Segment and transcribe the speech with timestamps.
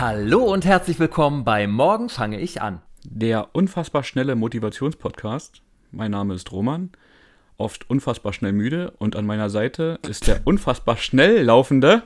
[0.00, 2.80] Hallo und herzlich willkommen bei Morgen fange ich an.
[3.04, 5.60] Der unfassbar schnelle Motivationspodcast.
[5.90, 6.88] Mein Name ist Roman,
[7.58, 12.04] oft unfassbar schnell müde und an meiner Seite ist der unfassbar schnell laufende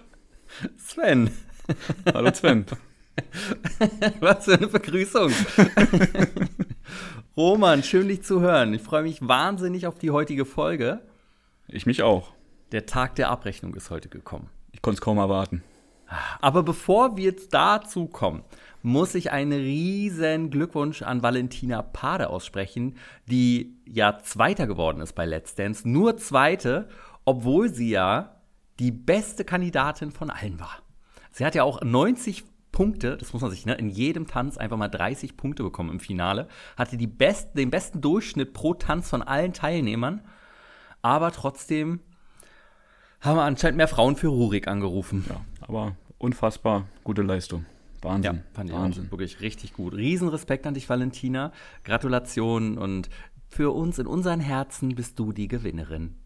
[0.77, 1.30] Sven.
[2.12, 2.66] Hallo Sven.
[4.19, 5.30] Was für eine Begrüßung.
[7.37, 8.74] Roman, schön dich zu hören.
[8.74, 11.01] Ich freue mich wahnsinnig auf die heutige Folge.
[11.69, 12.33] Ich mich auch.
[12.73, 14.51] Der Tag der Abrechnung ist heute gekommen.
[14.73, 15.62] Ich konnte es kaum erwarten.
[16.41, 18.45] Aber bevor wir jetzt dazu kommen,
[18.82, 22.96] muss ich einen riesen Glückwunsch an Valentina Pade aussprechen,
[23.27, 25.88] die ja Zweiter geworden ist bei Let's Dance.
[25.88, 26.88] Nur Zweite,
[27.24, 28.42] obwohl sie ja
[28.78, 30.78] die beste Kandidatin von allen war.
[31.30, 34.76] Sie hat ja auch 90 Punkte, das muss man sich, ne, in jedem Tanz einfach
[34.76, 36.48] mal 30 Punkte bekommen im Finale.
[36.76, 40.23] Hatte die best, den besten Durchschnitt pro Tanz von allen Teilnehmern.
[41.01, 42.01] Aber trotzdem
[43.21, 45.24] haben wir anscheinend mehr Frauen für Rurik angerufen.
[45.28, 47.67] Ja, aber unfassbar gute Leistung.
[48.03, 48.37] Wahnsinn.
[48.37, 49.11] Ja, fand ich Wahnsinn.
[49.11, 49.95] wirklich richtig gut.
[49.95, 51.53] Riesenrespekt an dich, Valentina.
[51.85, 53.09] Gratulation und
[53.49, 56.17] für uns in unseren Herzen bist du die Gewinnerin.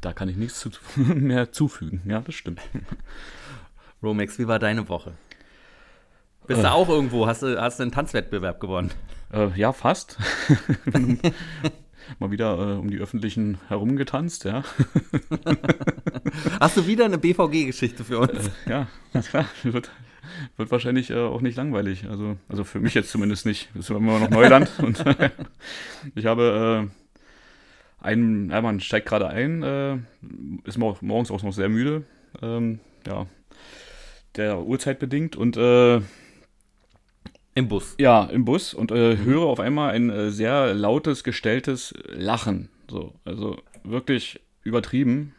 [0.00, 2.02] Da kann ich nichts zu, mehr zufügen.
[2.06, 2.60] Ja, das stimmt.
[4.02, 5.12] Romex, wie war deine Woche?
[6.48, 6.62] Bist Äh.
[6.64, 7.26] du auch irgendwo?
[7.28, 8.90] Hast du, hast du einen Tanzwettbewerb gewonnen?
[9.32, 10.18] Äh, ja, fast.
[12.18, 14.64] Mal wieder äh, um die Öffentlichen herumgetanzt, ja.
[16.60, 18.50] Hast du wieder eine BVG-Geschichte für uns?
[18.66, 19.46] Ja, na klar.
[19.62, 19.90] Wird,
[20.56, 22.06] wird wahrscheinlich äh, auch nicht langweilig.
[22.08, 23.70] Also, also für mich jetzt zumindest nicht.
[23.74, 24.70] Das ist immer noch Neuland.
[24.78, 25.04] und
[26.14, 29.96] ich habe äh, einen, ja, man steigt gerade ein, äh,
[30.64, 32.04] ist mor morgens auch noch sehr müde.
[32.40, 33.26] Ähm, ja,
[34.36, 36.00] der Uhrzeit bedingt und äh,
[37.54, 37.94] Im Bus.
[37.98, 42.68] ja, im Bus und äh, höre auf einmal ein äh, sehr lautes, gestelltes Lachen.
[42.90, 45.34] So, also wirklich übertrieben.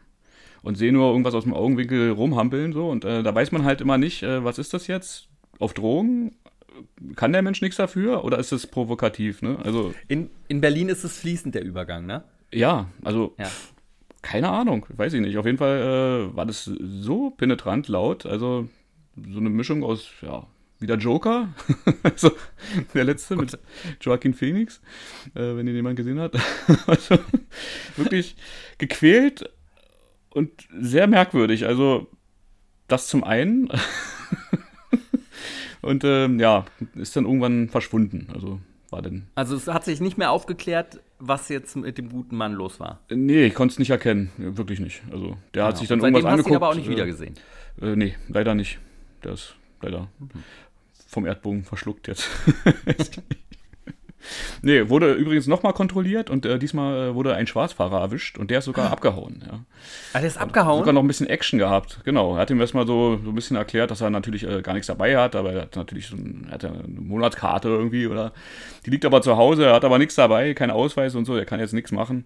[0.62, 2.72] Und sehe nur irgendwas aus dem Augenwinkel rumhampeln.
[2.72, 5.28] So, und äh, da weiß man halt immer nicht, äh, was ist das jetzt?
[5.58, 6.36] Auf Drogen?
[7.16, 9.42] Kann der Mensch nichts dafür oder ist es provokativ?
[9.42, 9.58] Ne?
[9.62, 12.24] Also, In, in Berlin ist es fließend, der Übergang, ne?
[12.52, 13.48] ja, also Ja.
[14.22, 15.36] keine Ahnung, weiß ich nicht.
[15.36, 18.24] Auf jeden Fall äh, war das so penetrant laut.
[18.26, 18.68] Also
[19.30, 20.46] so eine Mischung aus, ja,
[20.80, 21.48] wie der Joker,
[22.02, 22.32] also
[22.94, 23.58] der letzte mit
[24.00, 24.80] Joaquin Phoenix,
[25.34, 26.34] äh, wenn ihn jemand gesehen hat.
[26.86, 27.18] also
[27.96, 28.36] wirklich
[28.78, 29.50] gequält
[30.30, 31.66] und sehr merkwürdig.
[31.66, 32.08] Also
[32.88, 33.68] das zum einen.
[35.82, 36.64] und ähm, ja,
[36.94, 38.28] ist dann irgendwann verschwunden.
[38.34, 38.60] Also
[38.90, 42.52] war dann Also es hat sich nicht mehr aufgeklärt, was jetzt mit dem guten Mann
[42.52, 43.00] los war.
[43.10, 44.30] Nee, ich konnte es nicht erkennen.
[44.36, 45.02] Wirklich nicht.
[45.10, 46.56] Also, der hat sich dann Und irgendwas hast du ihn angeguckt.
[46.56, 47.34] aber auch nicht äh, wieder gesehen.
[47.80, 48.78] Äh, nee, leider nicht.
[49.22, 50.08] Der ist leider
[51.14, 52.28] vom Erdbogen verschluckt jetzt.
[54.62, 58.58] nee, wurde übrigens nochmal kontrolliert und äh, diesmal äh, wurde ein Schwarzfahrer erwischt und der
[58.58, 59.42] ist sogar abgehauen.
[59.46, 59.60] Ja.
[60.12, 60.80] Ah, der ist abgehauen?
[60.80, 62.34] Sogar noch ein bisschen Action gehabt, genau.
[62.34, 64.88] Er hat ihm erstmal so, so ein bisschen erklärt, dass er natürlich äh, gar nichts
[64.88, 68.32] dabei hat, aber er hat natürlich so ein, er hat eine Monatskarte irgendwie oder
[68.84, 71.46] die liegt aber zu Hause, er hat aber nichts dabei, kein Ausweis und so, er
[71.46, 72.24] kann jetzt nichts machen.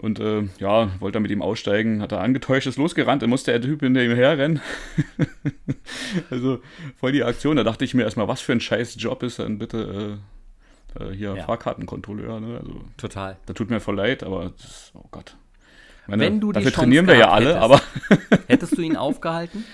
[0.00, 3.50] Und äh, ja, wollte er mit ihm aussteigen, hat er angetäuscht, ist losgerannt, dann musste
[3.50, 4.60] der Typ hinter ihm herrennen.
[6.30, 6.60] also
[6.96, 7.56] voll die Aktion.
[7.56, 10.20] Da dachte ich mir erstmal, was für ein scheiß Job ist dann bitte
[10.96, 11.44] äh, äh, hier Ja.
[11.44, 12.38] Fahrkartenkontrolleur.
[12.40, 12.58] Ne?
[12.60, 13.36] Also Total.
[13.46, 15.36] da tut mir voll leid, aber das oh Gott.
[16.06, 17.62] Meine, Wenn du die dafür Chance trainieren wir ja alle, hättest.
[17.62, 17.80] aber
[18.46, 19.64] Hättest du ihn aufgehalten?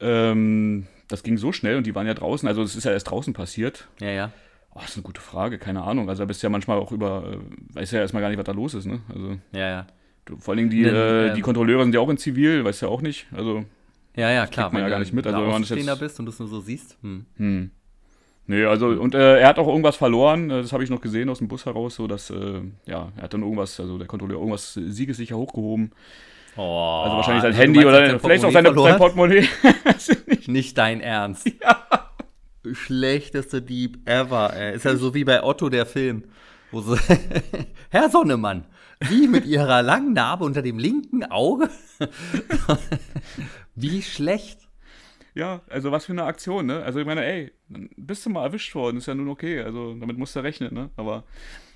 [0.00, 2.46] ähm, das ging so schnell und die waren ja draußen.
[2.48, 3.88] Also es ist ja erst draußen passiert.
[4.00, 4.32] Ja, ja.
[4.76, 6.08] Oh, das ist eine gute Frage, keine Ahnung.
[6.10, 8.44] Also da bist du ja manchmal auch über, äh, weiß ja erstmal gar nicht, was
[8.44, 8.84] da los ist.
[8.84, 9.00] Ne?
[9.08, 9.86] Also Ja, ja.
[10.26, 12.62] du, vor allen Dingen die, Denn, äh, ähm, die Kontrolleure sind ja auch in Zivil,
[12.64, 13.26] weißt du ja auch nicht.
[13.34, 13.64] Also
[14.16, 14.70] Ja, ja, klar.
[14.72, 16.38] man ja gar nicht mit, also da wenn man das jetzt- bist und du es
[16.38, 16.98] nur so siehst.
[17.02, 17.24] Hm.
[17.38, 17.70] Hm.
[18.48, 21.28] Nee, also, und äh, er hat auch irgendwas verloren, äh, das habe ich noch gesehen
[21.30, 24.38] aus dem Bus heraus, so dass, äh, ja, er hat dann irgendwas, also der Kontrolleur
[24.38, 25.90] irgendwas siegessicher hochgehoben.
[26.56, 29.40] Oh, Also wahrscheinlich sein also Handy meinst, oder er vielleicht auch sein seine, sein Portemonnaie
[29.62, 30.46] Portemonnaie.
[30.52, 31.50] Nicht dein Ernst.
[31.62, 31.86] Ja.
[32.74, 34.52] Schlechteste Dieb ever.
[34.54, 34.76] Ey.
[34.76, 36.24] Ist ja so wie bei Otto der Film.
[36.70, 36.96] Wo so,
[37.90, 38.64] Herr Sonnemann,
[39.00, 41.68] wie mit Ihrer langen Narbe unter dem linken Auge?
[43.74, 44.60] wie schlecht.
[45.34, 46.82] ja, also was für eine Aktion, ne?
[46.82, 47.52] Also ich meine, ey,
[47.96, 50.90] bist du mal erwischt worden, ist ja nun okay, also damit musst du rechnen, ne?
[50.96, 51.24] Aber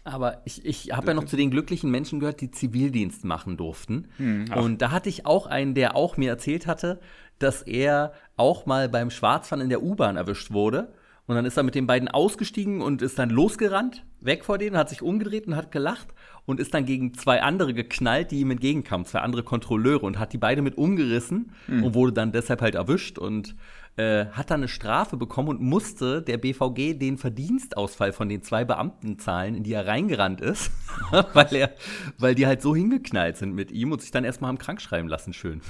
[0.04, 4.08] Aber ich, ich habe ja noch zu den glücklichen Menschen gehört, die Zivildienst machen durften.
[4.50, 4.56] ach.
[4.56, 7.00] und da hatte ich auch einen, der auch mir erzählt hatte,
[7.42, 10.92] dass er auch mal beim Schwarzfahren in der U-Bahn erwischt wurde.
[11.26, 14.76] Und dann ist er mit den beiden ausgestiegen und ist dann losgerannt, weg vor denen,
[14.76, 16.08] hat sich umgedreht und hat gelacht
[16.44, 20.32] und ist dann gegen zwei andere geknallt, die ihm entgegenkamen, zwei andere Kontrolleure und hat
[20.32, 21.52] die beide mit umgerissen
[21.84, 23.54] und wurde dann deshalb halt erwischt und
[23.96, 28.64] äh, hat dann eine Strafe bekommen und musste der BVG den Verdienstausfall von den zwei
[28.64, 30.72] Beamten zahlen, in die er reingerannt ist,
[31.32, 31.70] weil er,
[32.18, 35.06] weil die halt so hingeknallt sind mit ihm und sich dann erstmal haben krank schreiben
[35.06, 35.60] lassen, schön.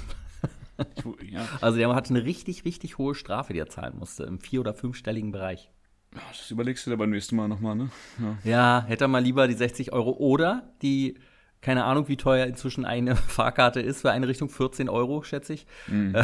[1.31, 1.47] Ja.
[1.61, 4.75] Also der hatte eine richtig, richtig hohe Strafe, die er zahlen musste, im vier- oder
[4.75, 5.71] fünfstelligen Bereich.
[6.13, 7.91] Das überlegst du dir beim nächsten Mal nochmal, ne?
[8.19, 8.39] Ja.
[8.51, 11.15] ja, hätte er mal lieber die 60 Euro oder die,
[11.61, 15.67] keine Ahnung, wie teuer inzwischen eine Fahrkarte ist, für eine Richtung 14 Euro, schätze ich,
[15.87, 16.17] mhm.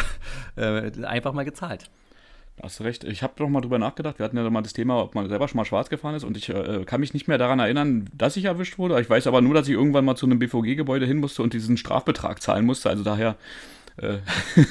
[0.56, 1.90] äh, äh, einfach mal gezahlt.
[2.56, 3.04] Da hast du recht.
[3.04, 4.18] Ich habe doch mal drüber nachgedacht.
[4.18, 6.24] Wir hatten ja mal das Thema, ob man selber schon mal schwarz gefahren ist.
[6.24, 8.98] Und ich äh, kann mich nicht mehr daran erinnern, dass ich erwischt wurde.
[8.98, 11.76] Ich weiß aber nur, dass ich irgendwann mal zu einem BVG-Gebäude hin musste und diesen
[11.76, 12.88] Strafbetrag zahlen musste.
[12.88, 13.36] Also daher
[13.98, 14.18] äh,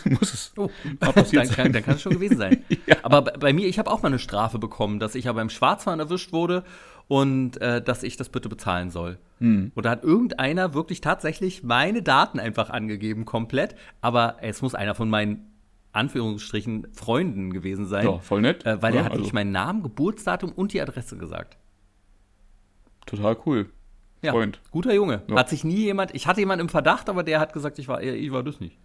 [0.10, 0.70] muss es oh,
[1.00, 2.64] mal passiert dann, kann, dann kann es schon gewesen sein.
[2.88, 2.98] ja.
[3.04, 5.50] Aber bei, bei mir, ich habe auch mal eine Strafe bekommen, dass ich ja beim
[5.50, 6.64] Schwarzfahren erwischt wurde
[7.08, 9.18] und äh, dass ich das bitte bezahlen soll.
[9.40, 9.72] Hm.
[9.74, 13.76] Und da hat irgendeiner wirklich tatsächlich meine Daten einfach angegeben, komplett.
[14.02, 15.52] Aber es muss einer von meinen
[15.92, 18.06] Anführungsstrichen Freunden gewesen sein.
[18.06, 18.66] Ja, voll nett.
[18.66, 19.24] Äh, weil ja, er hat also.
[19.24, 21.58] nicht meinen Namen, Geburtsdatum und die Adresse gesagt.
[23.06, 23.70] Total cool.
[24.22, 24.60] Ja, Freund.
[24.72, 25.22] Guter Junge.
[25.28, 25.36] Ja.
[25.36, 28.02] Hat sich nie jemand, ich hatte jemanden im Verdacht, aber der hat gesagt, ich war,
[28.02, 28.78] ich war das nicht.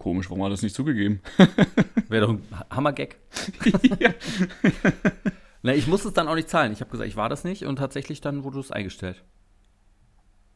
[0.00, 1.20] Komisch, warum hat er das nicht zugegeben?
[2.08, 3.18] Wäre doch ein Hammer-Gag.
[4.00, 4.14] ja.
[5.62, 6.72] Na, ich musste es dann auch nicht zahlen.
[6.72, 9.22] Ich habe gesagt, ich war das nicht und tatsächlich dann wurde es eingestellt.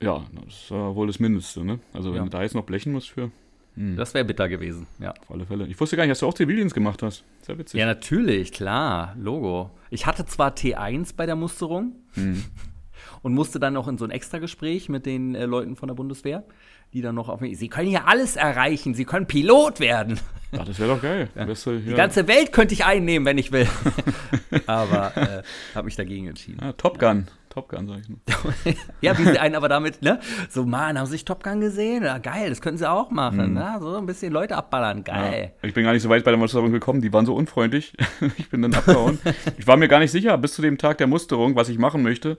[0.03, 1.79] Ja, das ist äh, wohl das Mindeste, ne?
[1.93, 2.25] Also wenn ja.
[2.25, 3.31] du da jetzt noch blechen musst für.
[3.75, 3.97] Hm.
[3.97, 5.11] Das wäre bitter gewesen, ja.
[5.11, 5.67] Auf alle Fälle.
[5.67, 7.23] Ich wusste gar nicht, dass du auch Zivildienst gemacht hast.
[7.43, 7.79] Sehr witzig.
[7.79, 9.15] Ja, natürlich, klar.
[9.19, 9.73] Logo.
[9.91, 12.43] Ich hatte zwar T1 bei der Musterung hm.
[13.23, 16.45] und musste dann noch in so ein Extragespräch mit den äh, Leuten von der Bundeswehr,
[16.95, 17.59] die dann noch auf mich.
[17.59, 20.21] Sie können ja alles erreichen, sie können Pilot werden.
[20.53, 21.29] Ja, das wäre doch geil.
[21.35, 21.45] Ja.
[21.45, 23.67] Du, Die ganze Welt könnte ich einnehmen, wenn ich will.
[24.67, 25.43] Aber äh,
[25.75, 26.61] habe mich dagegen entschieden.
[26.63, 27.27] Ja, Top Gun.
[27.51, 28.19] Top Gun, sag ich nur.
[29.01, 30.19] ja, wie sie einen aber damit, ne?
[30.49, 32.03] So, Mann, haben sie sich Top Gun gesehen?
[32.03, 33.55] Ja, geil, das können sie auch machen, mhm.
[33.55, 33.79] ne?
[33.81, 35.53] So ein bisschen Leute abballern, geil.
[35.63, 35.69] Ja.
[35.69, 37.93] Ich bin gar nicht so weit bei der Musterung gekommen, die waren so unfreundlich.
[38.39, 39.19] ich bin dann abgehauen.
[39.57, 42.03] ich war mir gar nicht sicher, bis zu dem Tag der Musterung, was ich machen
[42.03, 42.39] möchte.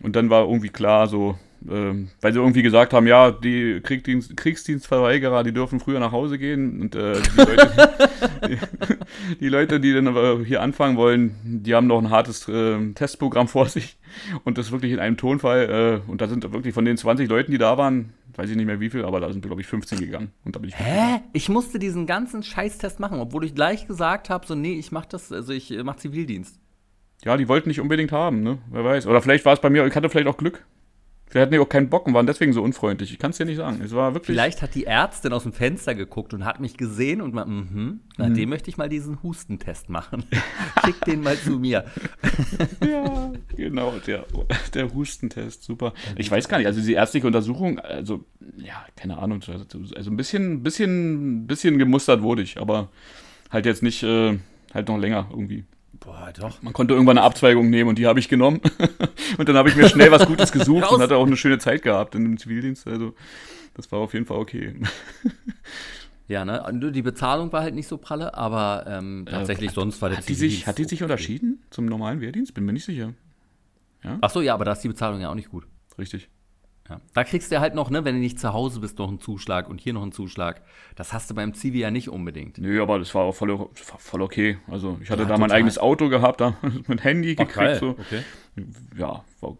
[0.00, 1.36] Und dann war irgendwie klar, so,
[1.70, 6.38] ähm, weil sie irgendwie gesagt haben, ja, die Kriegsdienst, Kriegsdienstverweigerer, die dürfen früher nach Hause
[6.38, 7.92] gehen und äh, die, Leute,
[8.48, 8.58] die,
[9.40, 13.48] die, Leute, die dann aber hier anfangen wollen, die haben noch ein hartes äh, Testprogramm
[13.48, 13.96] vor sich
[14.44, 17.52] und das wirklich in einem Tonfall äh, und da sind wirklich von den 20 Leuten,
[17.52, 20.00] die da waren, weiß ich nicht mehr wie viel, aber da sind glaube ich 15
[20.00, 21.20] gegangen und da bin ich Hä?
[21.32, 25.06] Ich musste diesen ganzen Scheißtest machen, obwohl ich gleich gesagt habe, so nee, ich mach
[25.06, 26.58] das, also ich äh, mach Zivildienst.
[27.24, 28.58] Ja, die wollten nicht unbedingt haben, ne?
[28.70, 29.06] Wer weiß.
[29.06, 30.64] Oder vielleicht war es bei mir, ich hatte vielleicht auch Glück.
[31.32, 33.10] Vielleicht hatten die auch keinen Bock und waren deswegen so unfreundlich.
[33.10, 33.80] Ich kann es dir nicht sagen.
[33.82, 34.34] Es war wirklich.
[34.36, 38.00] Vielleicht hat die Ärztin aus dem Fenster geguckt und hat mich gesehen und mal, mhm,
[38.18, 38.34] na, mhm.
[38.34, 40.24] dem möchte ich mal diesen Hustentest machen.
[40.84, 41.86] Schick den mal zu mir.
[42.86, 44.26] ja, genau, der,
[44.74, 45.94] der Hustentest, super.
[46.16, 48.26] Ich weiß gar nicht, also die ärztliche Untersuchung, also,
[48.58, 52.90] ja, keine Ahnung, also ein bisschen, bisschen, bisschen gemustert wurde ich, aber
[53.48, 54.38] halt jetzt nicht, äh,
[54.74, 55.64] halt noch länger irgendwie.
[56.04, 56.62] Boah, doch.
[56.62, 58.60] Man konnte irgendwann eine Abzweigung nehmen und die habe ich genommen.
[59.38, 61.82] und dann habe ich mir schnell was Gutes gesucht und hatte auch eine schöne Zeit
[61.82, 62.86] gehabt in dem Zivildienst.
[62.86, 63.14] Also
[63.74, 64.74] das war auf jeden Fall okay.
[66.28, 66.92] Ja, ne?
[66.92, 70.28] Die Bezahlung war halt nicht so pralle, aber ähm, tatsächlich äh, sonst war der hat
[70.28, 71.04] die sich Hat die sich okay.
[71.04, 72.54] unterschieden zum normalen Wehrdienst?
[72.54, 73.12] Bin mir nicht sicher.
[74.02, 74.18] Ja?
[74.20, 75.66] Ach so, ja, aber da ist die Bezahlung ja auch nicht gut.
[75.98, 76.30] Richtig.
[76.88, 77.00] Ja.
[77.14, 79.68] Da kriegst du halt noch, ne, wenn du nicht zu Hause bist, noch einen Zuschlag
[79.68, 80.62] und hier noch einen Zuschlag.
[80.96, 82.58] Das hast du beim Zivi ja nicht unbedingt.
[82.58, 84.58] Nö, aber das war auch voll, voll okay.
[84.68, 85.48] Also ich hatte ja, da total.
[85.48, 86.56] mein eigenes Auto gehabt, da
[86.88, 87.54] mit Handy gekriegt.
[87.54, 87.78] Geil.
[87.78, 87.90] So.
[87.90, 88.22] Okay.
[88.96, 89.56] Ja, war,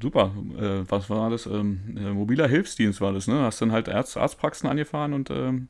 [0.00, 0.32] super.
[0.58, 1.46] Äh, was war das?
[1.46, 3.40] Ähm, äh, mobiler Hilfsdienst war das, ne?
[3.40, 5.68] Hast dann halt Arzt, Arztpraxen angefahren und ähm,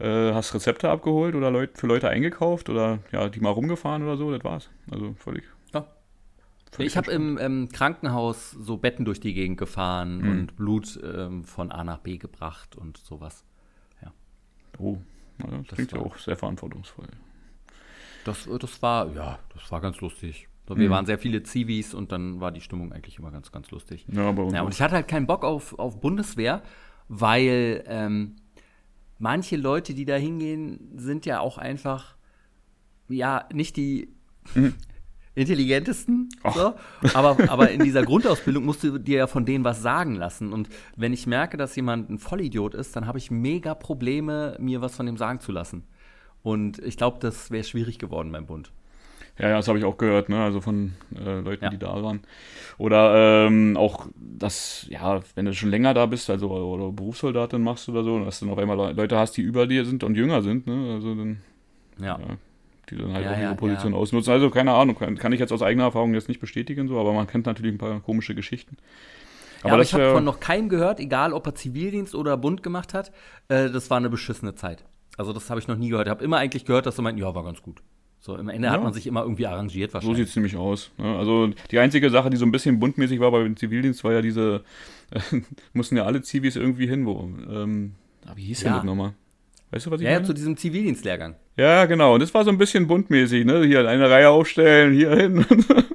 [0.00, 4.16] äh, hast Rezepte abgeholt oder Leut, für Leute eingekauft oder ja, die mal rumgefahren oder
[4.16, 4.70] so, das war's.
[4.90, 5.44] Also völlig
[6.78, 10.30] ich habe im, im, Krankenhaus so Betten durch die Gegend gefahren mhm.
[10.30, 13.44] und Blut ähm, von A nach B gebracht und sowas.
[14.02, 14.12] Ja.
[14.78, 14.98] Oh,
[15.38, 17.08] das, das klingt ja auch sehr verantwortungsvoll.
[18.24, 20.48] Das, äh, das war, ja, das war ganz lustig.
[20.68, 20.92] Wir mhm.
[20.92, 24.06] waren sehr viele Zivis und dann war die Stimmung eigentlich immer ganz, ganz lustig.
[24.12, 26.62] Ja, aber ja, und ich hatte halt keinen Bock auf, auf Bundeswehr,
[27.08, 28.36] weil ähm,
[29.18, 32.14] manche Leute, die da hingehen, sind ja auch einfach,
[33.08, 34.14] ja, nicht die,
[34.54, 34.74] mhm
[35.34, 36.28] intelligentesten.
[36.54, 36.74] So.
[37.14, 40.52] Aber, aber in dieser Grundausbildung musst du dir ja von denen was sagen lassen.
[40.52, 44.80] Und wenn ich merke, dass jemand ein Vollidiot ist, dann habe ich mega Probleme, mir
[44.80, 45.84] was von dem sagen zu lassen.
[46.42, 48.72] Und ich glaube, das wäre schwierig geworden beim Bund.
[49.38, 50.42] Ja, ja das habe ich auch gehört, ne?
[50.42, 51.70] also von äh, Leuten, ja.
[51.70, 52.20] die da waren.
[52.78, 57.88] Oder ähm, auch, dass, ja, wenn du schon länger da bist, also oder Berufssoldatin machst
[57.88, 60.66] oder so, dass du auf einmal Leute hast, die über dir sind und jünger sind,
[60.66, 60.94] ne?
[60.94, 61.40] Also dann.
[61.98, 62.36] ja, ja
[62.90, 63.98] die dann halt ja, auch ihre ja, Position ja.
[63.98, 64.32] ausnutzen.
[64.32, 67.12] Also keine Ahnung, kann, kann, ich jetzt aus eigener Erfahrung jetzt nicht bestätigen, so, aber
[67.12, 68.76] man kennt natürlich ein paar komische Geschichten.
[69.62, 72.94] Aber, aber ich habe von noch keinem gehört, egal ob er Zivildienst oder Bund gemacht
[72.94, 73.12] hat,
[73.48, 74.84] äh, das war eine beschissene Zeit.
[75.16, 76.06] Also das habe ich noch nie gehört.
[76.06, 77.82] Ich habe immer eigentlich gehört, dass sie meinten, ja, war ganz gut.
[78.22, 80.18] So, im Ende hat man sich immer irgendwie arrangiert wahrscheinlich.
[80.18, 80.90] So sieht es nämlich aus.
[80.98, 81.16] Ne?
[81.16, 84.62] Also die einzige Sache, die so ein bisschen buntmäßig war beim Zivildienst, war ja diese,
[85.10, 85.20] äh,
[85.72, 87.94] mussten ja alle Zivis irgendwie hin, wo, ähm,
[88.26, 88.68] ah, wie hieß ja.
[88.68, 89.14] denn das nochmal?
[89.70, 90.26] Weißt du, was ich Ja, ja, meine?
[90.26, 91.36] zu diesem Zivildienstlehrgang.
[91.60, 92.14] Ja, genau.
[92.14, 93.62] Und das war so ein bisschen buntmäßig, ne?
[93.64, 95.44] Hier eine Reihe aufstellen, hier hin.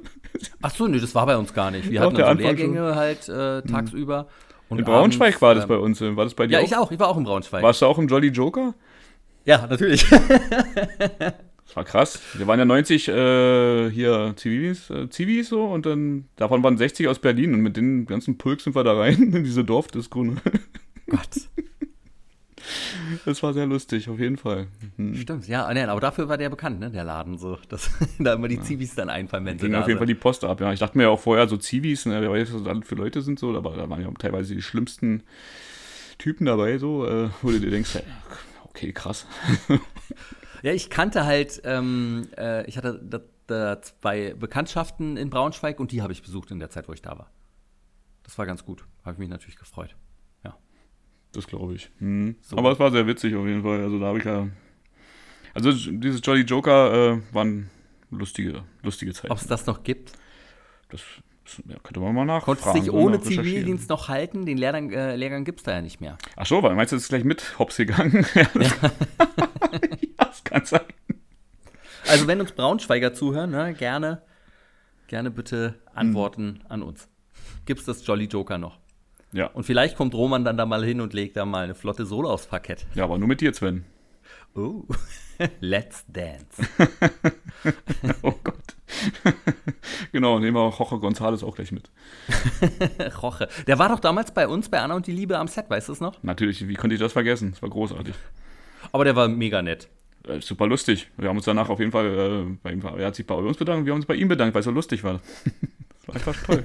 [0.62, 1.90] Ach so, nee, das war bei uns gar nicht.
[1.90, 4.28] Wir Doch, hatten also Anfang Lehrgänge halt äh, tagsüber.
[4.68, 6.00] Und In Braunschweig abends, war das ähm, bei uns.
[6.00, 6.64] War das bei dir Ja, auch?
[6.64, 6.92] ich auch.
[6.92, 7.62] Ich war auch in Braunschweig.
[7.64, 8.74] Warst du auch im Jolly Joker?
[9.44, 10.06] Ja, natürlich.
[10.08, 12.20] Das war krass.
[12.34, 17.08] Wir waren ja 90 äh, hier Zivis, äh, Zivis so und dann davon waren 60
[17.08, 20.22] aus Berlin und mit den ganzen Pulk sind wir da rein in diese Dorfdisco.
[20.22, 20.36] ne?
[21.10, 21.28] Gott.
[23.24, 24.66] Das war sehr lustig, auf jeden Fall.
[24.96, 25.14] Hm.
[25.14, 28.60] Stimmt, ja, aber dafür war der bekannt, ne, der Laden so, dass da immer die
[28.60, 30.60] Zivis dann einfallen, wenn sie Ging auf jeden Fall die Post ab.
[30.60, 30.72] Ja.
[30.72, 33.22] Ich dachte mir ja auch vorher so Zivis, ne, wer weiß, was das für Leute
[33.22, 35.22] sind so, aber da waren ja teilweise die schlimmsten
[36.18, 38.00] Typen dabei, so, äh, wo du dir denkst, ja,
[38.64, 39.26] okay, krass.
[40.62, 45.92] Ja, ich kannte halt, ähm, äh, ich hatte da, da zwei Bekanntschaften in Braunschweig und
[45.92, 47.30] die habe ich besucht in der Zeit, wo ich da war.
[48.24, 48.84] Das war ganz gut.
[49.04, 49.94] Habe ich mich natürlich gefreut.
[51.36, 51.90] Das glaube ich.
[51.98, 52.34] Hm.
[52.52, 53.82] Aber es war sehr witzig auf jeden Fall.
[53.82, 54.48] Also da habe ich ja.
[55.52, 57.68] Also dieses Jolly Joker äh, waren
[58.10, 59.32] lustige, lustige Zeiten.
[59.32, 60.12] Ob es das noch gibt?
[60.88, 61.02] Das,
[61.68, 62.58] ja, könnte man mal nachfragen.
[62.60, 63.20] Konntest du dich so ohne.
[63.20, 64.46] Zivildienst noch halten?
[64.46, 66.16] Den Lehrgang, äh, Lehrgang gibt es da ja nicht mehr.
[66.36, 68.26] Ach so, weil meinst du, das ist gleich mit Hops gegangen?
[68.34, 69.48] ja, das, ja,
[70.16, 70.80] das kann sein.
[72.08, 74.22] Also wenn uns Braunschweiger zuhören, ne, gerne,
[75.08, 76.66] gerne bitte antworten Hm.
[76.70, 77.08] an uns.
[77.66, 78.78] Gibt es das Jolly Joker noch?
[79.32, 79.46] Ja.
[79.48, 82.30] Und vielleicht kommt Roman dann da mal hin und legt da mal eine flotte Solo
[82.30, 82.86] aufs Parkett.
[82.94, 83.84] ja, aber nur mit dir, Sven.
[84.54, 84.84] Oh,
[85.60, 86.62] let's dance.
[88.22, 88.76] Oh Gott.
[90.12, 91.90] genau, nehmen wir auch Jorge González auch gleich mit.
[93.22, 93.48] Roche.
[93.66, 95.92] Der war doch damals bei uns bei Anna und die Liebe am Set, weißt du
[95.92, 96.22] es noch?
[96.22, 97.52] Natürlich, wie konnte ich das vergessen?
[97.52, 98.14] Das war großartig.
[98.92, 99.88] Aber der war mega nett.
[100.28, 101.10] Äh, super lustig.
[101.16, 103.56] Wir haben uns danach auf jeden Fall, äh, bei ihm, er hat sich bei uns
[103.56, 105.20] bedankt, wir haben uns bei ihm bedankt, weil es so lustig war.
[105.94, 106.64] Das war einfach toll.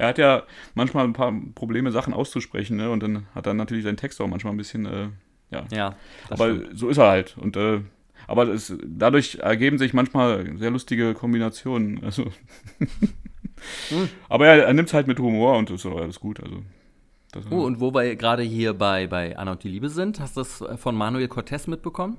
[0.00, 0.42] Er hat ja
[0.74, 2.90] manchmal ein paar Probleme, Sachen auszusprechen, ne?
[2.90, 5.08] Und dann hat er natürlich seinen Text auch manchmal ein bisschen, äh,
[5.50, 5.64] ja.
[5.70, 5.96] Ja,
[6.28, 6.78] Aber stimmt.
[6.78, 7.36] so ist er halt.
[7.38, 7.80] Und äh,
[8.26, 12.02] aber es, dadurch ergeben sich manchmal sehr lustige Kombinationen.
[12.04, 12.26] Also.
[13.88, 14.08] Hm.
[14.28, 16.40] Aber er, er nimmt es halt mit Humor und ist auch alles gut.
[16.40, 16.62] Also,
[17.32, 20.36] das, Oh, und wo wir gerade hier bei, bei Anna und die Liebe sind, hast
[20.36, 22.18] du das von Manuel Cortez mitbekommen?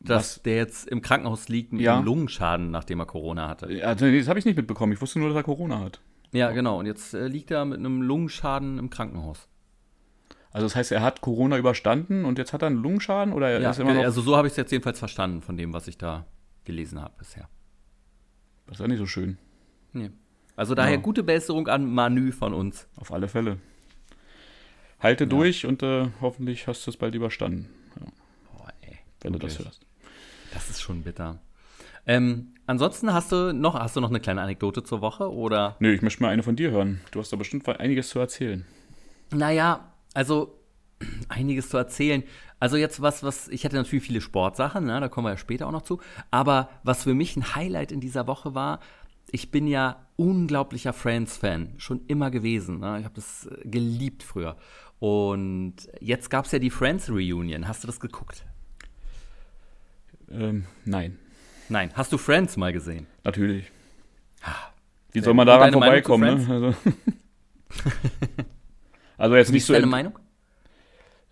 [0.00, 0.42] Dass Was?
[0.42, 1.96] der jetzt im Krankenhaus liegt mit Ja.
[1.96, 3.72] einem Lungenschaden, nachdem er Corona hatte.
[3.72, 4.92] ja, nee, das habe ich nicht mitbekommen.
[4.92, 6.00] Ich wusste nur, dass er Corona hat.
[6.32, 6.78] Ja, genau.
[6.78, 9.48] Und jetzt äh, liegt er mit einem Lungenschaden im Krankenhaus.
[10.50, 13.60] Also das heißt, er hat Corona überstanden und jetzt hat er einen Lungenschaden oder er
[13.60, 14.02] Ja, ist immer noch.
[14.02, 16.26] also so habe ich es jetzt jedenfalls verstanden von dem, was ich da
[16.64, 17.48] gelesen habe bisher.
[18.66, 19.38] das ist ja nicht so schön.
[19.92, 20.10] Nee.
[20.56, 21.00] Also daher Ja.
[21.00, 22.88] gute Besserung an Manu von uns.
[22.96, 23.58] Auf alle Fälle.
[25.00, 27.68] Halte durch und äh, hoffentlich hast du es bald überstanden,
[28.52, 28.98] Boah, ey.
[29.22, 29.86] wenn du das hörst.
[30.52, 31.40] Das ist schon bitter.
[32.06, 35.76] Ähm, ansonsten hast du noch, hast du noch eine kleine Anekdote zur Woche oder?
[35.78, 37.00] Nö, ich möchte mal eine von dir hören.
[37.10, 38.64] Du hast da bestimmt einiges zu erzählen.
[39.30, 40.58] Naja, also
[41.28, 42.22] einiges zu erzählen.
[42.60, 45.66] Also jetzt was, was, ich hätte natürlich viele Sportsachen, ne, da kommen wir ja später
[45.66, 46.00] auch noch zu.
[46.30, 48.80] Aber was für mich ein Highlight in dieser Woche war,
[49.30, 52.80] ich bin ja unglaublicher Friends-Fan, schon immer gewesen.
[52.80, 52.98] Ne?
[52.98, 54.56] Ich habe das äh, geliebt früher.
[54.98, 57.68] Und jetzt gab es ja die Friends-Reunion.
[57.68, 58.44] Hast du das geguckt?
[60.30, 61.18] Ähm, nein,
[61.70, 61.90] Nein.
[61.94, 63.06] Hast du Friends mal gesehen?
[63.24, 63.70] natürlich.
[65.12, 66.46] Wie Äh, soll man daran vorbeikommen?
[66.48, 66.54] Ne?
[66.54, 66.74] Also,
[69.18, 70.18] also jetzt Wie nicht ist so, deine in- Meinung?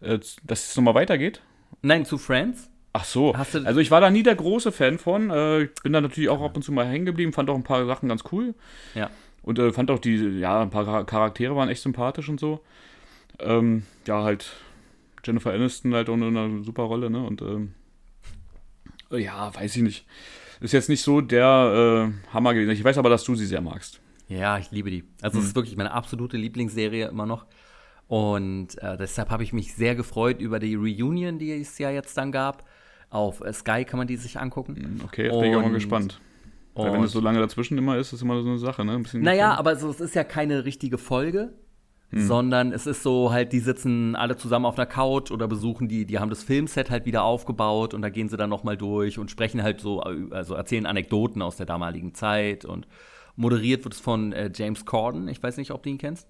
[0.01, 1.43] äh, dass es nochmal weitergeht.
[1.83, 2.71] Nein, zu Friends?
[2.93, 5.29] Ach so, also ich war da nie der große Fan von.
[5.31, 7.63] Äh, ich bin da natürlich auch ab und zu mal hängen geblieben, fand auch ein
[7.65, 8.55] paar Sachen ganz cool.
[8.95, 9.11] Ja.
[9.43, 12.61] Und äh, fand auch die, ja, ein paar Char- Charaktere waren echt sympathisch und so.
[13.39, 14.51] Ähm, ja, halt
[15.25, 17.23] Jennifer Aniston halt auch in einer super Rolle, ne?
[17.23, 17.86] Und ähm, äh,
[19.11, 20.07] ja, weiß ich nicht.
[20.61, 22.71] Ist jetzt nicht so der äh, Hammer gewesen.
[22.71, 24.01] Ich weiß aber, dass du sie sehr magst.
[24.29, 25.05] Ja, ich liebe die.
[25.23, 27.47] Also es ist wirklich meine absolute Lieblingsserie immer noch.
[28.09, 32.17] Und äh, deshalb habe ich mich sehr gefreut über die Reunion, die es ja jetzt
[32.17, 32.65] dann gab.
[33.11, 35.01] Auf äh, Sky kann man die sich angucken.
[35.05, 36.21] Okay, jetzt bin ich auch mal gespannt.
[36.75, 38.93] Weil wenn es so lange dazwischen immer ist, ist immer so eine Sache, ne?
[38.93, 41.55] Ein bisschen Naja, aber so, es ist ja keine richtige Folge,
[42.13, 46.07] sondern es ist so halt, die sitzen alle zusammen auf einer Couch oder besuchen die,
[46.07, 49.31] die haben das Filmset halt wieder aufgebaut und da gehen sie dann nochmal durch und
[49.31, 52.87] sprechen halt so, also erzählen Anekdoten aus der damaligen Zeit und
[53.35, 55.29] moderiert wird es von äh, James Corden.
[55.29, 56.29] Ich weiß nicht, ob du ihn kennst.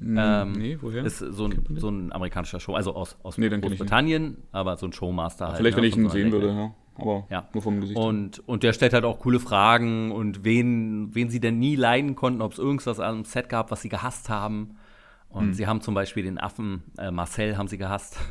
[0.00, 1.04] Ähm, nee, woher?
[1.04, 4.92] Ist so ein, so ein amerikanischer Show, also aus, aus Nee, Großbritannien, aber so ein
[4.92, 5.56] Showmaster halt.
[5.56, 6.74] Vielleicht, ne, wenn ich ihn sehen würde, ja.
[6.96, 7.48] Aber Ja.
[7.52, 7.98] nur vom Gesicht.
[7.98, 12.14] und, und der stellt halt auch coole Fragen und wen, wen sie denn nie leiden
[12.14, 14.76] konnten, ob es irgendwas am Set gab, was sie gehasst haben.
[15.28, 15.52] Und Hm.
[15.54, 18.18] sie haben zum Beispiel den Affen, äh, Marcel haben sie gehasst.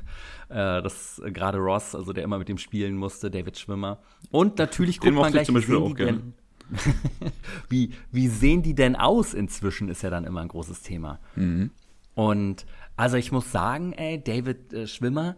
[0.50, 4.00] Äh, das äh, gerade Ross, also der immer mit dem spielen musste, David Schwimmer.
[4.32, 6.22] Und natürlich Den guckt man mochte ich gleich, zum wie Beispiel auch gerne.
[7.70, 11.20] wie, wie sehen die denn aus inzwischen, ist ja dann immer ein großes Thema.
[11.36, 11.72] Mhm.
[12.16, 15.36] Und also ich muss sagen, ey, David äh, Schwimmer,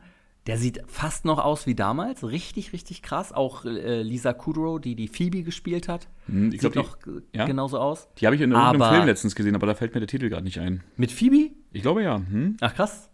[0.49, 2.23] der sieht fast noch aus wie damals.
[2.23, 3.31] Richtig, richtig krass.
[3.31, 7.45] Auch äh, Lisa Kudrow, die die Phoebe gespielt hat, Hm, sieht glaub, noch die- ja?
[7.45, 8.07] genauso aus.
[8.17, 10.27] Die habe ich in irgendeinem Aber- Film letztens gesehen, aber da fällt mir der Titel
[10.29, 10.83] gerade nicht ein.
[10.97, 11.51] Mit Phoebe?
[11.71, 12.17] Ich glaube ja.
[12.17, 12.57] Hm?
[12.61, 13.09] Ach krass.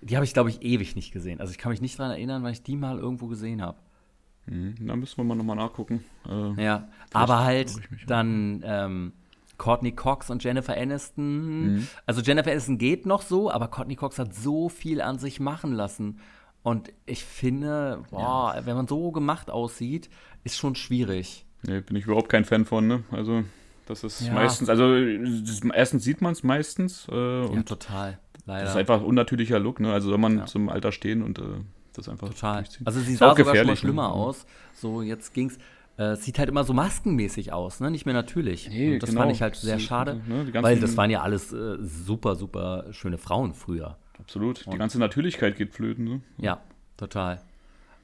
[0.00, 1.38] Die habe ich, glaube ich, ewig nicht gesehen.
[1.40, 3.76] Also ich kann mich nicht daran erinnern, weil ich die mal irgendwo gesehen habe.
[4.48, 6.02] Hm, Da müssen wir mal nochmal nachgucken.
[6.28, 7.70] Äh, Ja, aber halt
[8.06, 9.12] dann ähm,
[9.58, 11.86] Courtney Cox und Jennifer Aniston.
[12.06, 15.72] Also Jennifer Aniston geht noch so, aber Courtney Cox hat so viel an sich machen
[15.72, 16.18] lassen.
[16.62, 20.08] Und ich finde, boah, wenn man so gemacht aussieht,
[20.44, 21.44] ist schon schwierig.
[21.62, 23.02] Nee, bin ich überhaupt kein Fan von, ne?
[23.10, 23.42] Also,
[23.86, 24.34] das ist Ja.
[24.34, 24.94] meistens, also
[25.72, 28.18] erstens sieht man es meistens äh, Ja, total.
[28.46, 28.62] Leider.
[28.62, 29.92] das ist einfach ein unnatürlicher Look, ne?
[29.92, 30.46] Also soll man Ja.
[30.46, 31.42] zum Alter stehen und äh,
[31.94, 32.64] das einfach Total.
[32.84, 34.14] Also sie sah auch sogar schon mal gefährlich, schlimmer ne?
[34.14, 34.46] aus.
[34.74, 35.58] So, jetzt ging's.
[35.98, 37.90] Äh, sieht halt immer so maskenmäßig aus, ne?
[37.90, 38.68] Nicht mehr natürlich.
[38.70, 39.22] Nee, Und das genau.
[39.22, 40.20] fand ich halt sehr schade.
[40.26, 43.98] ne, weil das waren ja alles äh, super, super schöne Frauen früher.
[44.22, 44.64] Absolut.
[44.72, 46.20] Die ganze Natürlichkeit geht flöten, ne?
[46.38, 46.60] Ja,
[46.96, 47.40] total.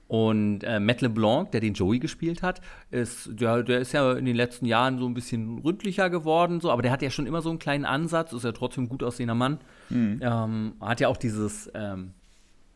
[0.08, 4.24] Und äh, Matt LeBlanc, der den Joey gespielt hat, ist, der, der ist ja in
[4.24, 7.42] den letzten Jahren so ein bisschen ründlicher geworden, so, aber der hat ja schon immer
[7.42, 9.58] so einen kleinen Ansatz, ist ja trotzdem ein gut aussehender Mann.
[10.22, 12.14] Ähm, hat ja auch dieses ähm,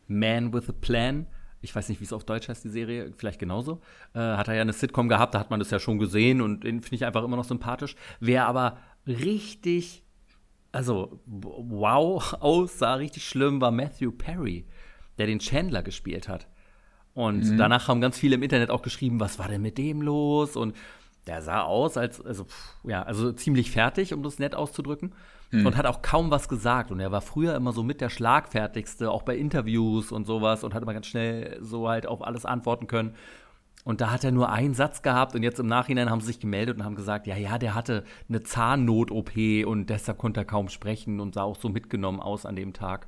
[0.07, 1.25] Man with a Plan.
[1.61, 3.81] Ich weiß nicht, wie es auf Deutsch heißt, die Serie, vielleicht genauso.
[4.13, 6.63] Äh, hat er ja eine Sitcom gehabt, da hat man das ja schon gesehen und
[6.63, 7.95] den finde ich einfach immer noch sympathisch.
[8.19, 10.03] Wer aber richtig,
[10.73, 14.65] also wow aussah, richtig schlimm, war Matthew Perry,
[15.17, 16.47] der den Chandler gespielt hat.
[17.13, 20.55] Und danach haben ganz viele im Internet auch geschrieben, was war denn mit dem los?
[20.55, 20.75] Und
[21.27, 25.13] der sah aus, als, also, pff, ja, also ziemlich fertig, um das nett auszudrücken.
[25.67, 26.89] Und hat auch kaum was gesagt.
[26.89, 30.73] Und er war früher immer so mit der Schlagfertigste, auch bei Interviews und sowas und
[30.73, 33.13] hat immer ganz schnell so halt auf alles antworten können.
[33.83, 36.39] Und da hat er nur einen Satz gehabt und jetzt im Nachhinein haben sie sich
[36.39, 39.31] gemeldet und haben gesagt, ja, ja, der hatte eine Zahnnot-OP
[39.65, 43.07] und deshalb konnte er kaum sprechen und sah auch so mitgenommen aus an dem Tag.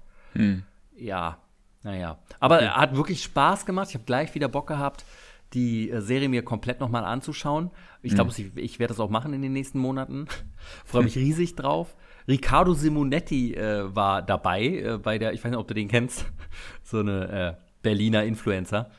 [0.98, 1.38] Ja,
[1.84, 2.18] naja.
[2.40, 3.90] Aber er hat wirklich Spaß gemacht.
[3.90, 5.06] Ich habe gleich wieder Bock gehabt,
[5.54, 7.72] die äh, Serie mir komplett nochmal anzuschauen.
[8.02, 10.28] Ich glaube, ich, ich werde das auch machen in den nächsten Monaten.
[10.86, 11.96] Freue mich riesig drauf.
[12.28, 16.26] Riccardo Simonetti äh, war dabei äh, bei der, ich weiß nicht, ob du den kennst,
[16.84, 18.90] so eine äh, Berliner Influencer.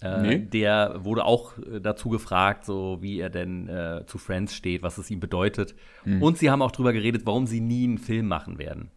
[0.00, 0.38] Äh, Nee.
[0.38, 4.96] Der wurde auch äh, dazu gefragt, so wie er denn äh, zu Friends steht, was
[4.98, 5.74] es ihm bedeutet.
[6.20, 8.90] Und sie haben auch drüber geredet, warum sie nie einen Film machen werden.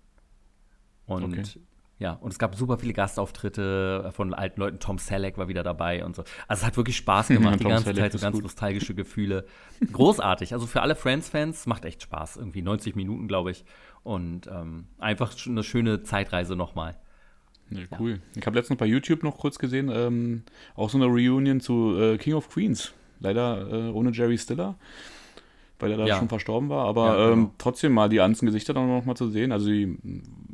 [1.07, 1.43] Und Okay.
[1.99, 4.79] ja, und es gab super viele Gastauftritte von alten Leuten.
[4.79, 6.23] Tom Selleck war wieder dabei und so.
[6.47, 8.43] Also es hat wirklich Spaß gemacht, die Tom ganze Selleck Zeit, so ganz gut.
[8.43, 9.45] nostalgische Gefühle.
[9.91, 10.53] Großartig.
[10.53, 12.37] Also für alle Friends-Fans macht echt Spaß.
[12.37, 13.65] Irgendwie 90 Minuten, glaube ich.
[14.03, 16.95] Und ähm, einfach eine schöne Zeitreise nochmal.
[17.71, 18.19] Ja, cool.
[18.35, 20.43] Ich habe letztens bei YouTube noch kurz gesehen, ähm,
[20.75, 22.93] auch so eine Reunion zu äh, King of Queens.
[23.19, 24.75] Leider äh, ohne Jerry Stiller,
[25.79, 26.17] weil er da Ja.
[26.17, 26.85] schon verstorben war.
[26.87, 27.33] Aber Ja, genau.
[27.33, 29.51] ähm, trotzdem mal die ganzen Gesichter dann noch mal zu sehen.
[29.51, 29.97] Also die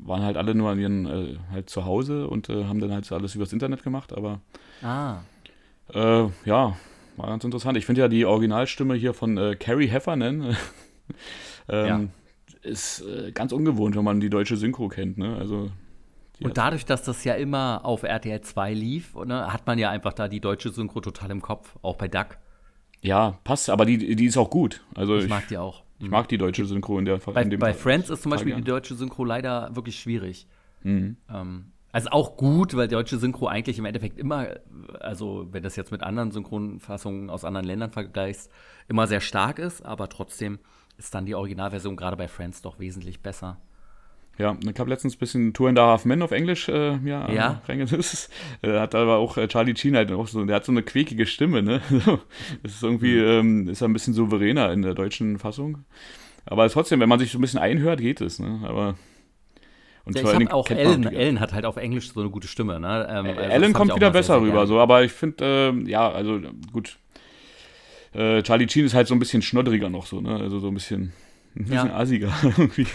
[0.04, 3.12] waren halt alle nur an ihren äh, halt zu Hause und äh, haben dann halt
[3.12, 4.14] alles übers Internet gemacht.
[4.14, 4.42] Aber
[4.84, 5.18] Ah.
[5.94, 6.78] äh, ja,
[7.16, 7.78] war ganz interessant.
[7.78, 10.56] Ich finde ja die Originalstimme hier von äh, Carrie Heffernan
[11.70, 12.10] ähm,
[12.62, 13.04] ist
[13.34, 15.18] ganz ungewohnt, wenn man die deutsche Synchro kennt.
[15.18, 15.36] Ne?
[15.38, 15.70] Also
[16.40, 19.90] die Und dadurch, dass das ja immer auf RTL 2 lief, ne, hat man ja
[19.90, 21.76] einfach da die deutsche Synchro total im Kopf.
[21.82, 22.38] Auch bei Duck.
[23.02, 24.84] Ja, passt, aber die, die ist auch gut.
[24.96, 25.84] Also Ich mag die auch.
[26.00, 27.74] Ich mag die deutsche Synchro in der Bei, in dem bei.
[27.74, 30.48] Friends ist zum Beispiel die deutsche Synchro leider wirklich schwierig.
[30.84, 31.18] Mhm.
[31.34, 34.48] Ähm, also auch gut, weil deutsche Synchro eigentlich im Endeffekt immer,
[35.00, 38.52] also wenn das jetzt mit anderen Synchronfassungen aus anderen Ländern vergleichst,
[38.88, 40.60] immer sehr stark ist, aber trotzdem
[40.98, 43.58] ist dann die Originalversion gerade bei Friends doch wesentlich besser.
[44.38, 47.32] Ja, ich habe letztens ein bisschen Tour and a Half Men auf Englisch äh, ja,
[47.32, 47.62] Ja.
[47.68, 48.30] reinge- Das ist,
[48.62, 51.26] äh, hat aber auch äh, Charlie Sheen halt auch so, der hat so eine quäkige
[51.26, 51.82] Stimme, ne?
[52.64, 53.66] Das ist irgendwie, Mhm.
[53.66, 55.80] ähm, ist ein bisschen souveräner in der deutschen Fassung.
[56.46, 58.62] Aber trotzdem, wenn man sich so ein bisschen einhört, geht es, ne?
[58.66, 58.96] Aber
[60.06, 61.06] und Ja, ich habe auch Ellen.
[61.06, 62.80] Ellen hat halt auf Englisch so eine gute Stimme.
[62.80, 63.08] Ne?
[63.10, 65.86] Ähm, also Ellen kommt wieder mal sehr, besser sehr rüber, so, aber ich finde, ähm,
[65.88, 66.40] ja, also
[66.72, 66.98] gut.
[68.14, 70.36] Äh, Charlie Sheen ist halt so ein bisschen schnoddriger noch so, ne?
[70.40, 71.12] Also so ein bisschen,
[71.60, 71.96] ein bisschen Ja.
[71.96, 72.32] assiger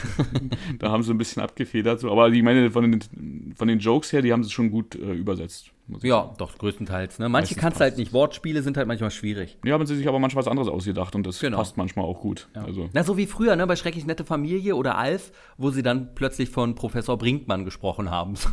[0.79, 2.11] da haben sie ein bisschen abgefedert, so.
[2.11, 5.13] Aber ich meine, von den, von den Jokes her, die haben sie schon gut äh,
[5.13, 5.71] übersetzt.
[6.01, 6.35] Ja, sagen.
[6.39, 7.19] doch, größtenteils.
[7.19, 7.29] Ne?
[7.29, 8.13] Manche kannst du halt nicht.
[8.13, 9.59] Wortspiele sind halt manchmal schwierig.
[9.65, 11.59] Ja, haben sie sich aber manchmal was anderes ausgedacht und das Genau.
[11.59, 12.49] passt manchmal auch gut.
[12.55, 16.15] Also, Na, so wie früher, ne, bei Schrecklich Nette Familie oder Alf, wo sie dann
[16.15, 18.35] plötzlich von Professor Brinkmann gesprochen haben.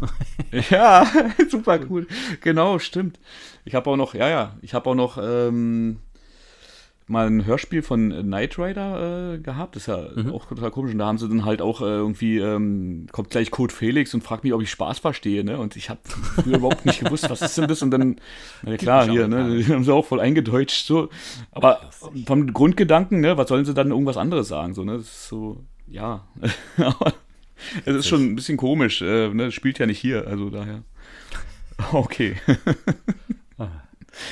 [0.71, 1.05] Ja,
[1.49, 2.07] super cool.
[2.41, 3.19] Genau, stimmt.
[3.65, 5.99] Ich habe auch noch, ja, ja, ich habe auch noch ähm,
[7.09, 9.75] mal ein Hörspiel von Knight Rider äh, gehabt.
[9.75, 10.31] Das ist ja Mhm.
[10.31, 10.91] auch total komisch.
[10.93, 14.23] Und da haben sie dann halt auch äh, irgendwie, ähm, kommt gleich Code Felix und
[14.23, 15.43] fragt mich, ob ich Spaß verstehe.
[15.43, 15.57] Ne?
[15.57, 17.81] Und ich habe früher überhaupt nicht gewusst, was ist denn das?
[17.81, 18.17] Und dann,
[18.63, 20.85] na klar, hier, ne, die haben sie auch voll eingedeutscht.
[20.85, 21.09] So.
[21.51, 21.81] Aber
[22.25, 24.73] vom Grundgedanken, ne, was sollen sie dann irgendwas anderes sagen?
[24.73, 24.93] So, ne?
[24.97, 26.27] Das ist so, ja.
[26.77, 27.13] Aber
[27.85, 29.01] es ist schon ein bisschen komisch.
[29.01, 29.51] Äh, ne?
[29.51, 30.83] Spielt ja nicht hier, also daher.
[31.93, 32.35] Okay.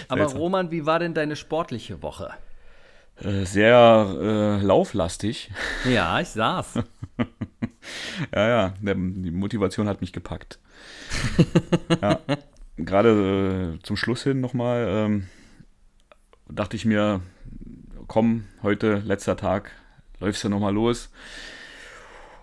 [0.10, 2.32] Aber Roman, wie war denn deine sportliche Woche?
[3.24, 5.52] Äh, sehr äh, lauflastig.
[5.90, 6.80] Ja, ich saß.
[8.36, 10.60] ja, ja, die Motivation hat mich gepackt.
[12.02, 12.20] ja,
[12.78, 15.28] gerade äh, zum Schluss hin nochmal ähm,
[16.50, 17.22] dachte ich mir,
[18.08, 19.72] komm, heute letzter Tag,
[20.20, 21.10] läufst du nochmal los.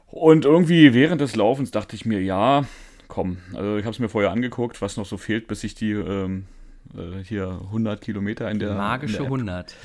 [0.06, 2.64] Und irgendwie während des Laufens dachte ich mir, ja,
[3.08, 5.92] komm, also ich habe es mir vorher angeguckt, was noch so fehlt, bis ich die
[5.92, 6.46] ähm,
[6.96, 9.76] äh, hier 100 Kilometer in der magische in der 100 ja.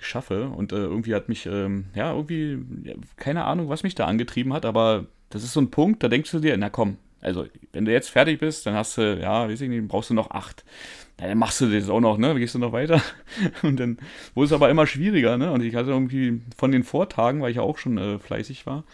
[0.00, 4.06] schaffe und äh, irgendwie hat mich ähm, ja irgendwie ja, keine Ahnung, was mich da
[4.06, 7.46] angetrieben hat, aber das ist so ein Punkt, da denkst du dir, na komm, also
[7.72, 10.30] wenn du jetzt fertig bist, dann hast du ja, weiß ich nicht, brauchst du noch
[10.30, 10.64] acht.
[11.16, 12.32] Dann machst du das auch noch, ne?
[12.36, 13.02] Gehst du noch weiter?
[13.62, 13.98] Und dann
[14.34, 15.50] wurde es aber immer schwieriger, ne?
[15.50, 18.84] Und ich hatte irgendwie von den Vortagen, weil ich ja auch schon äh, fleißig war,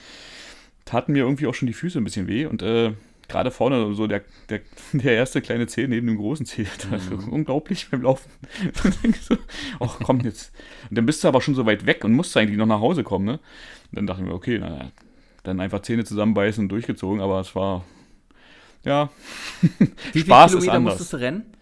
[0.87, 2.93] taten mir irgendwie auch schon die Füße ein bisschen weh und äh,
[3.29, 4.61] gerade vorne so der, der,
[4.93, 6.67] der erste kleine Zeh neben dem großen Zeh.
[6.91, 7.33] Das ist mhm.
[7.33, 8.31] unglaublich beim Laufen.
[9.21, 9.37] so,
[9.81, 10.53] ach komm jetzt.
[10.91, 13.05] Und dann bist du aber schon so weit weg und musst eigentlich noch nach Hause
[13.05, 13.33] kommen, ne?
[13.33, 14.91] Und dann dachte ich mir, okay, na,
[15.43, 17.85] dann einfach Zähne zusammenbeißen und durchgezogen, aber es war,
[18.85, 19.11] ja,
[20.13, 21.55] Wie Spaß viele Kilometer musstest du rennen?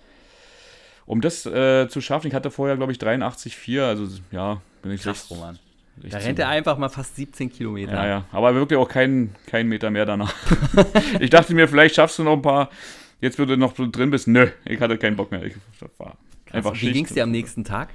[1.04, 5.02] Um das äh, zu schaffen, ich hatte vorher, glaube ich, 83,4, also ja, bin ich
[5.02, 5.58] Krass, Roman.
[5.96, 7.92] Da rennt er einfach mal fast 17 Kilometer.
[7.92, 8.24] Ja, ja.
[8.32, 10.34] Aber wirklich auch keinen kein Meter mehr danach.
[11.20, 12.70] ich dachte mir, vielleicht schaffst du noch ein paar.
[13.20, 15.44] Jetzt, wo du noch drin bist, nö, ich hatte keinen Bock mehr.
[15.44, 15.54] Ich
[15.98, 16.16] war
[16.50, 17.90] einfach Wie ging es dir am nächsten Tag?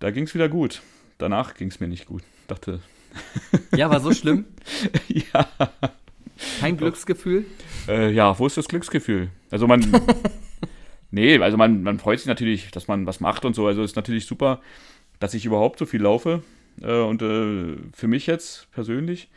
[0.00, 0.82] Da ging es wieder gut.
[1.18, 2.22] Danach ging es mir nicht gut.
[2.48, 2.80] Dachte.
[3.76, 4.46] ja, war so schlimm?
[5.06, 5.48] ja.
[6.58, 7.44] Kein Glücksgefühl?
[7.86, 9.28] Äh, ja, wo ist das Glücksgefühl?
[9.50, 9.84] Also man.
[11.12, 13.66] nee, also man, man freut sich natürlich, dass man was macht und so.
[13.66, 14.60] Also ist natürlich super,
[15.20, 16.42] dass ich überhaupt so viel laufe.
[16.80, 19.28] Äh, und äh, für mich jetzt persönlich.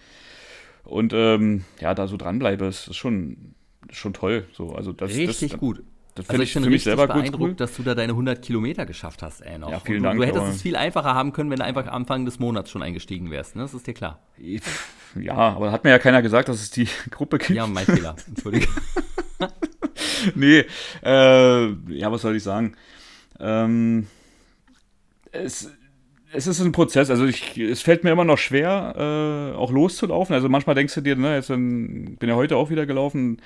[0.84, 3.56] Und ähm, ja, da so dranbleibe, ist, ist schon,
[3.92, 4.46] schon toll.
[4.54, 5.84] So, also das, Richtig das, gut.
[6.16, 7.54] Das also ich bin für mich selber beeindruckt, cool.
[7.56, 9.70] dass du da deine 100 Kilometer geschafft hast, ey, noch.
[9.70, 10.20] Ja, vielen du, Dank.
[10.20, 13.32] Du hättest es viel einfacher haben können, wenn du einfach Anfang des Monats schon eingestiegen
[13.32, 13.64] wärst, ne?
[13.64, 14.20] Das ist dir klar.
[15.20, 17.52] Ja, aber hat mir ja keiner gesagt, dass es die Gruppe gibt.
[17.52, 18.16] Ja, mein Fehler.
[18.28, 18.68] Entschuldige.
[20.36, 20.64] nee,
[21.04, 22.76] äh, ja, was soll ich sagen?
[23.38, 24.08] Ähm,
[25.34, 25.70] es
[26.36, 27.10] es ist ein Prozess.
[27.10, 30.34] Also ich, es fällt mir immer noch schwer, äh, auch loszulaufen.
[30.34, 33.38] Also manchmal denkst du dir, ne, jetzt bin ja heute auch wieder gelaufen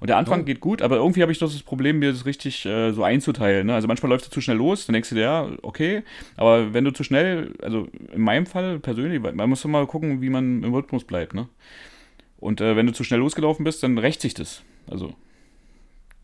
[0.00, 0.44] und der Anfang oh.
[0.44, 3.66] geht gut, aber irgendwie habe ich doch das Problem, mir das richtig äh, so einzuteilen.
[3.66, 3.74] Ne?
[3.74, 6.02] Also manchmal läufst du zu schnell los, dann denkst du dir, ja, okay,
[6.36, 10.30] aber wenn du zu schnell, also in meinem Fall persönlich, man muss immer gucken, wie
[10.30, 11.34] man im Rhythmus bleibt.
[11.34, 11.48] Ne?
[12.38, 14.62] Und äh, wenn du zu schnell losgelaufen bist, dann rächt sich das.
[14.88, 15.14] Also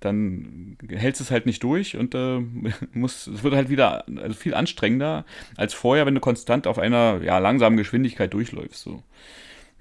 [0.05, 2.41] dann hältst du es halt nicht durch und äh,
[2.93, 5.25] muss, es wird halt wieder also viel anstrengender
[5.57, 8.83] als vorher, wenn du konstant auf einer ja, langsamen Geschwindigkeit durchläufst.
[8.83, 9.03] So.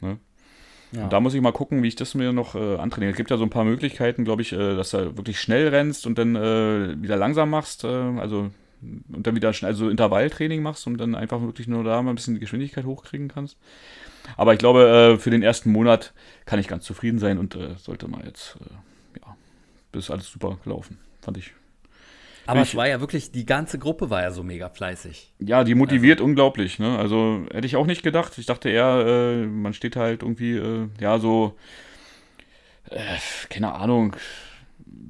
[0.02, 0.18] Ne?
[0.92, 1.04] Ja.
[1.04, 3.12] Und da muss ich mal gucken, wie ich das mir noch äh, antrainiere.
[3.12, 6.06] Es gibt ja so ein paar Möglichkeiten, glaube ich, äh, dass du wirklich schnell rennst
[6.06, 10.88] und dann äh, wieder langsam machst, äh, also und dann wieder schnell, also Intervalltraining machst
[10.88, 13.58] und dann einfach wirklich nur da mal ein bisschen die Geschwindigkeit hochkriegen kannst.
[14.38, 16.14] Aber ich glaube, äh, für den ersten Monat
[16.46, 18.58] kann ich ganz zufrieden sein und äh, sollte mal jetzt
[19.94, 21.54] ist alles super gelaufen, fand ich.
[22.48, 25.32] Aber ich, es war ja wirklich, die ganze Gruppe war ja so mega fleißig.
[25.40, 26.26] Ja, die motiviert also.
[26.26, 26.98] unglaublich, ne?
[26.98, 28.38] Also hätte ich auch nicht gedacht.
[28.38, 31.56] Ich dachte eher, äh, man steht halt irgendwie, äh, ja, so,
[32.90, 33.18] äh,
[33.50, 34.16] keine Ahnung,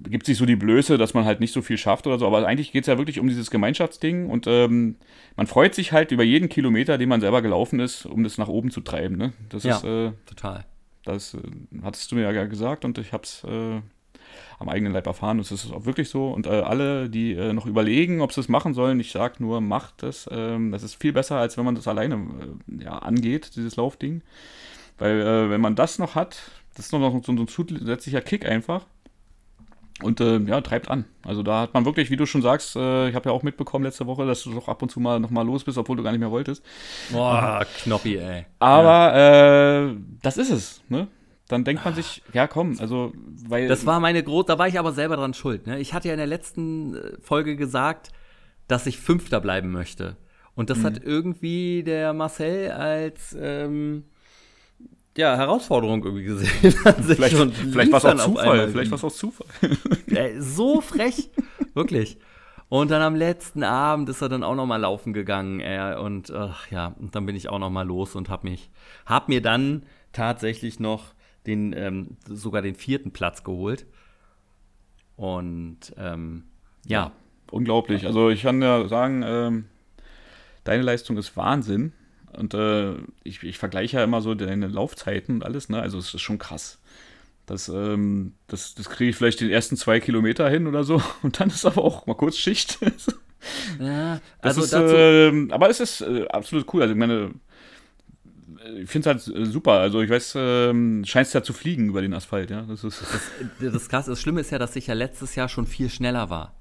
[0.09, 2.27] gibt sich so die Blöße, dass man halt nicht so viel schafft oder so.
[2.27, 4.97] Aber eigentlich geht es ja wirklich um dieses Gemeinschaftsding und ähm,
[5.35, 8.47] man freut sich halt über jeden Kilometer, den man selber gelaufen ist, um das nach
[8.47, 9.33] oben zu treiben, ne?
[9.49, 10.65] Das ja, ist, äh, total.
[11.05, 11.39] Das äh,
[11.81, 13.81] hattest du mir ja gesagt und ich hab's äh,
[14.59, 15.37] am eigenen Leib erfahren.
[15.37, 16.29] Und es ist auch wirklich so.
[16.29, 19.61] Und äh, alle, die äh, noch überlegen, ob sie es machen sollen, ich sage nur,
[19.61, 20.29] macht es.
[20.31, 24.21] Ähm, das ist viel besser, als wenn man das alleine äh, ja, angeht, dieses Laufding.
[24.97, 26.37] Weil äh, wenn man das noch hat,
[26.75, 28.85] das ist noch so, so ein zusätzlicher Kick einfach.
[30.01, 31.05] Und äh, ja, treibt an.
[31.23, 33.85] Also da hat man wirklich, wie du schon sagst, äh, ich habe ja auch mitbekommen
[33.85, 36.11] letzte Woche, dass du doch ab und zu mal nochmal los bist, obwohl du gar
[36.11, 36.63] nicht mehr wolltest.
[37.11, 38.45] Boah, Knoppi, ey.
[38.59, 39.89] Aber ja.
[39.89, 41.07] äh, das ist es, ne?
[41.51, 43.11] Dann denkt man sich, ja komm, also
[43.47, 43.67] weil.
[43.67, 45.67] Das war meine große, da war ich aber selber dran schuld.
[45.67, 45.79] Ne?
[45.79, 48.11] Ich hatte ja in der letzten äh, Folge gesagt,
[48.67, 50.17] dass ich Fünfter bleiben möchte.
[50.55, 50.83] Und das mhm.
[50.83, 54.05] hat irgendwie der Marcel als ähm,
[55.17, 56.49] ja, Herausforderung irgendwie gesehen.
[57.05, 58.69] vielleicht vielleicht war es auch Zufall.
[58.69, 59.47] Vielleicht war es auch Zufall.
[60.39, 61.29] so frech,
[61.73, 62.17] wirklich.
[62.69, 65.59] Und dann am letzten Abend ist er dann auch noch mal laufen gegangen.
[65.59, 68.71] Ey, und ach, ja, und dann bin ich auch noch mal los und hab mich,
[69.05, 69.83] hab mir dann
[70.13, 71.13] tatsächlich noch
[71.45, 73.85] den, ähm, sogar den vierten Platz geholt.
[75.15, 76.43] Und ähm,
[76.85, 77.05] ja.
[77.05, 77.11] ja.
[77.51, 78.05] Unglaublich.
[78.05, 79.65] Also ich kann ja sagen, ähm,
[80.63, 81.93] deine Leistung ist Wahnsinn.
[82.33, 85.81] Und äh, ich, ich vergleiche ja immer so deine Laufzeiten und alles, ne?
[85.81, 86.79] Also es ist schon krass.
[87.45, 91.01] Das, ähm, das, das kriege ich vielleicht den ersten zwei Kilometer hin oder so.
[91.21, 92.79] Und dann ist aber auch mal kurz Schicht.
[93.79, 96.83] Ja, also ist, ähm, aber es ist äh, absolut cool.
[96.83, 97.31] Also ich meine,
[98.77, 99.73] ich finde es halt äh, super.
[99.73, 102.61] Also ich weiß, ähm, scheinst ja zu fliegen über den Asphalt, ja.
[102.63, 103.03] Das ist
[103.59, 106.55] das krasse, das Schlimme ist ja, dass ich ja letztes Jahr schon viel schneller war.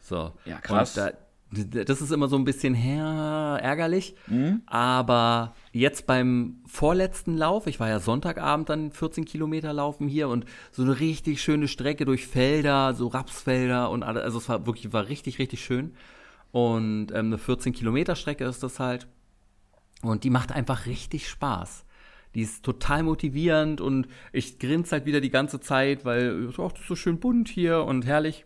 [0.00, 0.32] So.
[0.44, 0.94] Ja, krass.
[0.94, 1.12] Da,
[1.50, 4.14] das ist immer so ein bisschen her ärgerlich.
[4.26, 4.62] Mhm.
[4.66, 10.44] Aber jetzt beim vorletzten Lauf, ich war ja Sonntagabend dann 14 Kilometer laufen hier und
[10.72, 14.22] so eine richtig schöne Strecke durch Felder, so Rapsfelder und alles.
[14.22, 15.94] Also es war wirklich, war richtig, richtig schön.
[16.52, 19.06] Und ähm, eine 14 Kilometer Strecke ist das halt.
[20.02, 21.84] Und die macht einfach richtig Spaß.
[22.34, 26.80] Die ist total motivierend und ich grinse halt wieder die ganze Zeit, weil ach, das
[26.82, 28.44] ist so schön bunt hier und herrlich.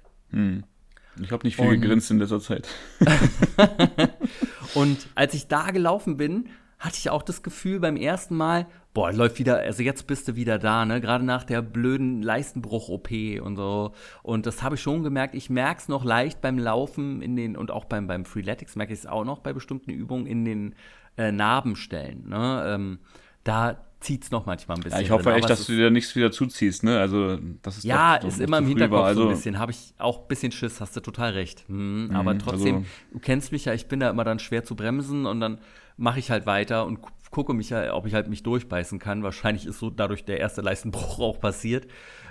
[1.21, 2.69] ich habe nicht viel Und- gegrinst in letzter Zeit.
[4.75, 9.13] Und als ich da gelaufen bin, hatte ich auch das Gefühl beim ersten Mal, boah,
[9.13, 11.01] läuft wieder, also jetzt bist du wieder da, ne?
[11.01, 13.11] Gerade nach der blöden Leistenbruch-OP
[13.41, 13.93] und so.
[14.23, 15.35] Und das habe ich schon gemerkt.
[15.35, 18.93] Ich merke es noch leicht beim Laufen in den, und auch beim, beim Freeletics merke
[18.93, 20.75] ich es auch noch bei bestimmten Übungen in den
[21.17, 22.29] äh, Narbenstellen.
[22.29, 22.65] Ne?
[22.67, 22.99] Ähm,
[23.45, 24.99] da zieht es noch manchmal ein bisschen.
[24.99, 26.99] Ja, ich hoffe drin, echt, aber dass du dir nichts wieder zuziehst, ne?
[26.99, 29.15] Also, das ist ja, doch- ist doch immer im Hinterkopf war.
[29.15, 29.59] so Also, ein bisschen.
[29.59, 31.65] Habe ich auch ein bisschen Schiss, hast du total recht.
[31.69, 34.65] Hm, aber Mhm, trotzdem, also- du kennst mich ja, ich bin da immer dann schwer
[34.65, 35.59] zu bremsen und dann
[35.97, 39.23] mache ich halt weiter und gu- gucke mich ja, ob ich halt mich durchbeißen kann.
[39.23, 41.87] Wahrscheinlich ist so dadurch der erste Leistenbruch auch passiert.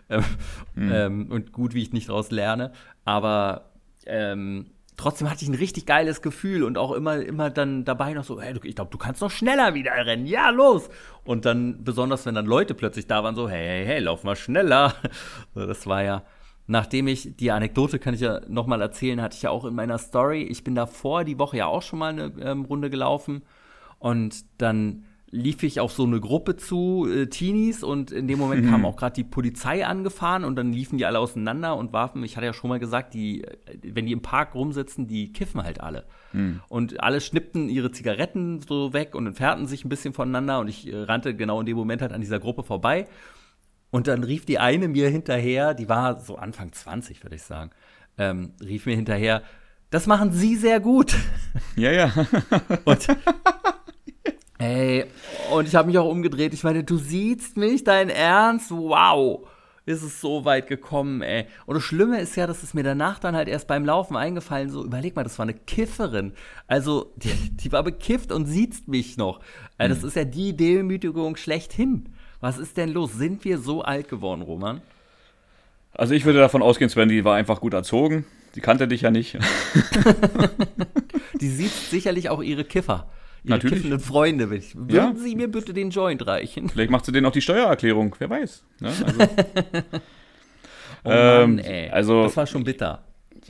[0.10, 0.24] Ähm,
[0.76, 0.91] Mhm.
[0.91, 2.74] ähm, und gut, wie ich nicht daraus lerne.
[3.06, 3.72] Aber
[4.06, 4.65] ähm,
[5.01, 8.39] trotzdem hatte ich ein richtig geiles Gefühl und auch immer, immer dann dabei noch so,
[8.39, 10.89] hey, ich glaube, du kannst noch schneller wieder rennen, ja, los!
[11.23, 14.35] Und dann, besonders wenn dann Leute plötzlich da waren, so, hey, hey, hey, lauf mal
[14.35, 14.93] schneller.
[15.55, 16.23] Das war ja,
[16.67, 19.97] nachdem ich, die Anekdote kann ich ja nochmal erzählen, hatte ich ja auch in meiner
[19.97, 23.41] Story, ich bin davor die Woche ja auch schon mal eine ähm, Runde gelaufen
[23.99, 28.67] und dann lief ich auf so eine Gruppe zu, äh, Teenies, und in dem Moment
[28.70, 32.36] kam auch gerade die Polizei angefahren und dann liefen die alle auseinander und warfen, ich
[32.36, 35.80] hatte ja schon mal gesagt, die, äh, wenn die im Park rumsitzen, die kiffen halt
[35.82, 36.06] alle.
[36.67, 40.91] Und alle schnippten ihre Zigaretten so weg und entfernten sich ein bisschen voneinander und ich
[40.91, 43.08] äh, rannte genau in dem Moment halt an dieser Gruppe vorbei.
[43.89, 47.72] Und dann rief die eine mir hinterher, die war so Anfang 20, würde ich sagen,
[48.17, 49.44] ähm, rief mir hinterher,
[49.89, 51.15] das machen Sie sehr gut.
[51.76, 52.13] ja, ja.
[52.86, 53.08] Und,
[54.62, 55.06] ey,
[55.52, 56.54] und ich habe mich auch umgedreht.
[56.54, 58.71] Ich meine, du siehst mich, dein Ernst?
[58.71, 59.47] Wow.
[59.88, 61.47] Ist es so weit gekommen, ey.
[61.65, 64.69] Und das Schlimme ist ja, dass es mir danach dann halt erst beim Laufen eingefallen,
[64.69, 66.34] so, überleg mal, das war eine Kifferin.
[66.67, 69.39] Also, die, die war bekifft und sieht mich noch.
[69.80, 72.10] Äh, Das ist ja die Demütigung schlechthin.
[72.39, 73.13] Was ist denn los?
[73.13, 74.82] Sind wir so alt geworden, Roman?
[75.93, 78.26] Also, ich würde davon ausgehen, Sven, die war einfach gut erzogen.
[78.54, 79.38] Die kannte dich ja nicht.
[81.39, 83.08] Die sieht sicherlich auch ihre Kiffer.
[83.43, 83.77] Ihre Natürlich.
[83.80, 84.49] kiffenden Freunde.
[84.51, 85.13] Würden Ja.
[85.15, 86.69] Sie mir bitte den Joint reichen?
[86.69, 88.63] Vielleicht macht sie denen auch die Steuererklärung, wer weiß.
[88.80, 88.91] Ne?
[89.04, 89.89] Also,
[91.04, 91.89] Oh Mann, Ähm, ey.
[91.89, 93.04] also- das war schon bitter.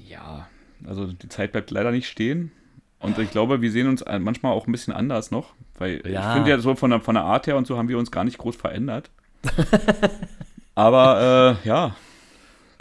[0.07, 0.47] ja,
[0.87, 2.51] also die Zeit bleibt leider nicht stehen.
[2.99, 5.53] Und ich glaube, wir sehen uns manchmal auch ein bisschen anders noch.
[5.77, 6.29] Weil Ja.
[6.29, 8.09] ich finde ja so von der, von der Art her und so haben wir uns
[8.11, 9.09] gar nicht groß verändert.
[10.75, 11.95] Aber äh, ja,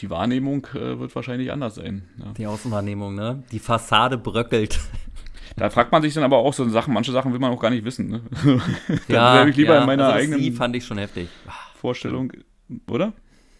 [0.00, 2.08] die Wahrnehmung äh, wird wahrscheinlich anders sein.
[2.18, 2.32] Ja.
[2.36, 3.42] Die Außenwahrnehmung, ne?
[3.50, 4.78] Die Fassade bröckelt.
[5.56, 7.70] Da fragt man sich dann aber auch so Sachen, manche Sachen will man auch gar
[7.70, 8.08] nicht wissen.
[8.08, 8.22] Ne?
[9.08, 11.28] ja, wäre ich lieber ja, in meiner also das eigenen- Sie fand ich schon heftig.
[11.74, 12.32] Vorstellung,
[12.88, 13.12] oder?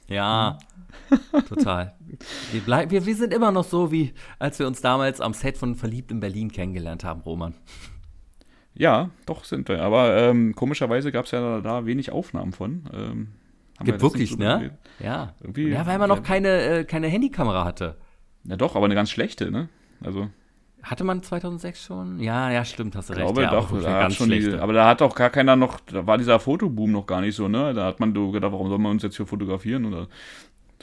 [0.09, 0.59] Ja,
[1.48, 1.94] total.
[2.53, 5.57] Wir, bleib, wir, wir sind immer noch so, wie als wir uns damals am Set
[5.57, 7.55] von Verliebt in Berlin kennengelernt haben, Roman.
[8.74, 9.83] Ja, doch sind wir.
[9.83, 12.88] Aber ähm, komischerweise gab es ja da wenig Aufnahmen von.
[12.92, 13.29] Ähm,
[13.85, 14.79] Gibt wirklich, ne?
[14.98, 15.35] Ja.
[15.57, 17.96] Ja, weil man noch keine, äh, keine Handykamera hatte.
[18.44, 19.68] Ja, doch, aber eine ganz schlechte, ne?
[20.03, 20.29] Also,
[20.82, 22.18] Hatte man 2006 schon?
[22.20, 23.26] Ja, ja, stimmt, hast du recht.
[23.26, 26.06] glaube ja, doch, auch da schon die, aber da hat auch gar keiner noch, da
[26.06, 27.74] war dieser Fotoboom noch gar nicht so, ne?
[27.74, 29.84] Da hat man gedacht, warum soll man uns jetzt hier fotografieren?
[29.84, 30.08] Oder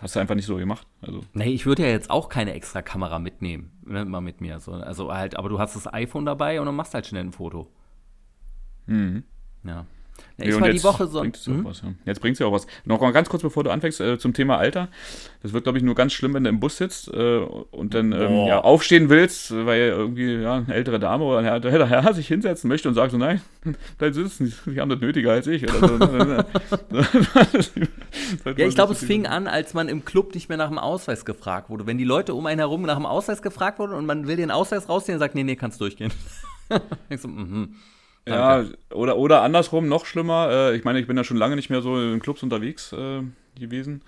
[0.02, 0.88] hast du einfach nicht so gemacht.
[1.02, 4.60] Also, Nee, ich würde ja jetzt auch keine extra Kamera mitnehmen, ne, mal mit mir.
[4.60, 7.32] So, also halt, aber du hast das iPhone dabei und dann machst halt schnell ein
[7.32, 7.68] Foto.
[8.86, 9.24] mhm.
[9.64, 9.86] Ja.
[10.38, 11.22] Nee, ich war die jetzt Woche so.
[11.22, 11.66] Bringt Hm?
[11.66, 11.94] was, ja.
[12.06, 12.68] Jetzt bringt es ja auch was.
[12.86, 14.90] Noch mal ganz kurz, bevor du anfängst, äh, zum Thema Alter.
[15.42, 18.12] Das wird, glaube ich, nur ganz schlimm, wenn du im Bus sitzt äh, und dann
[18.12, 22.28] ähm, ja, aufstehen willst, weil irgendwie ja, eine ältere Dame oder ein älterer Herr sich
[22.28, 23.42] hinsetzen möchte und sagt so, nein,
[23.98, 25.66] bleib sitzen, die haben das nötiger als ich.
[25.70, 25.88] So.
[28.58, 31.26] Ja, ich glaube, es fing an, als man im Club nicht mehr nach dem Ausweis
[31.26, 31.88] gefragt wurde.
[31.88, 34.52] Wenn die Leute um einen herum nach dem Ausweis gefragt wurden und man will den
[34.52, 36.12] Ausweis rausziehen und sagt, nee, nee, kannst durchgehen.
[37.10, 37.76] ich so, mhm.
[38.28, 40.50] Ja, oder, oder andersrum, noch schlimmer.
[40.52, 43.22] Äh, ich meine, ich bin ja schon lange nicht mehr so in Clubs unterwegs äh,
[43.60, 44.02] gewesen.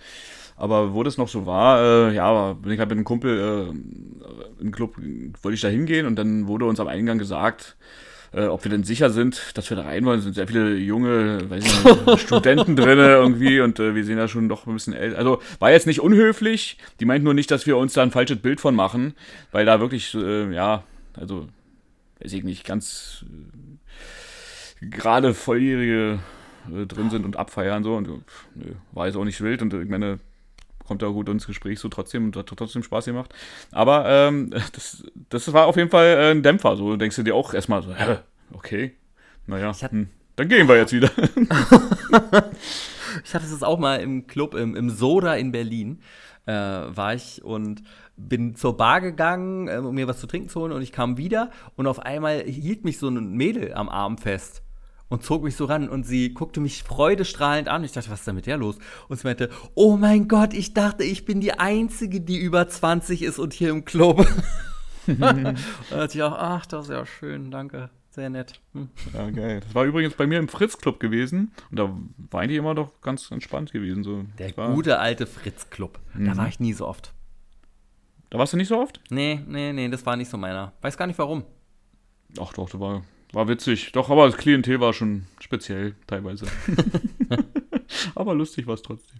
[0.56, 4.62] Aber wo das noch so war, äh, ja, bin ich halt mit einem Kumpel äh,
[4.62, 4.98] im Club,
[5.42, 7.78] wollte ich da hingehen und dann wurde uns am Eingang gesagt,
[8.34, 10.20] äh, ob wir denn sicher sind, dass wir da rein wollen.
[10.20, 14.18] Es sind sehr viele junge, weiß ich nicht, Studenten drin irgendwie und äh, wir sehen
[14.18, 15.18] da schon doch ein bisschen älter.
[15.18, 16.78] Also war jetzt nicht unhöflich.
[17.00, 19.14] Die meinten nur nicht, dass wir uns da ein falsches Bild von machen,
[19.52, 20.84] weil da wirklich, äh, ja,
[21.16, 21.48] also,
[22.22, 23.26] weiß ich nicht, ganz
[24.82, 26.20] gerade Volljährige
[26.74, 28.08] äh, drin sind und abfeiern so und
[28.56, 30.20] nö, war jetzt auch nicht wild und äh, ich meine,
[30.88, 33.34] kommt da gut ins Gespräch so trotzdem und hat trotzdem Spaß gemacht.
[33.72, 36.76] Aber ähm, das, das war auf jeden Fall äh, ein Dämpfer.
[36.78, 38.18] So denkst du dir auch erstmal so, hä,
[38.54, 38.96] okay,
[39.46, 41.12] naja, hm, dann gehen wir jetzt wieder.
[43.24, 46.02] ich hatte es auch mal im Club, im, im Soda in Berlin,
[46.46, 47.84] äh, war ich und
[48.18, 51.18] bin zur Bar gegangen, äh, um mir was zu trinken zu holen und ich kam
[51.18, 54.64] wieder und auf einmal hielt mich so ein Mädel am Arm fest
[55.10, 57.84] und zog mich so ran und sie guckte mich freudestrahlend an.
[57.84, 58.78] Ich dachte, was ist denn mit der los?
[59.08, 63.24] Und sie meinte, oh mein Gott, ich dachte, ich bin die Einzige, die über 20
[63.24, 64.20] ist und hier im Club.
[65.08, 65.54] und da
[65.90, 67.90] dachte ich auch, ach, das ist ja schön, danke.
[68.12, 68.60] Sehr nett.
[68.74, 68.90] Hm.
[69.36, 69.62] Geil.
[69.62, 71.96] Das war übrigens bei mir im Fritz-Club gewesen und da
[72.32, 74.04] war eigentlich immer doch ganz entspannt gewesen.
[74.04, 74.26] So.
[74.38, 76.00] Der gute alte Fritz-Club.
[76.14, 76.26] Mhm.
[76.26, 77.14] Da war ich nie so oft.
[78.32, 79.00] Da warst du nicht so oft?
[79.10, 80.74] Nee, nee, nee, das war nicht so meiner.
[80.82, 81.44] Weiß gar nicht warum.
[82.40, 83.92] Ach doch, da war war witzig.
[83.92, 86.46] Doch, aber das Klientel war schon speziell teilweise.
[88.16, 89.20] aber lustig war es trotzdem.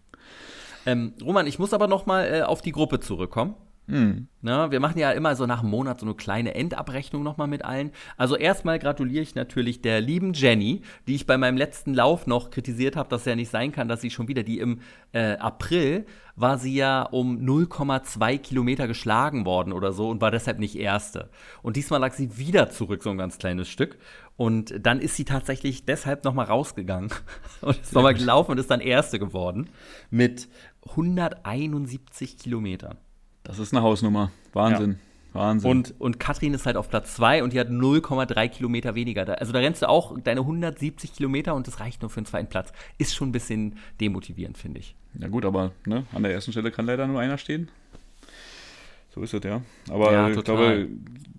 [0.86, 3.56] Ähm, Roman, ich muss aber noch mal äh, auf die Gruppe zurückkommen.
[3.90, 4.28] Mhm.
[4.42, 7.66] Na, wir machen ja immer so nach einem Monat so eine kleine Endabrechnung nochmal mit
[7.66, 7.92] allen.
[8.18, 12.52] Also erstmal gratuliere ich natürlich der lieben Jenny, die ich bei meinem letzten Lauf noch
[12.52, 14.80] kritisiert habe, dass es ja nicht sein kann, dass sie schon wieder, die im
[15.12, 20.60] äh, April war sie ja um 0,2 Kilometer geschlagen worden oder so und war deshalb
[20.60, 21.30] nicht Erste.
[21.64, 23.98] Und diesmal lag sie wieder zurück, so ein ganz kleines Stück.
[24.38, 27.10] Und dann ist sie tatsächlich deshalb nochmal rausgegangen
[27.62, 29.70] und ist nochmal gelaufen und ist dann Erste geworden
[30.12, 30.48] mit
[30.88, 32.98] 171 Kilometern.
[33.50, 34.32] Das ist eine Hausnummer.
[34.54, 35.00] Wahnsinn.
[35.34, 35.40] Ja.
[35.42, 35.72] Wahnsinn.
[35.72, 39.40] Und, und Katrin ist halt auf Platz 2 und die hat 0,3 Kilometer weniger.
[39.40, 42.48] Also da rennst du auch deine 170 Kilometer und das reicht nur für den zweiten
[42.48, 42.72] Platz.
[43.00, 44.96] Ist schon ein bisschen demotivierend, finde ich.
[45.20, 47.70] Ja gut, aber ne, an der ersten Stelle kann leider nur einer stehen.
[49.16, 49.64] So ist es ja.
[49.90, 50.88] Aber ja, ich glaube,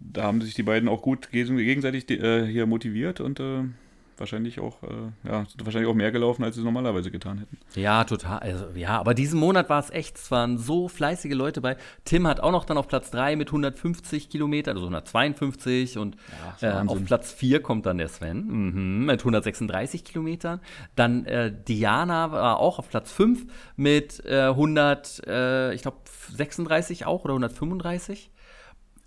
[0.00, 3.62] da haben sich die beiden auch gut gegenseitig äh, hier motiviert und äh,
[4.20, 7.58] wahrscheinlich auch, äh, ja, wahrscheinlich auch mehr gelaufen, als sie normalerweise getan hätten.
[7.74, 8.38] Ja, total.
[8.38, 11.76] Also, ja, aber diesen Monat war es echt, es waren so fleißige Leute bei.
[12.04, 16.16] Tim hat auch noch dann auf Platz 3 mit 150 Kilometern, also 152 und
[16.60, 20.60] ja, äh, auf Platz 4 kommt dann der Sven mhm, mit 136 Kilometern.
[20.94, 25.98] Dann äh, Diana war auch auf Platz 5 mit 100, äh, ich glaube
[26.36, 28.30] 36 auch oder 135.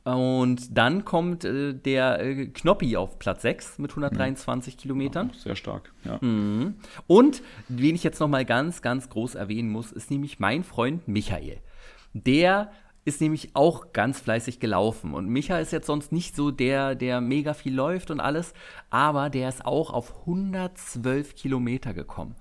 [0.04, 4.80] Und dann kommt äh, der äh, Knoppi auf Platz 6 mit 123 mhm.
[4.80, 5.32] Kilometern.
[5.34, 6.18] Ja, sehr stark, ja.
[6.20, 6.76] Mhm.
[7.08, 11.08] Und wen ich jetzt noch mal ganz, ganz groß erwähnen muss, ist nämlich mein Freund
[11.08, 11.60] Michael.
[12.14, 12.72] Der
[13.06, 15.14] ist nämlich auch ganz fleißig gelaufen.
[15.14, 18.54] Und Micha ist jetzt sonst nicht so der, der mega viel läuft und alles,
[18.90, 22.36] aber der ist auch auf 112 Kilometer gekommen.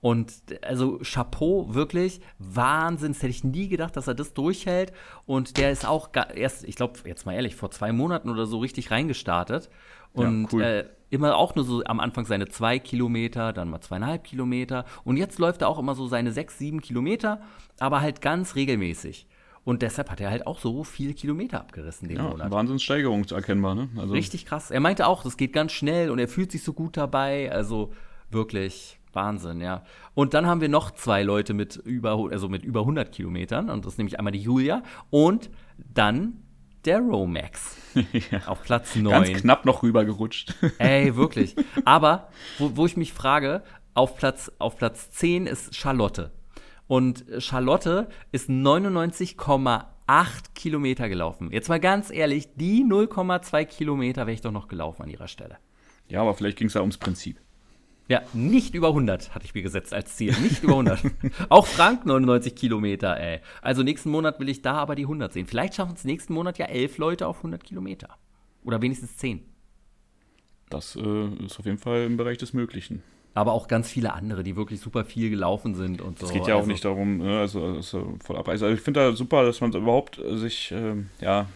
[0.00, 0.32] Und
[0.62, 3.12] also Chapeau, wirklich Wahnsinn.
[3.12, 4.92] Das hätte ich nie gedacht, dass er das durchhält.
[5.26, 8.58] Und der ist auch erst, ich glaube, jetzt mal ehrlich, vor zwei Monaten oder so
[8.58, 9.70] richtig reingestartet.
[10.12, 10.62] Und ja, cool.
[10.62, 14.84] äh, immer auch nur so am Anfang seine zwei Kilometer, dann mal zweieinhalb Kilometer.
[15.04, 17.40] Und jetzt läuft er auch immer so seine sechs, sieben Kilometer,
[17.78, 19.26] aber halt ganz regelmäßig.
[19.64, 22.50] Und deshalb hat er halt auch so viele Kilometer abgerissen den ja, Monat.
[22.50, 23.88] Wahnsinnssteigerung erkennbar, ne?
[23.98, 24.70] Also Richtig krass.
[24.70, 27.52] Er meinte auch, das geht ganz schnell und er fühlt sich so gut dabei.
[27.52, 27.92] Also
[28.30, 29.84] wirklich Wahnsinn, ja.
[30.14, 33.70] Und dann haben wir noch zwei Leute mit über, also mit über 100 Kilometern.
[33.70, 36.42] Und das ist nämlich einmal die Julia und dann
[36.84, 37.76] der Romax.
[38.30, 38.46] ja.
[38.46, 39.10] Auf Platz 9.
[39.10, 40.54] Ganz knapp noch rübergerutscht.
[40.78, 41.56] Ey, wirklich.
[41.84, 43.62] Aber, wo, wo ich mich frage,
[43.94, 46.32] auf Platz, auf Platz 10 ist Charlotte.
[46.86, 49.84] Und Charlotte ist 99,8
[50.54, 51.50] Kilometer gelaufen.
[51.52, 55.58] Jetzt mal ganz ehrlich, die 0,2 Kilometer wäre ich doch noch gelaufen an ihrer Stelle.
[56.08, 57.38] Ja, aber vielleicht ging es ja ums Prinzip.
[58.08, 60.34] Ja, nicht über 100 hatte ich mir gesetzt als Ziel.
[60.40, 61.00] Nicht über 100.
[61.50, 63.40] Auch Frank 99 Kilometer, ey.
[63.60, 65.46] Also nächsten Monat will ich da aber die 100 sehen.
[65.46, 68.08] Vielleicht schaffen es nächsten Monat ja elf Leute auf 100 Kilometer.
[68.64, 69.42] Oder wenigstens zehn.
[70.70, 73.02] Das äh, ist auf jeden Fall im Bereich des Möglichen.
[73.34, 76.26] Aber auch ganz viele andere, die wirklich super viel gelaufen sind und so.
[76.26, 78.48] Es geht ja auch also, nicht darum, ne, also, also voll ab.
[78.48, 81.46] Also ich finde da super, dass man überhaupt sich, ähm, ja,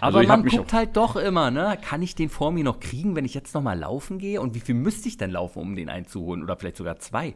[0.00, 1.78] aber also man guckt halt doch immer, ne?
[1.82, 4.40] Kann ich den vor mir noch kriegen, wenn ich jetzt noch mal laufen gehe?
[4.40, 6.42] Und wie viel müsste ich denn laufen, um den einzuholen?
[6.42, 7.34] Oder vielleicht sogar zwei?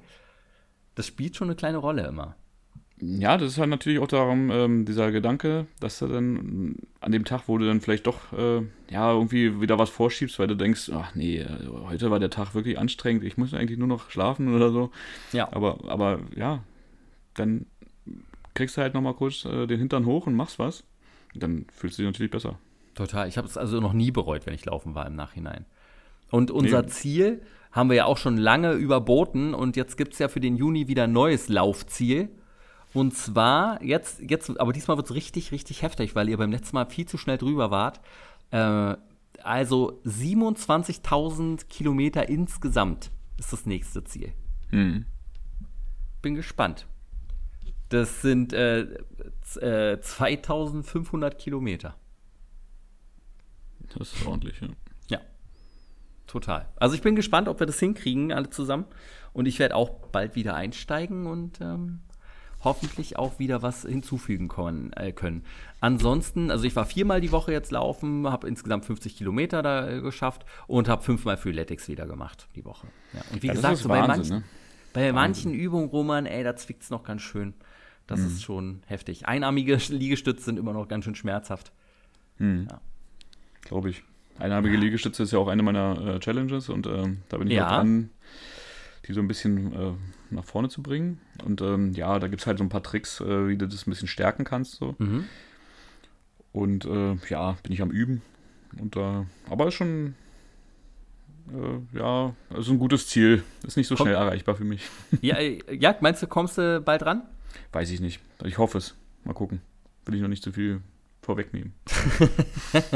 [0.94, 2.36] Das spielt schon eine kleine Rolle immer.
[3.02, 7.24] Ja, das ist halt natürlich auch darum, ähm, dieser Gedanke, dass du dann an dem
[7.24, 10.90] Tag, wo du dann vielleicht doch äh, ja irgendwie wieder was vorschiebst, weil du denkst,
[10.94, 11.44] ach nee,
[11.88, 14.90] heute war der Tag wirklich anstrengend, ich muss eigentlich nur noch schlafen oder so.
[15.32, 15.48] Ja.
[15.52, 16.62] Aber, aber ja,
[17.32, 17.64] dann
[18.52, 20.84] kriegst du halt nochmal kurz äh, den Hintern hoch und machst was
[21.34, 22.58] dann fühlst du dich natürlich besser.
[22.94, 23.28] Total.
[23.28, 25.64] Ich habe es also noch nie bereut, wenn ich laufen war im Nachhinein.
[26.30, 26.88] Und unser nee.
[26.88, 30.56] Ziel haben wir ja auch schon lange überboten und jetzt gibt es ja für den
[30.56, 32.28] Juni wieder ein neues Laufziel.
[32.92, 36.74] Und zwar, jetzt, jetzt aber diesmal wird es richtig, richtig heftig, weil ihr beim letzten
[36.74, 38.00] Mal viel zu schnell drüber wart.
[38.50, 38.96] Äh,
[39.42, 44.32] also 27.000 Kilometer insgesamt ist das nächste Ziel.
[44.70, 45.06] Hm.
[46.20, 46.86] Bin gespannt.
[47.88, 48.86] Das sind äh,
[49.56, 51.94] äh, 2500 Kilometer.
[53.98, 54.68] Das ist ordentlich, ja.
[55.08, 55.20] Ja,
[56.26, 56.68] total.
[56.76, 58.86] Also ich bin gespannt, ob wir das hinkriegen, alle zusammen.
[59.32, 62.00] Und ich werde auch bald wieder einsteigen und ähm,
[62.62, 65.44] hoffentlich auch wieder was hinzufügen können, äh, können.
[65.80, 70.00] Ansonsten, also ich war viermal die Woche jetzt laufen, habe insgesamt 50 Kilometer da äh,
[70.00, 72.88] geschafft und habe fünfmal Freeletics wieder gemacht die Woche.
[73.12, 73.22] Ja.
[73.32, 74.44] Und wie ja, gesagt, so Wahnsinn, bei manchen, ne?
[74.92, 77.54] bei manchen Übungen, Roman, ey, da zwickt es noch ganz schön.
[78.10, 78.26] Das mhm.
[78.26, 79.26] ist schon heftig.
[79.26, 81.72] Einarmige Liegestütze sind immer noch ganz schön schmerzhaft.
[82.38, 82.66] Mhm.
[82.68, 82.80] Ja.
[83.62, 84.02] Glaube ich.
[84.38, 84.80] Einarmige ja.
[84.80, 87.68] Liegestütze ist ja auch eine meiner äh, Challenges und äh, da bin ich ja.
[87.68, 88.10] dran,
[89.06, 89.92] die so ein bisschen äh,
[90.30, 91.20] nach vorne zu bringen.
[91.44, 93.86] Und ähm, ja, da gibt es halt so ein paar Tricks, äh, wie du das
[93.86, 94.74] ein bisschen stärken kannst.
[94.74, 94.96] So.
[94.98, 95.26] Mhm.
[96.52, 98.22] Und äh, ja, bin ich am Üben.
[98.76, 100.14] Und äh, aber ist schon
[101.92, 103.42] ja, also ein gutes Ziel.
[103.66, 104.06] Ist nicht so Komm.
[104.06, 104.88] schnell erreichbar für mich.
[105.20, 107.22] Ja, ja, meinst du, kommst du bald ran?
[107.72, 108.20] Weiß ich nicht.
[108.44, 108.94] Ich hoffe es.
[109.24, 109.60] Mal gucken.
[110.06, 110.80] Will ich noch nicht zu viel
[111.22, 111.72] vorwegnehmen.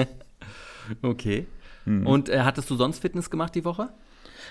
[1.03, 1.47] okay.
[1.85, 2.07] Hm.
[2.07, 3.91] Und äh, hattest du sonst Fitness gemacht die Woche?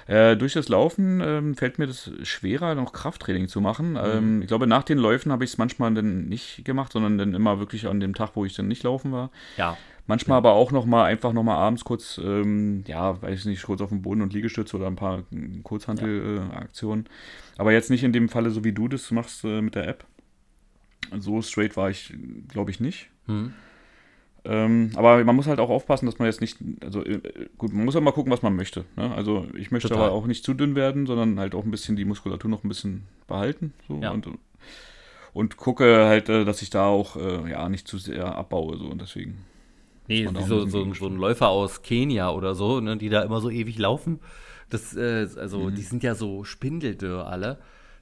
[0.08, 3.91] Äh, durch das Laufen ähm, fällt mir das schwerer, noch Krafttraining zu machen.
[3.91, 3.99] Mhm.
[4.04, 7.34] Ähm, ich glaube, nach den Läufen habe ich es manchmal dann nicht gemacht, sondern dann
[7.34, 9.32] immer wirklich an dem Tag, wo ich dann nicht laufen war.
[9.58, 9.78] Ja.
[10.06, 10.38] Manchmal ja.
[10.39, 13.80] aber auch noch mal einfach noch mal abends kurz, ähm, ja, weiß ich nicht, kurz
[13.80, 15.24] auf dem Boden und Liegestütze oder ein paar
[15.64, 17.06] Kurzhantelaktionen.
[17.06, 17.12] Ja.
[17.12, 19.88] Äh, aber jetzt nicht in dem Falle, so wie du das machst äh, mit der
[19.88, 20.06] App.
[21.18, 22.14] So straight war ich,
[22.49, 23.10] glaube ich, nicht.
[23.28, 23.54] Mhm.
[24.45, 27.22] Ähm, aber man muss halt auch aufpassen, dass man jetzt nicht, also äh,
[27.58, 28.84] gut, man muss auch mal gucken, was man möchte.
[28.97, 29.14] Ne?
[29.14, 30.08] Also ich möchte Total.
[30.08, 32.68] aber auch nicht zu dünn werden, sondern halt auch ein bisschen die Muskulatur noch ein
[32.68, 33.74] bisschen behalten.
[33.88, 34.12] So, ja.
[34.12, 34.28] und,
[35.32, 38.78] und gucke halt, äh, dass ich da auch äh, ja nicht zu sehr abbaue.
[38.78, 39.45] So, und deswegen.
[40.08, 43.39] Nee, wie so, so, so, ein Läufer aus Kenia oder so, ne, die da immer
[43.39, 44.20] so ewig laufen.
[44.70, 45.76] Das, äh, also mhm.
[45.76, 47.60] die sind ja so spindeldürr alle,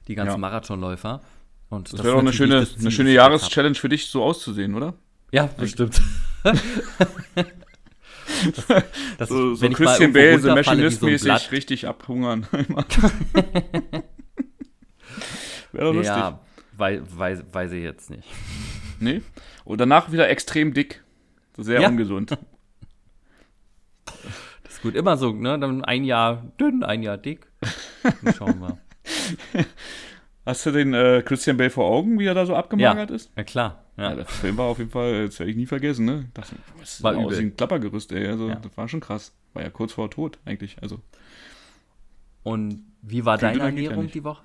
[0.08, 0.38] die ganzen ja.
[0.38, 1.20] Marathonläufer.
[1.68, 4.94] Und das, das wäre doch eine schöne, eine schöne Jahreschallenge für dich, so auszusehen, oder?
[5.30, 6.00] Ja, bestimmt.
[6.42, 6.56] das,
[9.18, 12.46] das, so, so Christian Bale, so Machinist-mäßig so richtig abhungern.
[15.72, 16.16] Wäre doch lustig.
[16.16, 16.40] Ja,
[16.76, 18.28] weiß, weiß, weiß ich jetzt nicht.
[19.00, 19.22] Nee?
[19.64, 21.02] Und danach wieder extrem dick.
[21.56, 21.88] Sehr ja.
[21.88, 22.36] ungesund.
[24.62, 24.94] Das ist gut.
[24.94, 25.58] Immer so, ne?
[25.58, 27.46] Dann ein Jahr dünn, ein Jahr dick.
[28.02, 28.78] Dann schauen wir.
[30.44, 33.16] Hast du den äh, Christian Bale vor Augen, wie er da so abgemagert ja.
[33.16, 33.30] ist?
[33.36, 33.84] Ja, klar.
[33.96, 34.10] Ja.
[34.10, 34.14] ja.
[34.16, 36.28] der Film war auf jeden Fall, das werde ich nie vergessen, ne?
[36.34, 38.26] Das was war aus ein Klappergerüst, ey.
[38.26, 38.56] Also, ja.
[38.56, 39.32] das war schon krass.
[39.52, 40.76] War ja kurz vor Tod, eigentlich.
[40.82, 41.00] Also.
[42.42, 44.42] Und wie war deine Ernährung die Woche?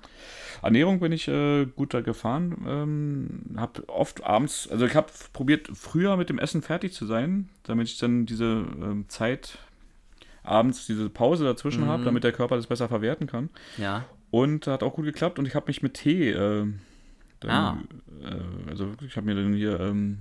[0.62, 2.64] Ernährung bin ich äh, gut da gefahren.
[2.66, 7.48] Ähm, hab oft abends, also ich habe probiert, früher mit dem Essen fertig zu sein,
[7.62, 9.58] damit ich dann diese ähm, Zeit
[10.42, 11.88] abends diese Pause dazwischen mhm.
[11.88, 13.50] habe, damit der Körper das besser verwerten kann.
[13.76, 14.04] Ja.
[14.30, 16.66] Und hat auch gut geklappt und ich habe mich mit Tee, äh,
[17.40, 17.78] dann, ah.
[18.24, 20.18] äh, also wirklich, ich habe mir dann hier ähm,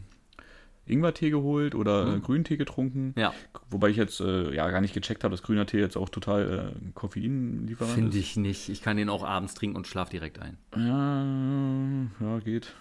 [0.88, 2.18] Ingwertee geholt oder mhm.
[2.18, 3.14] äh, Grüntee getrunken.
[3.18, 3.34] Ja.
[3.70, 6.74] Wobei ich jetzt äh, ja gar nicht gecheckt habe, dass grüner Tee jetzt auch total
[6.76, 7.96] äh, Koffeinlieferant ist.
[7.96, 8.70] Finde ich nicht.
[8.70, 10.58] Ich kann den auch abends trinken und schlaf direkt ein.
[10.76, 12.74] Ja, ja, geht.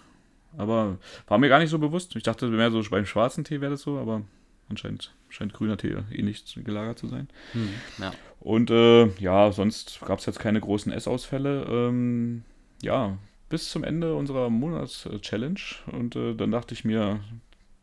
[0.56, 2.16] Aber war mir gar nicht so bewusst.
[2.16, 4.22] Ich dachte mehr so beim schwarzen Tee wäre das so, aber
[4.68, 7.28] anscheinend scheint grüner Tee eh nicht gelagert zu sein.
[7.52, 8.12] Hm, ja.
[8.40, 11.66] Und äh, ja, sonst gab es jetzt keine großen Essausfälle.
[11.68, 12.44] Ähm,
[12.82, 15.60] ja, bis zum Ende unserer Monats-Challenge.
[15.92, 17.20] Und äh, dann dachte ich mir,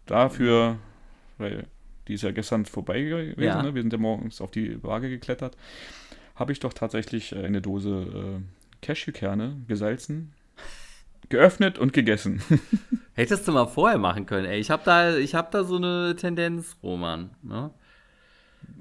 [0.05, 0.77] dafür,
[1.37, 1.67] weil
[2.07, 3.61] die ist ja gestern vorbei gewesen, ja.
[3.61, 3.75] Ne?
[3.75, 5.55] wir sind ja morgens auf die Waage geklettert,
[6.35, 10.33] habe ich doch tatsächlich eine Dose äh, Cashewkerne gesalzen,
[11.29, 12.41] geöffnet und gegessen.
[13.13, 14.59] Hättest du mal vorher machen können, ey.
[14.59, 17.29] Ich habe da, hab da so eine Tendenz, Roman.
[17.41, 17.71] Ne?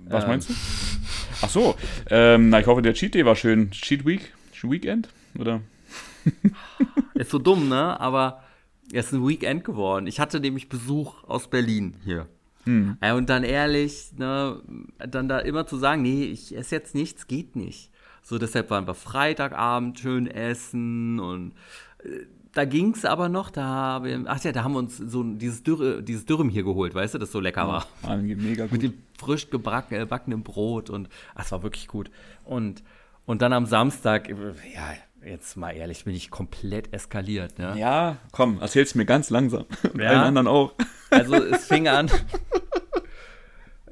[0.06, 0.30] Was ähm.
[0.30, 0.54] meinst du?
[1.42, 1.76] Ach so,
[2.10, 3.70] ähm, na, ich hoffe, der Cheat Day war schön.
[3.70, 4.32] Cheat Week?
[4.62, 5.08] Weekend?
[5.38, 5.60] Oder?
[7.14, 7.98] ist so dumm, ne?
[8.00, 8.42] Aber
[9.00, 10.06] es ist ein Weekend geworden.
[10.06, 12.28] Ich hatte nämlich Besuch aus Berlin hier.
[12.64, 12.96] Hm.
[13.02, 14.60] Ja, und dann ehrlich, ne,
[14.98, 17.90] dann da immer zu sagen, nee, ich esse jetzt nichts, geht nicht.
[18.22, 21.54] So, deshalb waren wir Freitagabend schön essen und
[22.04, 24.98] äh, da ging es aber noch, da haben wir, ach ja, da haben wir uns
[24.98, 27.86] so dieses, Dürre, dieses Dürrem hier geholt, weißt du, das so lecker war.
[28.02, 28.72] Ja, mega gut.
[28.72, 32.10] Mit dem frisch gebackenen Brot und ach, es war wirklich gut.
[32.44, 32.82] Und,
[33.24, 34.94] und dann am Samstag, ja,
[35.24, 37.58] jetzt mal ehrlich, bin ich komplett eskaliert.
[37.58, 37.74] Ne?
[37.78, 39.64] Ja, komm, erzähl's mir ganz langsam.
[39.98, 40.10] Ja.
[40.10, 40.72] Allen anderen auch.
[41.10, 42.10] Also es fing an,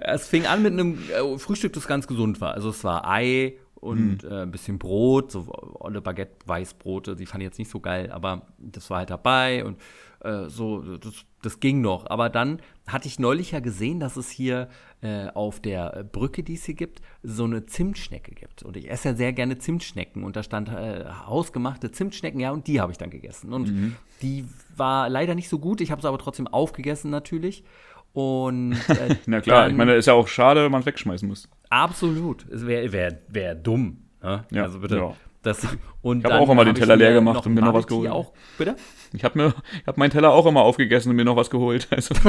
[0.01, 2.55] Es fing an mit einem äh, Frühstück, das ganz gesund war.
[2.55, 5.47] Also es war Ei und äh, ein bisschen Brot, so
[5.79, 9.79] olle Baguette-Weißbrote, die fand ich jetzt nicht so geil, aber das war halt dabei und
[10.23, 12.09] äh, so, das, das ging noch.
[12.11, 14.69] Aber dann hatte ich neulich ja gesehen, dass es hier
[15.03, 18.63] äh, auf der Brücke, die es hier gibt, so eine Zimtschnecke gibt.
[18.63, 22.67] Und ich esse ja sehr gerne Zimtschnecken und da stand äh, hausgemachte Zimtschnecken, ja, und
[22.67, 23.53] die habe ich dann gegessen.
[23.53, 24.45] Und die
[24.77, 27.65] war leider nicht so gut, ich habe sie aber trotzdem aufgegessen natürlich.
[28.13, 31.29] Und äh, Na klar, dann- ich meine, ist ja auch schade, wenn man es wegschmeißen
[31.29, 31.49] muss.
[31.71, 32.47] Absolut.
[32.51, 33.99] Es wäre wär, wär dumm.
[34.23, 34.45] Ne?
[34.51, 34.97] Ja, also bitte.
[34.97, 35.15] ja.
[35.43, 35.67] Das,
[36.03, 37.87] und Ich hab dann auch immer den hab Teller leer gemacht und mir noch was
[37.87, 38.11] geholt.
[38.11, 38.77] Auch, bitte?
[39.13, 41.89] Ich habe mir, ich habe meinen Teller auch immer aufgegessen und mir noch was geholt.
[41.91, 42.15] Also,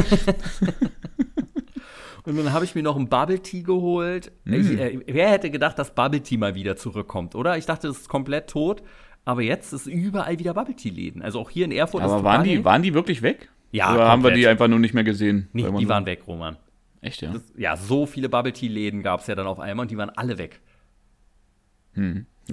[2.23, 4.31] Und dann habe ich mir noch ein Bubble Tea geholt.
[4.45, 4.53] Mm.
[4.53, 7.57] Ich, äh, wer hätte gedacht, dass Bubble Tea mal wieder zurückkommt, oder?
[7.57, 8.83] Ich dachte, es ist komplett tot.
[9.25, 11.21] Aber jetzt ist überall wieder Bubble Tea Läden.
[11.21, 12.03] Also auch hier in Erfurt.
[12.03, 13.49] aber waren die, waren die wirklich weg?
[13.71, 14.37] Ja, Oder haben wir komplett.
[14.37, 15.47] die einfach nur nicht mehr gesehen?
[15.53, 16.57] Nee, die so- waren weg, Roman.
[17.01, 17.31] Echt, ja?
[17.31, 19.97] Das, ja, so viele Bubble Tea Läden gab es ja dann auf einmal und die
[19.97, 20.59] waren alle weg.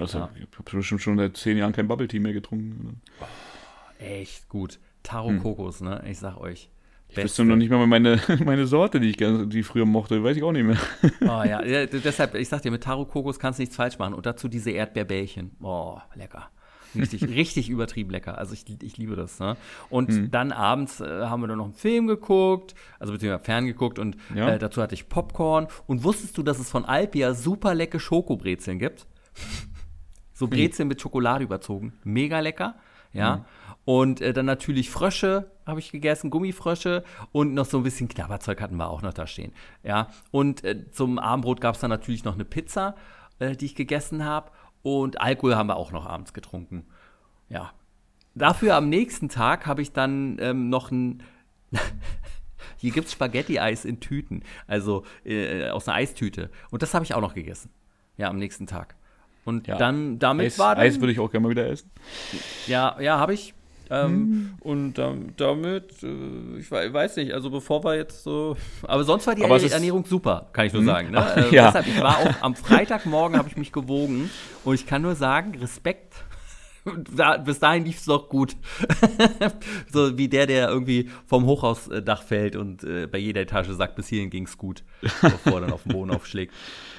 [0.01, 0.31] Also, Ja.
[0.37, 3.01] Ich habe bestimmt schon seit zehn Jahren kein Bubble Tea mehr getrunken.
[3.99, 4.79] Echt gut.
[5.03, 6.05] Taro Kokos, ne?
[6.09, 6.65] Ich sag euch.
[6.65, 6.69] Hm.
[7.11, 10.23] Ich wüsste noch nicht mal meine, meine Sorte, die ich, gerne- die ich früher mochte.
[10.23, 10.77] Weiß ich auch nicht mehr.
[11.23, 14.13] Oh ja, ja, deshalb, ich sag dir, mit Taro Kokos kannst du nichts falsch machen.
[14.15, 15.53] Und dazu diese Erdbeerbällchen.
[15.63, 16.51] Oh, lecker.
[16.95, 18.37] Richtig, richtig übertrieben lecker.
[18.39, 19.41] Also ich, ich liebe das.
[19.41, 19.57] Ne?
[19.89, 20.31] Und Hm.
[20.31, 24.51] dann abends äh, haben wir dann noch einen Film geguckt, also beziehungsweise ferngeguckt und Ja.
[24.55, 25.69] äh, dazu hatte ich Popcorn.
[25.87, 29.07] Und wusstest du, dass es von Alpia super leckere Schokobrezeln gibt?
[30.39, 31.95] So Brezeln mit Schokolade überzogen.
[32.05, 32.77] Mega lecker.
[33.13, 33.45] Ja.
[33.85, 38.61] Und äh, dann natürlich Frösche habe ich gegessen, Gummifrösche und noch so ein bisschen Knabberzeug
[38.61, 39.53] hatten wir auch noch da stehen.
[39.83, 40.11] Ja.
[40.31, 42.95] Und äh, zum Abendbrot gab es dann natürlich noch eine Pizza,
[43.41, 44.53] äh, die ich gegessen habe.
[44.83, 46.87] Und Alkohol haben wir auch noch abends getrunken.
[47.49, 47.73] Ja.
[48.37, 51.25] Dafür am nächsten Tag habe ich dann ähm, noch ein.
[52.77, 56.51] Hier gibt es Spaghetti-Eis in Tüten, also äh, aus einer Eistüte.
[56.71, 57.71] Und das habe ich auch noch gegessen.
[58.17, 58.95] Ja, am nächsten Tag.
[59.45, 59.77] Und Ja.
[59.77, 61.91] dann, damit Eis, war dann, Eis würde ich auch gerne mal wieder essen.
[62.67, 63.55] ja, ja, habe ich.
[63.91, 64.55] Ähm, Hm.
[64.61, 68.55] Und ähm, damit, äh, ich wei- weiß nicht, also bevor wir jetzt so.
[68.83, 71.11] Aber sonst war die Aber Ernährung super, kann ich nur sagen.
[71.11, 71.19] Ne?
[71.19, 71.67] Ach, Äh, ja.
[71.69, 74.29] Deshalb, ich war auch am Freitagmorgen, habe ich mich gewogen
[74.65, 76.17] und ich kann nur sagen, Respekt.
[77.15, 78.57] Da, bis dahin lief es doch gut.
[79.93, 84.09] so wie der, der irgendwie vom Hochhausdach fällt und äh, bei jeder Etage sagt, bis
[84.09, 84.83] hierhin ging es gut,
[85.23, 86.53] bevor er dann auf den Boden aufschlägt.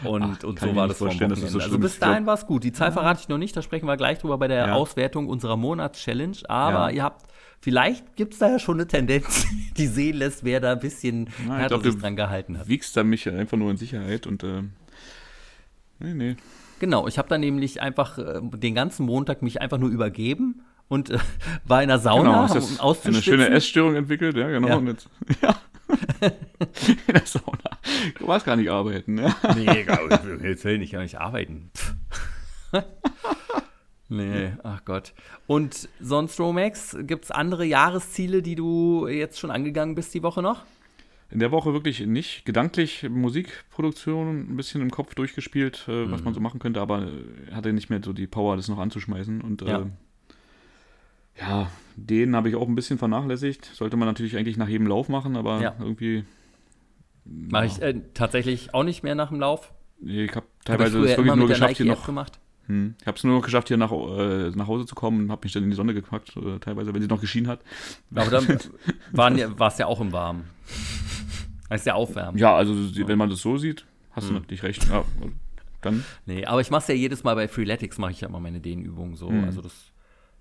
[0.04, 1.36] Und, Ach, und so war das vom Wochenende.
[1.36, 2.64] so also bis dahin war es gut.
[2.64, 4.74] Die Zahl verrate ich noch nicht, da sprechen wir gleich drüber bei der Ja.
[4.74, 6.38] Auswertung unserer Monatschallenge.
[6.48, 6.96] Aber Ja.
[6.96, 7.26] ihr habt,
[7.62, 9.46] vielleicht gibt es da ja schon eine Tendenz,
[9.78, 12.68] die sehen lässt, wer da ein bisschen Na, härter glaub, sich du- dran gehalten hat.
[12.68, 14.62] Wiegst da mich einfach nur in Sicherheit und äh,
[16.00, 16.36] nee, nee.
[16.80, 21.10] Genau, ich habe dann nämlich einfach äh, den ganzen Montag mich einfach nur übergeben und
[21.12, 21.20] äh,
[21.66, 23.24] war in der Sauna, Genau, um hast jetzt eine auszuschwitzen.
[23.24, 24.68] schöne Essstörung entwickelt, ja, genau.
[24.70, 24.76] Ja.
[24.78, 25.10] Und jetzt,
[25.42, 25.56] ja.
[27.08, 27.78] in der Sauna.
[28.18, 29.36] Du warst gar nicht arbeiten, ja.
[29.56, 29.86] Nee,
[30.44, 31.72] jetzt will ich gar nicht arbeiten.
[34.12, 35.14] Nee, ach Gott.
[35.46, 40.42] Und sonst, Romax, gibt es andere Jahresziele, die du jetzt schon angegangen bist die Woche
[40.42, 40.64] noch?
[41.32, 42.44] In der Woche wirklich nicht.
[42.46, 47.52] Gedanklich Musikproduktion ein bisschen im Kopf durchgespielt, äh, was man so machen könnte, aber äh,
[47.54, 49.42] hatte nicht mehr so die Power, das noch anzuschmeißen.
[49.42, 49.86] Und äh, Ja.
[51.40, 51.72] ja.
[51.96, 53.66] den habe ich auch ein bisschen vernachlässigt.
[53.74, 55.76] Sollte man natürlich eigentlich nach jedem Lauf machen, aber Ja.
[55.80, 56.24] irgendwie,
[57.26, 59.72] Mache ich äh, tatsächlich auch nicht mehr nach dem Lauf.
[60.02, 62.40] nee, ich habe Hab ich teilweise es wirklich nur geschafft, hier noch, gemacht.
[62.66, 65.32] hm, ich habe es nur noch geschafft, hier nach, äh, nach Hause zu kommen und
[65.32, 67.60] habe mich dann in die Sonne gepackt, äh, teilweise, wenn sie noch geschienen hat.
[68.16, 68.48] Aber dann
[69.12, 70.46] war es ja auch im Warmen.
[71.70, 72.38] Heißt ja aufwärmen.
[72.40, 72.74] Ja, also
[73.08, 74.36] wenn man das so sieht, hast Hm.
[74.36, 74.88] du natürlich recht.
[74.90, 75.04] Ja,
[75.82, 78.40] dann Nee, aber ich mache es ja jedes Mal bei Freeletics, mache ich ja immer
[78.40, 79.30] meine Dehnübungen so.
[79.30, 79.44] Mhm.
[79.46, 79.92] Also das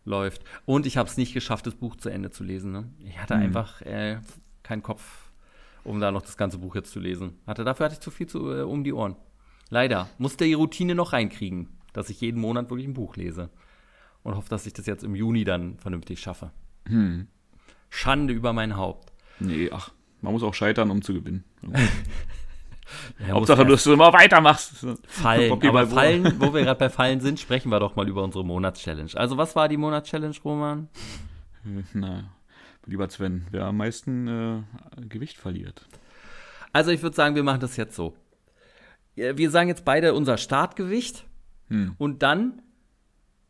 [0.04, 0.42] läuft.
[0.64, 2.72] Und ich habe es nicht geschafft, das Buch zu Ende zu lesen.
[2.72, 2.90] Ne?
[3.04, 3.42] Ich hatte Mhm.
[3.42, 4.18] einfach äh,
[4.62, 5.30] keinen Kopf,
[5.84, 7.34] um da noch das ganze Buch jetzt zu lesen.
[7.46, 9.16] Hatte, dafür hatte ich zu viel zu, äh, um die Ohren.
[9.70, 10.08] Leider.
[10.16, 13.50] Musste die Routine noch reinkriegen, dass ich jeden Monat wirklich ein Buch lese.
[14.22, 16.50] Und hoffe, dass ich das jetzt im Juni dann vernünftig schaffe.
[16.86, 17.28] Hm.
[17.90, 19.12] Schande über mein Haupt.
[19.40, 21.44] Nee, ach, man muss auch scheitern, um zu gewinnen.
[23.18, 24.86] Er Hauptsache, dass du immer weitermachst.
[25.06, 25.52] Fallen.
[25.52, 25.86] Aber.
[25.86, 29.10] Fallen, wo wir gerade bei Fallen sind, sprechen wir doch mal über unsere Monatschallenge.
[29.14, 30.88] Also, was war die Monatschallenge, Roman?
[31.92, 32.24] Na,
[32.86, 34.62] lieber Sven, wer am meisten äh,
[35.06, 35.86] Gewicht verliert.
[36.72, 38.16] Also, ich würde sagen, wir machen das jetzt so.
[39.16, 41.24] Ja, Wir sagen jetzt beide unser Startgewicht
[41.68, 41.94] Hm.
[41.98, 42.62] und dann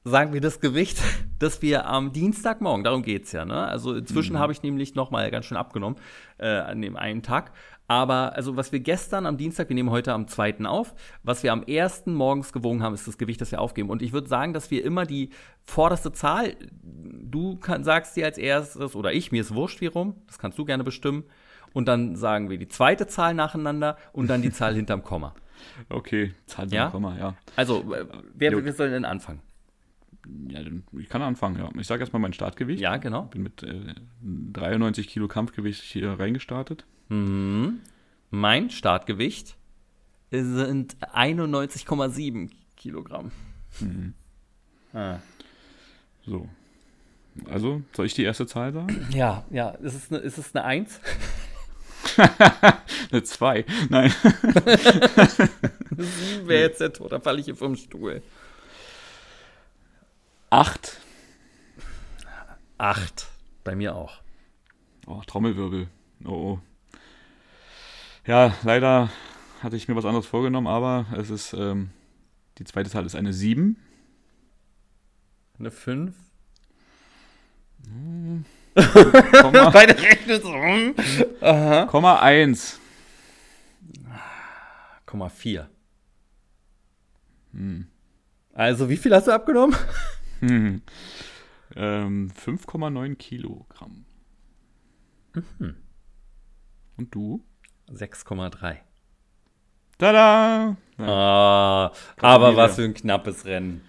[0.08, 1.00] sagen wir das Gewicht,
[1.38, 3.66] das wir am Dienstagmorgen, darum geht's ja, ne?
[3.66, 4.38] Also inzwischen Mhm.
[4.40, 5.98] habe ich nämlich noch mal ganz schön abgenommen
[6.38, 7.52] äh, an dem einen Tag.
[7.90, 11.52] Aber also was wir gestern am Dienstag, wir nehmen heute am zweiten auf, was wir
[11.54, 13.88] am ersten morgens gewogen haben, ist das Gewicht, das wir aufgeben.
[13.88, 15.30] Und ich würde sagen, dass wir immer die
[15.64, 20.16] vorderste Zahl, du kann, sagst dir als erstes, oder ich, mir ist wurscht wie rum,
[20.26, 21.24] das kannst du gerne bestimmen.
[21.72, 25.34] und dann sagen wir die zweite Zahl nacheinander und dann die Zahl hinterm Komma.
[25.88, 26.84] Okay, Zahl Ja?
[26.84, 26.90] ja?
[26.90, 27.34] Komma, ja.
[27.56, 28.04] Also, äh,
[28.34, 29.40] wer, wer soll denn anfangen?
[30.48, 30.60] Ja.
[30.98, 31.70] Ich kann anfangen, ja.
[31.78, 32.80] Ich sage erstmal mein Startgewicht.
[32.80, 33.22] Ja, genau.
[33.22, 36.84] Bin mit äh, 93 Kilo Kampfgewicht hier reingestartet.
[37.08, 37.80] Mhm.
[38.30, 39.56] Mein Startgewicht
[40.30, 43.32] sind 91,7 Kilogramm.
[44.92, 45.18] Ah.
[46.24, 46.48] So.
[47.48, 49.06] Also, soll ich die erste Zahl sagen?
[49.12, 49.70] Ja, ja.
[49.70, 51.00] Ist es eine, ist es eine 1?
[53.10, 53.64] Eine 2.
[53.90, 54.12] Nein.
[55.96, 58.22] 7 wäre jetzt der Tod, da falle ich hier vom Stuhl.
[60.50, 61.00] 8.
[62.78, 63.26] 8.
[63.64, 64.20] Bei mir auch.
[65.06, 65.88] Oh, Trommelwirbel.
[66.24, 66.60] Oh, oh.
[68.26, 69.10] Ja, leider
[69.62, 71.90] hatte ich mir was anderes vorgenommen, aber es ist, ähm,
[72.58, 73.76] die zweite Zahl ist eine 7.
[75.58, 76.14] Eine 5.
[78.74, 80.52] Komma, Beide rechnen so.
[80.52, 80.94] hm?
[81.40, 81.86] Aha.
[81.86, 82.78] Komma 1.
[85.06, 85.68] Komma 4.
[88.52, 89.74] Also, wie viel hast du abgenommen?
[90.40, 90.82] Hm.
[91.76, 94.06] Ähm, 5,9 Kilogramm.
[96.96, 97.44] Und du?
[97.92, 98.76] 6,3.
[99.98, 100.76] Tada!
[100.98, 103.82] Ja, Ah, aber was für ein knappes Rennen.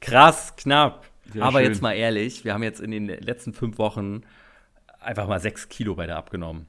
[0.00, 1.06] Krass knapp.
[1.32, 1.68] Sehr aber schön.
[1.72, 4.22] jetzt mal ehrlich, wir haben jetzt in den letzten fünf Wochen
[5.00, 6.66] einfach mal 6 Kilo beide abgenommen.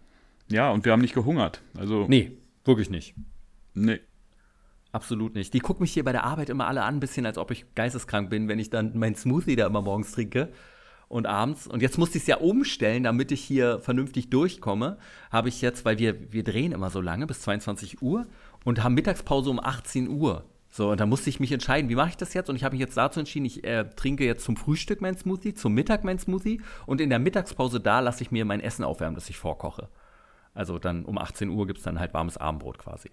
[0.49, 1.61] ja, und wir haben nicht gehungert.
[1.77, 3.15] Also, Nee, wirklich nicht.
[3.73, 3.99] nee.
[4.91, 5.53] Absolut nicht.
[5.53, 7.65] Die gucken mich hier bei der Arbeit immer alle an, ein bisschen, als ob ich
[7.75, 10.49] geisteskrank bin, wenn ich dann mein Smoothie da immer morgens trinke
[11.09, 11.67] und abends.
[11.67, 14.97] Und jetzt musste ich es ja umstellen, damit ich hier vernünftig durchkomme.
[15.31, 18.25] Habe ich jetzt, weil wir, wir drehen immer so lange bis 22 Uhr
[18.63, 20.45] und haben Mittagspause um 18 Uhr.
[20.69, 22.49] So, und da musste ich mich entscheiden, wie mache ich das jetzt?
[22.49, 25.53] Und ich habe mich jetzt dazu entschieden, ich äh, trinke jetzt zum Frühstück mein Smoothie,
[25.53, 29.15] zum Mittag mein Smoothie und in der Mittagspause da lasse ich mir mein Essen aufwärmen,
[29.15, 29.89] das ich vorkoche.
[30.53, 33.11] Also dann um 18 Uhr gibt es dann halt warmes Abendbrot quasi.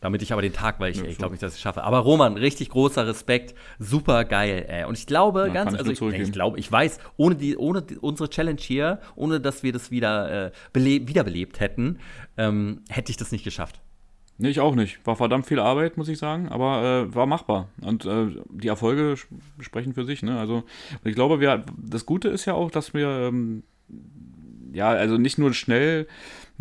[0.00, 1.84] Damit ich aber den Tag, weil ich, Ja, ich glaube nicht, dass ich es schaffe.
[1.84, 4.84] Aber Roman, richtig großer Respekt, super geil, ey.
[4.84, 7.82] Und ich glaube Ja, ganz, ich also ich, ich glaube, ich weiß, ohne die, ohne
[7.82, 11.98] die, unsere Challenge hier, ohne dass wir das wieder äh, bele wiederbelebt hätten,
[12.38, 13.80] ähm, hätte ich das nicht geschafft.
[14.38, 15.06] Nee, ich auch nicht.
[15.06, 17.68] War verdammt viel Arbeit, muss ich sagen, aber äh, war machbar.
[17.82, 19.16] Und äh, die Erfolge
[19.60, 20.22] sprechen für sich.
[20.22, 20.40] Ne?
[20.40, 20.64] Also
[21.04, 23.64] ich glaube, wir, das Gute ist ja auch, dass wir ähm,
[24.72, 26.06] ja, also nicht nur schnell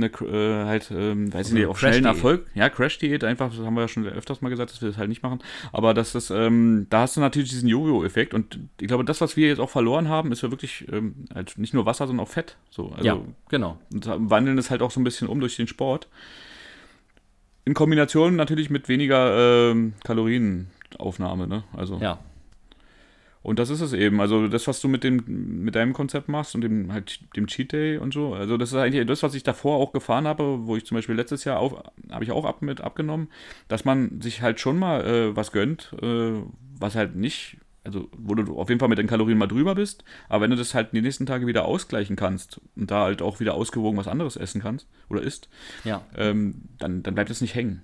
[0.04, 2.16] eine, äh, halt, ähm, weiß ich nicht, eine auch schnell einen Crash-Diät.
[2.18, 4.98] Erfolg, ja, Crash-Diät, einfach, das haben wir ja schon öfters mal gesagt, dass wir das
[4.98, 5.40] halt nicht machen,
[5.72, 9.38] aber das ist, ähm, da hast du natürlich diesen Jojo-Effekt und ich glaube, das, was
[9.38, 12.32] wir jetzt auch verloren haben, ist ja wirklich ähm, halt nicht nur Wasser, sondern auch
[12.32, 13.20] Fett, so, also ja,
[13.50, 13.78] genau.
[13.94, 16.08] und wandeln es halt auch so ein bisschen um durch den Sport.
[17.66, 21.64] In Kombination natürlich mit weniger ähm, Kalorienaufnahme, ne?
[21.76, 22.00] Also.
[22.02, 22.18] Ja.
[23.42, 24.20] Und das ist es eben.
[24.20, 25.24] Also das, was du mit dem,
[25.64, 28.34] mit deinem Konzept machst und dem halt dem Cheat Day und so.
[28.34, 31.16] Also das ist eigentlich das, was ich davor auch gefahren habe, wo ich zum Beispiel
[31.16, 31.82] letztes Jahr auf,
[32.12, 33.30] habe ich auch ab, mit abgenommen,
[33.70, 36.34] dass man sich halt schon mal äh, was gönnt, äh,
[36.80, 40.04] was halt nicht, also wo du auf jeden Fall mit den Kalorien mal drüber bist,
[40.28, 43.40] aber wenn du das halt die nächsten Tage wieder ausgleichen kannst und da halt auch
[43.40, 45.48] wieder ausgewogen was anderes essen kannst oder isst,
[45.86, 46.02] Ja.
[46.18, 47.84] ähm, dann, dann bleibt es nicht hängen.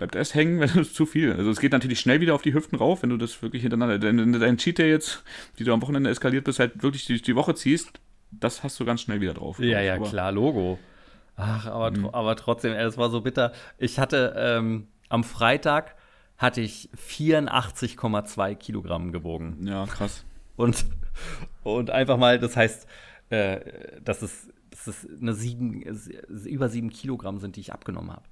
[0.00, 1.32] Bleibt erst hängen, wenn es zu viel.
[1.34, 4.00] Also es geht natürlich schnell wieder auf die Hüften rauf, wenn du das wirklich hintereinander,
[4.00, 5.22] wenn du deinen Cheat Day jetzt,
[5.58, 7.92] die du am Wochenende eskaliert bist, halt wirklich die, die Woche ziehst,
[8.30, 9.58] das hast du ganz schnell wieder drauf.
[9.58, 10.78] Ja, ja, Aber- klar, Logo.
[11.36, 13.52] Ach, aber, tro- aber trotzdem, das war so bitter.
[13.76, 15.96] Ich hatte ähm, am Freitag
[16.38, 19.66] hatte ich 84,2 Kilogramm gewogen.
[19.66, 20.24] Ja, krass.
[20.56, 20.86] Und,
[21.62, 22.86] und einfach mal, das heißt,
[23.30, 23.60] äh,
[24.02, 25.82] dass es, dass es eine sieben,
[26.44, 28.22] über sieben Kilogramm sind, die ich abgenommen habe.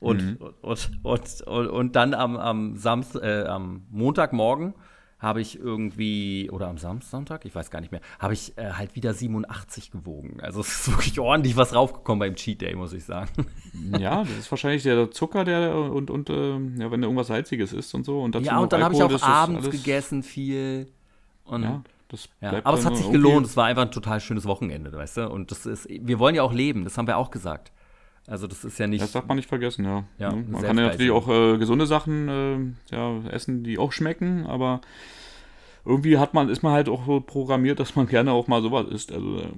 [0.00, 4.74] Und, und, und, und, und dann am, am, Samst, äh, am Montagmorgen
[5.18, 8.70] habe ich irgendwie, oder am Samstag, Sonntag, ich weiß gar nicht mehr, habe ich äh,
[8.72, 10.38] halt wieder 87 gewogen.
[10.40, 13.30] Also es ist wirklich ordentlich was raufgekommen beim Cheat Day, muss ich sagen.
[13.98, 17.72] Ja, das ist wahrscheinlich der Zucker, der und, und ähm, ja, wenn du irgendwas Salziges
[17.72, 18.20] isst und so.
[18.20, 20.88] Und dazu ja, und dann habe ich auch ist abends gegessen viel.
[21.44, 23.46] Und Ja, das Ja, aber es hat sich gelohnt.
[23.46, 25.30] Es war einfach ein total schönes Wochenende, weißt du?
[25.30, 27.72] Und das ist, wir wollen ja auch leben, das haben wir auch gesagt.
[28.28, 29.02] Also das ist ja nicht.
[29.02, 30.04] Das darf man nicht vergessen, ja.
[30.18, 30.44] Ja, Ne?
[30.50, 34.80] man kann ja natürlich auch äh, gesunde Sachen äh, ja, essen, die auch schmecken, aber
[35.84, 38.86] irgendwie hat man, ist man halt auch so programmiert, dass man gerne auch mal sowas
[38.88, 39.12] isst.
[39.12, 39.48] Also, äh,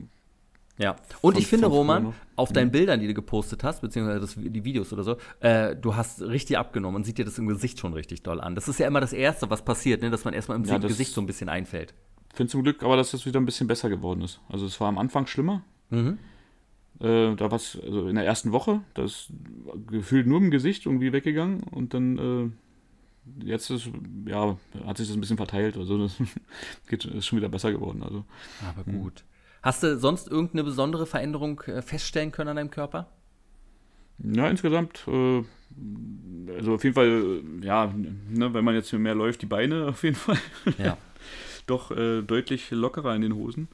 [0.78, 0.96] ja.
[1.20, 4.64] Und von- ich finde, Roman, auf deinen Bildern, die du gepostet hast, beziehungsweise das, die
[4.64, 7.92] Videos oder so, äh, du hast richtig abgenommen und sieht dir das im Gesicht schon
[7.92, 8.54] richtig doll an.
[8.54, 10.10] Das ist ja immer das Erste, was passiert, ne?
[10.10, 11.92] dass man erstmal im Ja, Gesicht so ein bisschen einfällt.
[12.32, 14.40] finde zum Glück aber, dass das wieder ein bisschen besser geworden ist.
[14.48, 15.62] Also es war am Anfang schlimmer.
[15.90, 16.18] Mhm.
[17.00, 19.32] Äh, da war es, also in der ersten Woche, das
[19.86, 23.88] gefühlt nur im Gesicht irgendwie weggegangen und dann äh, jetzt ist,
[24.26, 25.76] ja, hat sich das ein bisschen verteilt.
[25.76, 26.16] Also das
[26.88, 28.02] geht, ist schon wieder besser geworden.
[28.02, 28.24] Also
[28.68, 29.24] Aber gut.
[29.62, 33.08] Hast du sonst irgendeine besondere Veränderung äh, feststellen können an deinem Körper?
[34.18, 35.42] Ja, insgesamt, äh,
[36.54, 40.02] also auf jeden Fall, äh, ja, ne, wenn man jetzt mehr läuft, die Beine auf
[40.02, 40.38] jeden Fall.
[40.78, 40.96] Ja.
[41.70, 43.68] Doch äh, deutlich lockerer in den Hosen.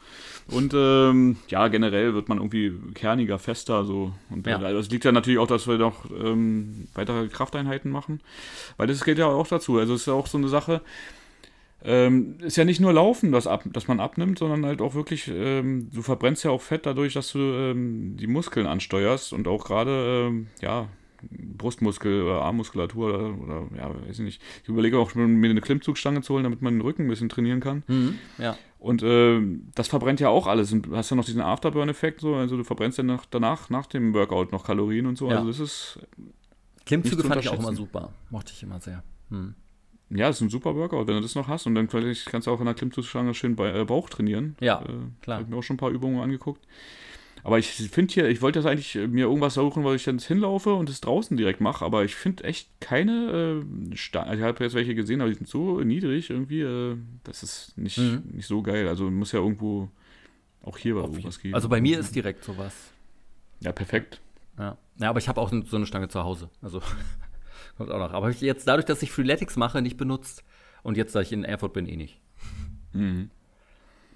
[0.49, 3.85] Und ähm, ja, generell wird man irgendwie kerniger, fester.
[3.85, 4.13] So.
[4.31, 4.61] Und Ja.
[4.61, 8.21] äh, das liegt ja natürlich auch, dass wir noch ähm, weitere Krafteinheiten machen.
[8.77, 9.79] Weil das geht ja auch dazu.
[9.79, 10.83] Also es ist ja auch so eine Sache.
[11.85, 15.29] Ähm, ist ja nicht nur Laufen, das, ab, dass man abnimmt, sondern halt auch wirklich,
[15.29, 19.65] ähm, du verbrennst ja auch Fett dadurch, dass du ähm, die Muskeln ansteuerst und auch
[19.65, 20.89] gerade, ähm, ja,
[21.31, 24.43] Brustmuskel oder Armmuskulatur oder, oder ja, weiß ich nicht.
[24.63, 27.29] Ich überlege auch schon, mir eine Klimmzugstange zu holen, damit man den Rücken ein bisschen
[27.29, 27.83] trainieren kann.
[27.87, 28.19] Mhm.
[28.39, 28.57] Ja.
[28.79, 30.73] Und ähm, das verbrennt ja auch alles.
[30.73, 33.87] Und du hast ja noch diesen Afterburn-Effekt, so, also du verbrennst ja nach, danach, nach
[33.87, 35.29] dem Workout noch Kalorien und so.
[35.29, 35.39] Ja.
[35.39, 35.99] Also das ist,
[36.85, 38.13] Klimmzüge fand ich auch immer super.
[38.31, 39.03] Mochte ich immer sehr.
[39.31, 39.55] Hm.
[40.11, 41.67] ja, das ist ein super Workout, wenn du das noch hast.
[41.67, 44.57] Und dann kannst du auch in der Klimmzugstange schön bei, äh, Bauch trainieren.
[44.61, 45.39] Ja, äh, klar.
[45.39, 46.65] Habe ich mir auch schon ein paar Übungen angeguckt.
[47.47, 50.19] Aber ich finde hier, ich wollte das eigentlich äh, mir irgendwas suchen, wo ich dann
[50.19, 54.49] hinlaufe und es draußen direkt mache, aber ich finde echt keine äh, Sta- also Ich
[54.49, 58.25] habe jetzt welche gesehen, aber die sind so niedrig irgendwie, äh, das ist nicht, Mhm.
[58.33, 58.89] nicht so geil.
[58.89, 59.89] Also muss ja irgendwo
[60.63, 61.55] auch hier irgendwas jeden- geben.
[61.55, 62.75] Also bei mir ist direkt sowas.
[63.61, 64.21] Ja, perfekt.
[64.59, 64.77] Ja.
[64.99, 66.51] ja, aber ich habe auch so eine Stange zu Hause.
[66.63, 66.83] Also
[67.77, 68.13] kommt auch noch.
[68.13, 70.43] Aber jetzt dadurch, dass ich Freeletics mache, nicht benutzt.
[70.83, 72.21] Und jetzt, da ich in Erfurt bin, eh nicht.
[72.93, 73.31] Mhm.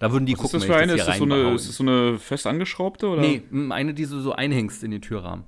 [0.01, 0.93] Da würden die Was ist gucken, das wenn für eine?
[0.93, 3.07] das Ist das, so eine, ist das so eine fest angeschraubte?
[3.07, 3.21] Oder?
[3.21, 5.45] Nee, eine, die du so einhängst in den Türrahmen.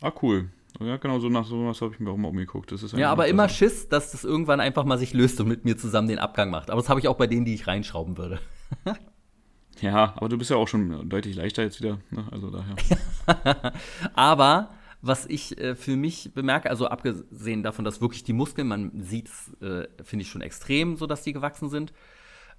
[0.00, 0.50] Ah, cool.
[0.80, 2.72] Ja, genau, so nach sowas habe ich mir auch mal umgeguckt.
[2.72, 3.48] Das ist Ja, aber immer.
[3.48, 6.70] Schiss, dass das irgendwann einfach mal sich löst und mit mir zusammen den Abgang macht.
[6.70, 8.40] Aber das habe ich auch bei denen, die ich reinschrauben würde.
[9.80, 11.98] Ja, aber du bist ja auch schon deutlich leichter jetzt wieder.
[12.10, 12.24] Ne?
[12.30, 12.76] Also daher.
[14.14, 14.70] Aber
[15.02, 19.28] was ich äh, für mich bemerke, also abgesehen davon, dass wirklich die Muskeln, man sieht
[19.28, 21.92] es, äh, finde ich schon extrem, so dass die gewachsen sind.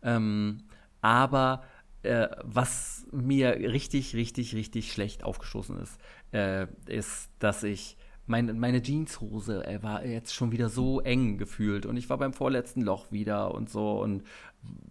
[0.04, 0.64] Ähm,
[1.06, 1.62] aber
[2.02, 6.00] äh, was mir richtig, richtig, richtig schlecht aufgestoßen ist,
[6.32, 7.96] äh, ist, dass ich
[8.26, 12.34] meine, meine Jeanshose äh, war jetzt schon wieder so eng gefühlt und ich war beim
[12.34, 14.24] vorletzten Loch wieder und so und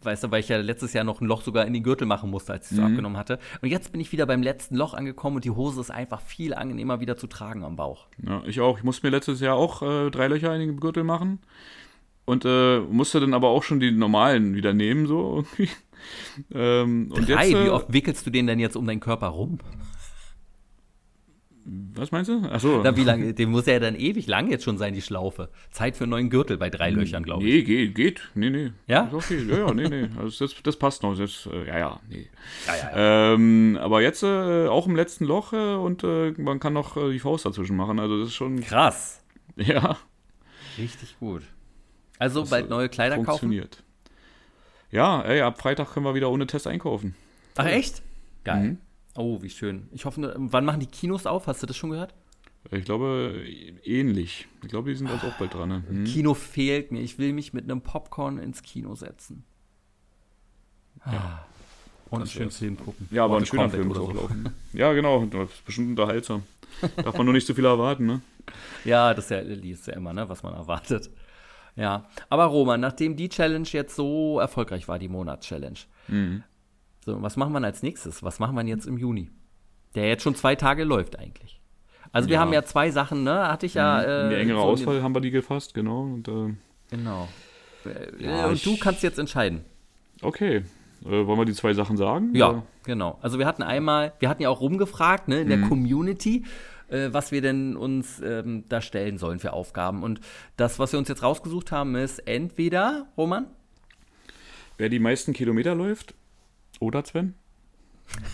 [0.03, 2.31] weißt du, weil ich ja letztes Jahr noch ein Loch sogar in den Gürtel machen
[2.31, 3.41] musste, als ich so abgenommen hatte.
[3.61, 6.55] Und jetzt bin ich wieder beim letzten Loch angekommen und die Hose ist einfach viel
[6.55, 8.07] angenehmer wieder zu tragen am Bauch.
[8.25, 8.79] Ja, ich auch.
[8.79, 11.41] Ich musste mir letztes Jahr auch äh, drei Löcher in den Gürtel machen.
[12.25, 15.69] Und äh, musste dann aber auch schon die normalen wieder nehmen, so irgendwie.
[16.53, 17.55] Ähm, und Drei, jetzt.
[17.55, 19.59] Äh, wie oft wickelst du den denn jetzt um deinen Körper rum?
[21.67, 22.43] Was meinst du?
[22.51, 22.83] Achso.
[22.85, 23.33] Na, wie lange?
[23.33, 25.49] Dem muss ja dann ewig lang jetzt schon sein, die Schlaufe.
[25.71, 27.55] Zeit für einen neuen Gürtel bei drei Löchern, glaube ich.
[27.55, 28.31] Nee, geht, geht.
[28.35, 28.73] Nee, nee.
[28.87, 29.05] Ja?
[29.05, 29.43] Ist okay.
[29.49, 30.09] Ja, ja, nee, nee.
[30.19, 31.17] Also das, das passt noch.
[31.17, 32.29] Das, äh, ja, ja, nee.
[32.67, 36.75] Ja, ja, Ähm, aber jetzt äh, auch im letzten Loch äh, und äh, man kann
[36.75, 37.99] noch äh, die Faust dazwischen machen.
[37.99, 38.61] Also das ist schon.
[38.61, 39.23] Krass.
[39.57, 39.97] Ja.
[40.77, 41.45] Richtig gut.
[42.19, 43.27] Also Das, bald äh, neue Kleider kaufen?
[43.27, 43.83] Funktioniert.
[44.95, 47.17] Ja, ey, ab Freitag können wir wieder ohne Test einkaufen.
[47.57, 48.01] Ach, echt?
[48.45, 48.63] Geil.
[48.63, 48.79] Mhm.
[49.17, 49.89] Oh, wie schön.
[49.93, 51.49] Ich hoffe, nur- wann machen die Kinos auf?
[51.49, 52.15] Hast du das schon gehört?
[52.71, 53.45] Ich glaube,
[53.83, 54.47] ähnlich.
[54.63, 55.69] Ich glaube, die sind jetzt auch bald dran.
[55.69, 55.83] Ne?
[55.89, 56.05] Hm.
[56.05, 57.01] Kino fehlt mir.
[57.01, 59.45] Ich will mich mit einem Popcorn ins Kino setzen.
[61.01, 61.41] Ah.
[62.11, 62.51] Und einen das schönen.
[62.53, 63.09] Film gucken.
[63.11, 64.21] Ja, aber ein schöner Film muss oder auch so.
[64.21, 64.55] laufen.
[64.73, 65.27] Ja, genau.
[65.27, 66.45] Das ist bestimmt unterhaltsam.
[66.97, 68.21] Darf man nur nicht zu viel erwarten, ne?
[68.85, 71.11] Ja, das ist ja, liest ja immer, ne, was man erwartet.
[71.77, 76.43] Ja, aber Roman, nachdem die Challenge jetzt so erfolgreich war, die Monats-Challenge, Mhm.
[77.05, 78.23] so, was machen wir als nächstes?
[78.23, 79.31] Was machen wir jetzt im Juni?
[79.95, 81.61] Der jetzt schon zwei Tage läuft eigentlich.
[82.13, 82.41] Also wir Ja.
[82.41, 83.49] haben ja zwei Sachen, ne?
[83.49, 84.01] Hatte ich ja.
[84.23, 86.03] In die äh, engere so Auswahl haben wir die gefasst, genau.
[86.03, 86.55] Und, äh,
[86.91, 87.29] Genau.
[87.85, 89.65] Äh, Ja, und ich- du kannst jetzt entscheiden.
[90.23, 90.63] okay.
[91.05, 92.31] Äh, wollen wir die zwei Sachen sagen?
[92.35, 92.63] Ja, Oder?
[92.85, 93.19] genau.
[93.21, 95.69] Also wir hatten einmal, wir hatten ja auch rumgefragt, ne, in der Mhm.
[95.69, 96.45] Community,
[96.95, 100.03] äh, was wir denn uns ähm, da stellen sollen für Aufgaben.
[100.03, 100.21] Und
[100.57, 103.47] das, was wir uns jetzt rausgesucht haben, ist entweder, Roman,
[104.77, 106.15] Wer die meisten Kilometer läuft?
[106.81, 107.35] Oder Sven?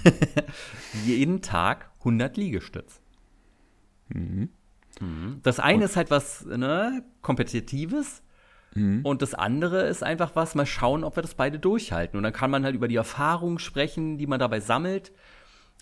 [1.04, 3.00] jeden Tag 100 Liegestütz.
[4.08, 4.48] Mhm.
[5.00, 5.40] Mhm.
[5.42, 8.22] Das eine ist halt was ne, Kompetitives
[8.74, 9.00] Mhm.
[9.04, 12.16] und das andere ist einfach was, mal schauen, ob wir das beide durchhalten.
[12.16, 15.12] Und dann kann man halt über die Erfahrung sprechen, die man dabei sammelt.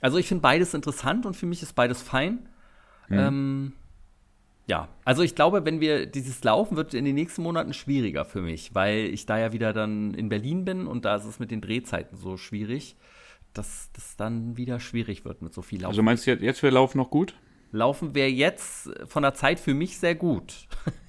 [0.00, 2.48] Also ich finde beides interessant und für mich ist beides fein.
[3.08, 3.18] Mhm.
[3.18, 3.72] Ähm,
[4.66, 8.42] ja, also ich glaube, wenn wir dieses Laufen wird in den nächsten Monaten schwieriger für
[8.42, 11.50] mich, weil ich da ja wieder dann in Berlin bin und da ist es mit
[11.50, 12.96] den Drehzeiten so schwierig,
[13.54, 15.92] dass das dann wieder schwierig wird mit so viel Laufen.
[15.92, 17.34] Also meinst du jetzt, wäre Lauf noch gut?
[17.72, 20.68] Laufen wäre jetzt von der Zeit für mich sehr gut.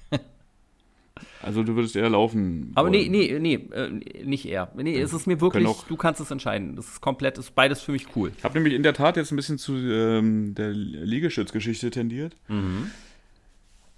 [1.42, 2.72] Also du würdest eher laufen.
[2.74, 3.42] Aber nee, wollen.
[3.42, 4.70] nee, nee, äh, nicht eher.
[4.76, 6.76] Nee, es ist mir wirklich, du kannst es entscheiden.
[6.76, 8.32] Das ist komplett, ist beides für mich cool.
[8.36, 12.36] Ich habe nämlich in der Tat jetzt ein bisschen zu ähm, der Liegestützgeschichte tendiert.
[12.48, 12.90] Mhm.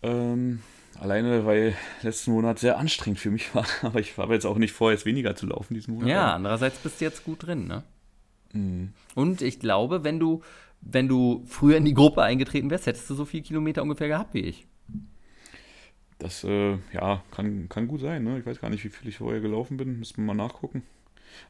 [0.03, 0.61] Ähm,
[0.99, 3.67] alleine, weil letzten Monat sehr anstrengend für mich war.
[3.83, 6.09] Aber ich habe jetzt auch nicht vor, jetzt weniger zu laufen diesen Monat.
[6.09, 7.83] Ja, andererseits bist du jetzt gut drin, ne?
[8.53, 8.93] Mhm.
[9.15, 10.43] Und ich glaube, wenn du,
[10.81, 14.35] wenn du früher in die Gruppe eingetreten wärst, hättest du so viele Kilometer ungefähr gehabt
[14.35, 14.67] wie ich.
[16.23, 18.23] Das, äh, ja, kann, kann gut sein.
[18.23, 18.39] Ne?
[18.39, 19.99] Ich weiß gar nicht, wie viel ich vorher gelaufen bin.
[19.99, 20.85] Müssen wir mal nachgucken.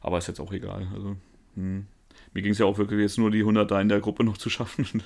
[0.01, 0.87] Aber ist jetzt auch egal.
[0.93, 1.15] Also,
[1.55, 1.85] hm.
[2.33, 4.37] Mir ging es ja auch wirklich jetzt nur die 100 da in der Gruppe noch
[4.37, 5.03] zu schaffen.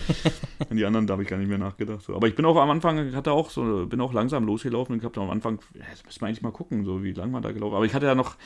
[0.68, 2.02] An die anderen, da habe ich gar nicht mehr nachgedacht.
[2.02, 2.14] So.
[2.14, 5.20] Aber ich bin auch am Anfang, hatte auch so, bin auch langsam losgelaufen und habe
[5.22, 7.86] am Anfang, jetzt müssen wir eigentlich mal gucken, so wie lange man da gelaufen Aber
[7.86, 8.36] ich hatte ja noch.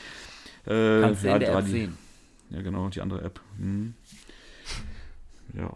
[0.65, 1.97] Äh, Kannst ja, in der App die, sehen.
[2.49, 3.41] Ja, genau, die andere App.
[3.57, 3.93] Hm.
[5.53, 5.73] Ja.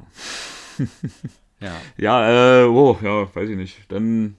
[1.60, 1.76] ja.
[1.98, 3.92] Ja, äh, oh, ja, weiß ich nicht.
[3.92, 4.38] Dann.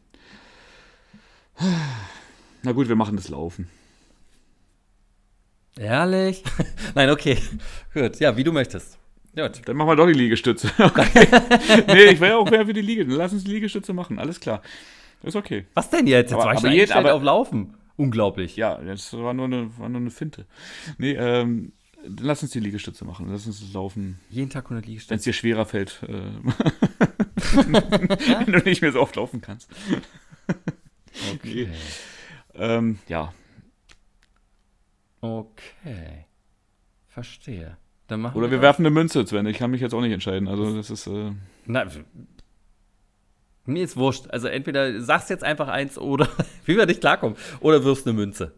[2.63, 3.69] Na gut, wir machen das Laufen.
[5.79, 6.43] Ehrlich?
[6.95, 7.39] Nein, okay.
[7.95, 8.99] Gut, ja, wie du möchtest.
[9.35, 9.63] Gut.
[9.65, 10.71] Dann machen wir doch die Liegestütze.
[10.79, 11.07] Okay.
[11.87, 13.19] nee, ich wäre auch mehr für die Liegestütze.
[13.19, 14.63] Lass uns die Liegestütze machen, alles klar.
[15.23, 15.67] Ist okay.
[15.75, 16.31] Was denn jetzt?
[16.31, 17.75] Jetzt aber, war ich aber jetzt, aber, auf Laufen.
[17.97, 18.57] Unglaublich.
[18.57, 20.47] Ja, das war nur eine, war nur eine Finte.
[20.99, 21.73] Nee, ähm,
[22.05, 23.29] dann lass uns die Liegestütze machen.
[23.31, 24.21] Lass uns das Laufen.
[24.31, 25.11] Jeden Tag 100 Liegestütze.
[25.11, 26.01] Wenn es dir schwerer fällt.
[26.05, 26.31] Äh,
[27.57, 29.69] wenn du nicht mehr so oft laufen kannst.
[31.35, 31.69] Okay.
[32.55, 33.33] Ähm, ja,
[35.21, 36.27] Okay.
[37.09, 37.77] Verstehe.
[38.07, 39.47] Dann machen Oder wir, wir werfen eine Münze, Sven.
[39.47, 40.49] Ich kann mich jetzt auch nicht entscheiden.
[40.49, 41.07] Also das ist.
[41.07, 41.33] Äh
[41.67, 41.87] Na,
[43.65, 44.29] mir ist wurscht.
[44.31, 46.29] Also entweder sagst jetzt einfach eins oder
[46.65, 47.37] wie wir nicht klarkommen.
[47.61, 48.55] Oder wirfst eine Münze.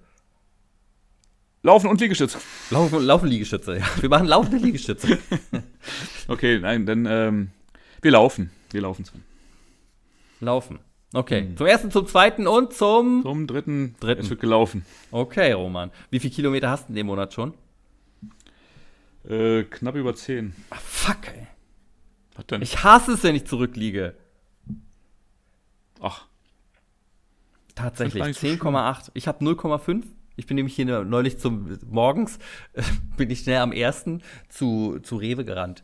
[1.62, 2.38] Laufen und Liegestütze.
[2.70, 3.84] Laufen, laufen Liegestütze, ja.
[4.00, 5.18] Wir machen laufende Liegestütze.
[6.28, 7.50] okay, nein, dann ähm,
[8.00, 8.50] wir laufen.
[8.70, 9.22] Wir laufen, Sven.
[10.40, 10.78] Laufen.
[11.12, 11.42] Okay.
[11.42, 11.56] Mhm.
[11.56, 13.22] Zum ersten, zum zweiten und zum.
[13.22, 13.96] Zum dritten.
[13.98, 14.22] dritten.
[14.22, 14.84] Es wird gelaufen.
[15.10, 15.90] Okay, Roman.
[16.10, 17.54] Wie viele Kilometer hast du in dem Monat schon?
[19.28, 20.54] Äh, knapp über zehn.
[20.70, 21.46] Ach, fuck, ey.
[22.36, 22.62] Was denn?
[22.62, 24.14] Ich hasse es, wenn ich zurückliege.
[26.00, 26.26] Ach.
[27.74, 28.22] Tatsächlich.
[28.22, 29.04] 10,8.
[29.04, 30.04] So ich habe 0,5.
[30.36, 32.38] Ich bin nämlich hier neulich zum morgens,
[32.72, 32.82] äh,
[33.16, 35.82] bin ich schnell am ersten zu, zu Rewe gerannt.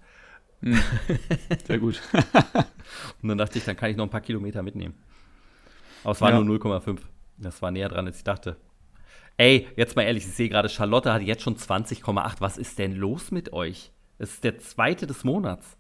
[0.63, 0.79] Hm.
[1.67, 2.01] Sehr gut.
[3.23, 4.95] und dann dachte ich, dann kann ich noch ein paar Kilometer mitnehmen.
[6.07, 6.41] Aber es war ja.
[6.41, 7.01] nur 0,5.
[7.37, 8.57] Das war näher dran, als ich dachte.
[9.39, 12.37] Ey, jetzt mal ehrlich, ich sehe gerade, Charlotte hat jetzt schon 20,8.
[12.39, 13.91] Was ist denn los mit euch?
[14.17, 15.77] Es ist der zweite des Monats.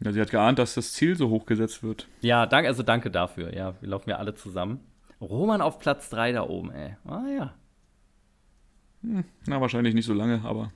[0.00, 2.06] Ja, sie hat geahnt, dass das Ziel so hoch gesetzt wird.
[2.20, 3.54] Ja, danke, also danke dafür.
[3.56, 4.80] Ja, wir laufen ja alle zusammen.
[5.22, 6.94] Roman auf Platz 3 da oben, ey.
[7.06, 7.54] Ah ja.
[9.00, 10.70] Hm, na, wahrscheinlich nicht so lange, aber.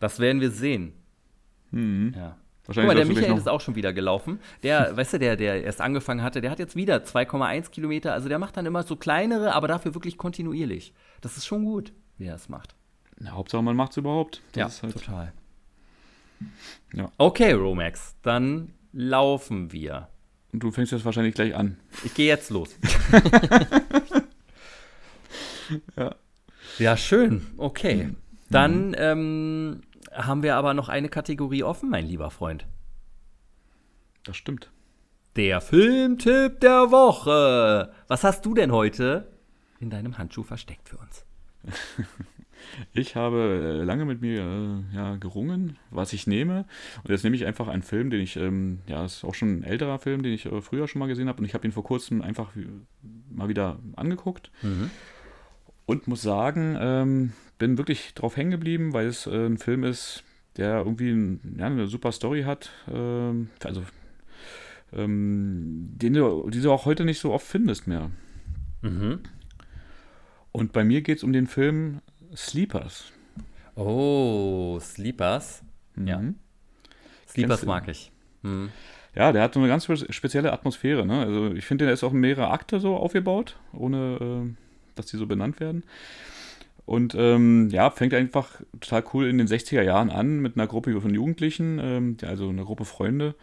[0.00, 0.94] Das werden wir sehen.
[1.70, 2.14] Mhm.
[2.16, 2.38] Ja.
[2.66, 4.38] Guck mal, der Michael ist auch schon wieder gelaufen.
[4.62, 8.12] Der, weißt du, der, der erst angefangen hatte, der hat jetzt wieder 2,1 Kilometer.
[8.12, 10.92] Also der macht dann immer so kleinere, aber dafür wirklich kontinuierlich.
[11.20, 12.74] Das ist schon gut, wie er es macht.
[13.18, 14.42] Na, Hauptsache, man macht es überhaupt.
[14.52, 15.32] Das ja, halt total.
[16.94, 17.10] Ja.
[17.18, 20.08] Okay, Romax, dann laufen wir.
[20.52, 21.78] Und du fängst jetzt wahrscheinlich gleich an.
[22.04, 22.76] Ich gehe jetzt los.
[25.96, 26.14] ja.
[26.78, 27.46] Ja, schön.
[27.56, 28.04] Okay.
[28.04, 28.16] Mhm.
[28.50, 29.80] Dann ähm,
[30.14, 32.66] haben wir aber noch eine Kategorie offen, mein lieber Freund.
[34.24, 34.70] Das stimmt.
[35.36, 37.92] Der Filmtipp der Woche.
[38.08, 39.32] Was hast du denn heute
[39.80, 41.24] in deinem Handschuh versteckt für uns?
[42.92, 46.64] Ich habe äh, lange mit mir äh, ja, gerungen, was ich nehme.
[47.02, 49.64] Und jetzt nehme ich einfach einen Film, den ich, ähm, ja, ist auch schon ein
[49.64, 51.38] älterer Film, den ich äh, früher schon mal gesehen habe.
[51.38, 52.52] Und ich habe ihn vor kurzem einfach
[53.30, 54.50] mal wieder angeguckt.
[54.62, 54.90] Mhm.
[55.92, 60.24] Und muss sagen, ähm, bin wirklich drauf hängen geblieben, weil es äh, ein Film ist,
[60.56, 62.70] der irgendwie ein, ja, eine super Story hat.
[62.90, 63.82] Ähm, also,
[64.94, 68.10] ähm, den du, die du auch heute nicht so oft findest mehr.
[68.80, 69.20] Mhm.
[70.50, 72.00] Und bei mir geht es um den Film
[72.34, 73.12] Sleepers.
[73.74, 75.62] Oh, Sleepers.
[75.94, 76.06] Mhm.
[76.06, 76.22] Ja.
[77.28, 78.12] Sleepers mag ich.
[78.40, 78.70] Mhm.
[79.14, 81.04] Ja, der hat so eine ganz spezielle Atmosphäre.
[81.04, 81.20] Ne?
[81.20, 85.16] Also ich finde, der ist auch in mehrere Akte so aufgebaut, ohne äh, dass die
[85.16, 85.84] so benannt werden.
[86.84, 91.00] Und ähm, ja, fängt einfach total cool in den 60er Jahren an mit einer Gruppe
[91.00, 93.34] von Jugendlichen, ähm, also einer Gruppe Freunde,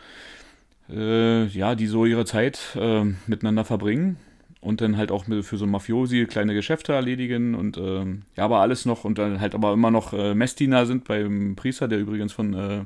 [0.89, 4.18] äh, ja, die so ihre Zeit äh, miteinander verbringen
[4.62, 8.86] und dann halt auch für so Mafiosi kleine Geschäfte erledigen und ähm, ja, aber alles
[8.86, 12.54] noch und dann halt aber immer noch äh, Messdiener sind beim Priester, der übrigens von
[12.54, 12.86] äh,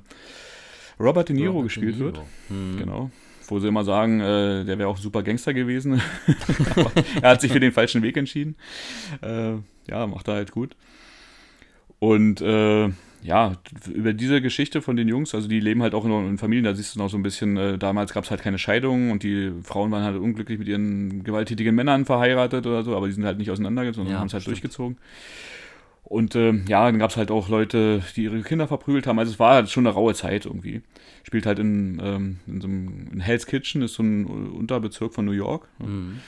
[1.00, 2.18] Robert De Niro Robert gespielt De Niro.
[2.18, 2.26] wird.
[2.50, 2.78] Hm.
[2.78, 3.12] Genau
[3.48, 6.02] wo sie immer sagen, äh, der wäre auch super Gangster gewesen.
[7.22, 8.56] er hat sich für den falschen Weg entschieden.
[9.22, 9.54] Äh,
[9.90, 10.76] ja, macht er halt gut.
[12.00, 12.90] Und äh,
[13.24, 13.54] ja,
[13.94, 16.76] über diese Geschichte von den Jungs, also die leben halt auch in, in Familien, da
[16.76, 19.52] siehst du noch so ein bisschen, äh, damals gab es halt keine Scheidung und die
[19.64, 23.38] Frauen waren halt unglücklich mit ihren gewalttätigen Männern verheiratet oder so, aber die sind halt
[23.38, 24.58] nicht auseinandergegangen, sondern ja, haben es halt stimmt.
[24.58, 24.98] durchgezogen.
[26.04, 29.18] Und äh, ja, dann gab es halt auch Leute, die ihre Kinder verprügelt haben.
[29.18, 30.82] Also es war halt schon eine raue Zeit irgendwie.
[31.24, 35.26] Spielt halt in, ähm, in so einem in Hell's Kitchen, ist so ein Unterbezirk von
[35.26, 35.68] New York.
[35.80, 36.20] Mhm.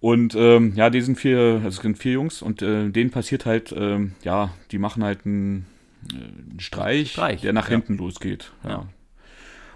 [0.00, 3.44] Und ähm, ja, die sind vier, also es sind vier Jungs und äh, denen passiert
[3.44, 5.66] halt, ähm, ja, die machen halt ein,
[6.12, 7.76] ein Streich, Streich, der nach ja.
[7.76, 8.52] hinten losgeht.
[8.64, 8.70] Ja.
[8.70, 8.88] Ja.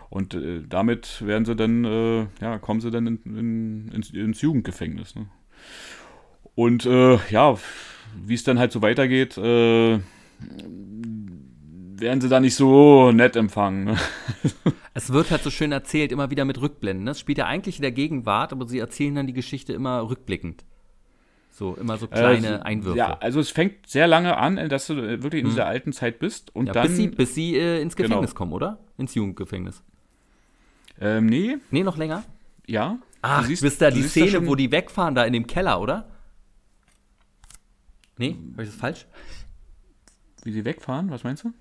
[0.09, 4.41] Und äh, damit werden sie dann, äh, ja, kommen sie dann in, in, ins, ins
[4.41, 5.17] Jugendgefängnis.
[5.17, 5.27] Ne?
[6.55, 7.59] Und äh, ja,
[8.25, 9.99] wie es dann halt so weitergeht, äh,
[12.01, 13.85] werden sie da nicht so nett empfangen.
[13.85, 13.97] Ne?
[14.97, 17.05] Es wird halt so schön erzählt, immer wieder mit Rückblenden.
[17.05, 17.11] ne?
[17.11, 20.65] Es spielt ja eigentlich in der Gegenwart, aber sie erzählen dann die Geschichte immer rückblickend.
[21.51, 22.99] So, immer so kleine Äh, Einwürfe.
[22.99, 26.55] Ja, also es fängt sehr lange an, dass du wirklich in dieser alten Zeit bist
[26.55, 26.87] und Ja, dann.
[26.87, 28.09] bis sie, bis sie äh, ins Genau.
[28.09, 28.79] Gefängnis kommen, oder?
[28.99, 29.83] Ins Jugendgefängnis.
[31.01, 32.23] ähm, nee, Nee, noch länger?
[32.67, 32.99] ja.
[33.23, 35.47] Ach, Du siehst- bis da die da Szene, schon- wo die wegfahren, da in dem
[35.49, 36.09] Keller, oder?
[38.19, 39.07] Nee, habe ich das falsch?
[40.45, 41.53] Wie sie wegfahren, was meinst du?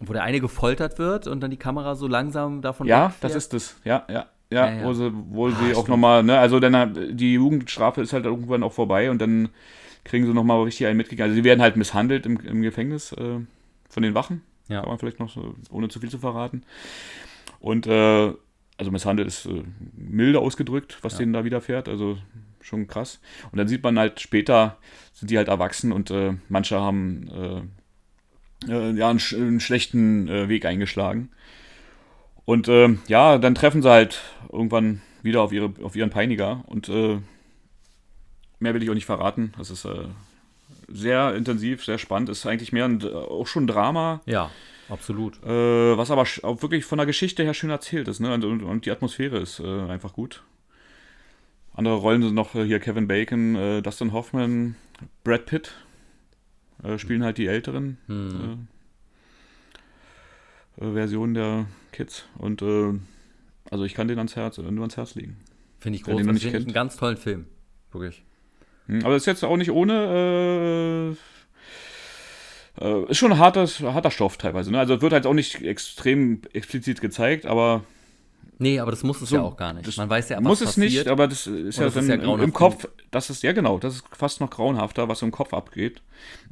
[0.00, 3.24] Wo der eine gefoltert wird und dann die Kamera so langsam davon Ja, wegfährt?
[3.24, 3.76] das ist das.
[3.84, 4.26] Ja, ja.
[4.52, 4.84] Ja, Ja, ja.
[4.84, 8.24] wo sie, wo Ah, sie auch nochmal, ne, also dann äh, die Jugendstrafe ist halt
[8.24, 9.50] irgendwann auch vorbei und dann
[10.02, 11.22] kriegen sie nochmal richtig einen mitgekriegt.
[11.22, 13.38] Also sie werden halt misshandelt im, im Gefängnis äh,
[13.88, 14.42] von den Wachen.
[14.68, 14.80] Ja.
[14.80, 16.64] Kann man vielleicht noch so, ohne zu viel zu verraten.
[17.60, 18.32] Und äh,
[18.78, 19.62] also misshandelt ist äh,
[19.94, 21.88] milde ausgedrückt, was denen da widerfährt.
[21.88, 22.16] Also
[22.62, 23.20] schon krass.
[23.52, 24.78] Und dann sieht man halt später,
[25.12, 27.28] sind die halt erwachsen und äh, manche haben
[28.68, 31.30] äh, ja, einen, einen schlechten äh, Weg eingeschlagen.
[32.44, 36.88] Und äh, ja, dann treffen sie halt irgendwann wieder auf, ihre, auf ihren Peiniger und
[36.88, 37.18] äh,
[38.58, 39.52] mehr will ich auch nicht verraten.
[39.58, 40.08] Das ist äh,
[40.88, 42.28] sehr intensiv, sehr spannend.
[42.28, 44.50] Ist eigentlich mehr ein, auch schon ein Drama, Ja,
[44.88, 45.42] absolut.
[45.44, 48.20] äh, was aber auch wirklich von der Geschichte her schön erzählt ist.
[48.20, 48.34] Ne?
[48.34, 50.42] Und, und, die Atmosphäre ist einfach gut.
[51.74, 54.74] Andere Rollen sind noch hier Kevin Bacon, Dustin Hoffman,
[55.22, 55.72] Brad Pitt
[56.82, 58.66] äh, spielen halt die älteren Hm.
[60.78, 62.24] äh, äh, Versionen der Kids.
[62.38, 62.94] Und äh,
[63.70, 65.36] also ich kann den ans Herz, nur ans Herz legen.
[65.78, 66.32] Finde ich großartig.
[66.32, 67.46] nicht Finde ich einen ganz tollen Film.
[67.92, 68.22] Wirklich.
[68.86, 71.16] Hm, Aber ist jetzt auch nicht ohne.
[72.78, 74.70] Äh, äh, ist schon ein hartes, harter Stoff teilweise.
[74.70, 74.78] Ne?
[74.78, 77.84] Also wird halt auch nicht extrem explizit gezeigt, aber
[78.60, 79.96] Nee, aber das muss es So, ja auch gar nicht.
[79.96, 80.90] Man weiß ja, was muss es passiert.
[80.92, 82.86] nicht, aber das ist ja das dann ist ja im- Kopf.
[83.10, 86.02] Das ist ja genau, das ist fast noch grauenhafter, was im Kopf abgeht.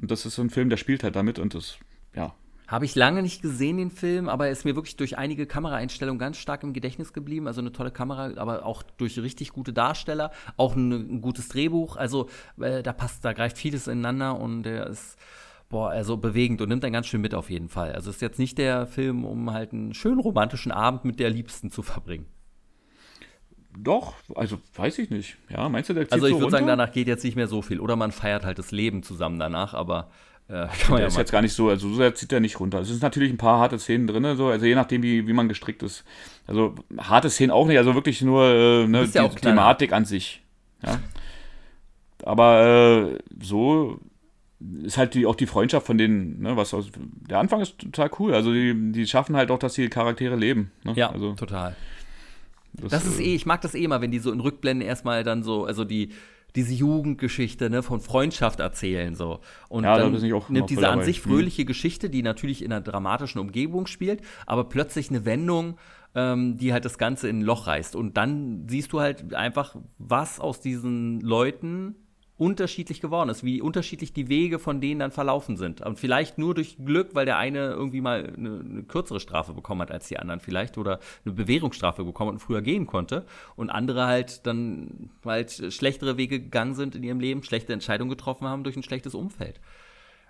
[0.00, 1.76] Und das ist so ein Film, der spielt halt damit und das,
[2.16, 2.34] ja.
[2.66, 6.18] Habe ich lange nicht gesehen, den Film, aber er ist mir wirklich durch einige Kameraeinstellungen
[6.18, 7.46] ganz stark im Gedächtnis geblieben.
[7.46, 11.96] Also eine tolle Kamera, aber auch durch richtig gute Darsteller, auch ein, ein gutes Drehbuch.
[11.96, 12.28] Also
[12.60, 15.16] äh, da passt, da greift vieles ineinander und der ist,
[15.68, 17.92] boah, also bewegend und nimmt einen ganz schön mit auf jeden Fall.
[17.92, 21.70] Also ist jetzt nicht der Film, um halt einen schönen romantischen Abend mit der Liebsten
[21.70, 22.26] zu verbringen.
[23.76, 25.36] Doch, also weiß ich nicht.
[25.50, 27.46] Ja, meinst du, der zieht Also ich so würde sagen, danach geht jetzt nicht mehr
[27.46, 27.80] so viel.
[27.80, 30.10] Oder man feiert halt das Leben zusammen danach, aber
[30.48, 32.40] äh, kann man Der ja ist jetzt gar nicht so, also so sehr zieht er
[32.40, 32.80] nicht runter.
[32.80, 35.48] Es sind natürlich ein paar harte Szenen drin, so, also je nachdem, wie, wie man
[35.48, 36.04] gestrickt ist.
[36.46, 39.40] Also harte Szenen auch nicht, also wirklich nur äh, ne, ja die knallhart.
[39.40, 40.42] Thematik an sich.
[40.82, 40.98] Ja.
[42.24, 44.00] Aber äh, so
[44.82, 48.10] ist halt die, auch die Freundschaft von denen, ne, was aus, der Anfang ist total
[48.18, 48.34] cool.
[48.34, 50.72] Also die, die schaffen halt auch, dass die Charaktere leben.
[50.84, 50.94] Ne?
[50.96, 51.76] Ja, also total.
[52.72, 55.24] Das ist äh, eh, ich mag das eh immer, wenn die so in Rückblenden erstmal
[55.24, 56.10] dann so, also die,
[56.56, 59.40] diese Jugendgeschichte, ne, von Freundschaft erzählen, so.
[59.68, 61.30] Und Ja, da dann bin ich auch immer nimmt diese an sich Mhm.
[61.30, 65.76] fröhliche Geschichte, die natürlich in einer dramatischen Umgebung spielt, aber plötzlich eine Wendung,
[66.14, 67.94] ähm, die halt das Ganze in ein Loch reißt.
[67.94, 71.94] Und dann siehst du halt einfach, was aus diesen Leuten
[72.38, 75.80] unterschiedlich geworden ist, wie unterschiedlich die Wege von denen dann verlaufen sind.
[75.80, 79.82] Und vielleicht nur durch Glück, weil der eine irgendwie mal eine, eine kürzere Strafe bekommen
[79.82, 83.26] hat als die anderen vielleicht oder eine Bewährungsstrafe bekommen hat und früher gehen konnte
[83.56, 88.46] und andere halt dann halt schlechtere Wege gegangen sind in ihrem Leben, schlechte Entscheidungen getroffen
[88.46, 89.60] haben durch ein schlechtes Umfeld.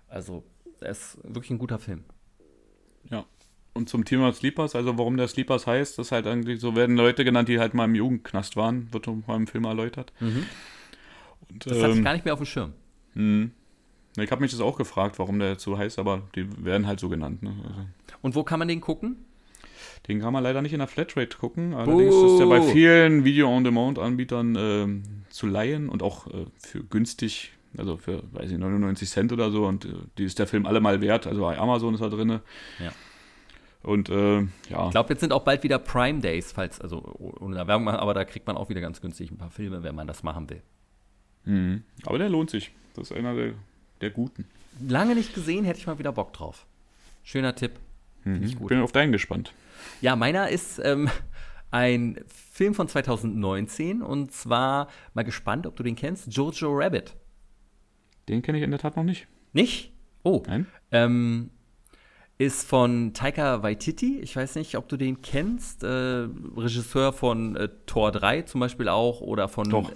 [0.08, 0.44] Also,
[0.80, 2.04] es ist wirklich ein guter Film.
[3.10, 3.26] Ja.
[3.74, 7.24] Und zum Thema Sleepers, also warum der Sleepers heißt, ist halt eigentlich, so werden Leute
[7.24, 10.12] genannt, die halt mal im Jugendknast waren, wird mal im Film erläutert.
[11.50, 12.72] Und, Das hatte ich ähm, gar nicht mehr auf dem Schirm.
[13.14, 13.48] mh.
[14.18, 17.00] ich habe mich das auch gefragt, warum der jetzt so heißt, aber die werden halt
[17.00, 17.42] so genannt.
[17.42, 17.54] Ne?
[17.62, 17.80] Also,
[18.22, 19.16] Und wo kann man den gucken?
[20.06, 24.56] den kann man leider nicht in der Flatrate gucken, allerdings ist der bei vielen Video-on-Demand-Anbietern
[24.56, 29.50] ähm, zu leihen und auch äh, für günstig, also für, weiß ich, 99 Cent oder
[29.50, 32.28] so und äh, die ist der Film allemal wert, also bei Amazon ist er drin.
[32.30, 32.92] Ja.
[33.82, 34.40] Und äh,
[34.70, 38.00] ja, Ich glaube, jetzt sind auch bald wieder Prime Days, falls, also ohne Werbung machen,
[38.00, 40.48] aber da kriegt man auch wieder ganz günstig ein paar Filme, wenn man das machen
[40.50, 40.62] will.
[41.44, 41.82] Mhm.
[42.04, 42.70] Aber der lohnt sich.
[42.94, 43.52] Das ist einer der,
[44.00, 44.44] der guten.
[44.86, 46.66] Lange nicht gesehen, hätte ich mal wieder Bock drauf.
[47.24, 47.72] Schöner Tipp.
[48.24, 48.42] Mhm.
[48.42, 48.68] ich gut.
[48.68, 49.52] Bin auf deinen gespannt.
[50.00, 51.08] Ja, meiner ist ähm,
[51.70, 57.14] ein Film von 2019 und zwar mal gespannt, ob du den kennst, Jojo Rabbit.
[58.28, 59.26] Den kenne ich in der Tat noch nicht.
[59.52, 59.92] Nicht?
[60.22, 60.42] Oh.
[60.46, 60.66] Nein?
[60.90, 61.50] Ähm,
[62.36, 64.20] ist von Taika Waititi.
[64.20, 65.82] Ich weiß nicht, ob du den kennst.
[65.82, 69.90] Äh, Regisseur von äh, Tor 3 zum Beispiel auch oder von, Doch.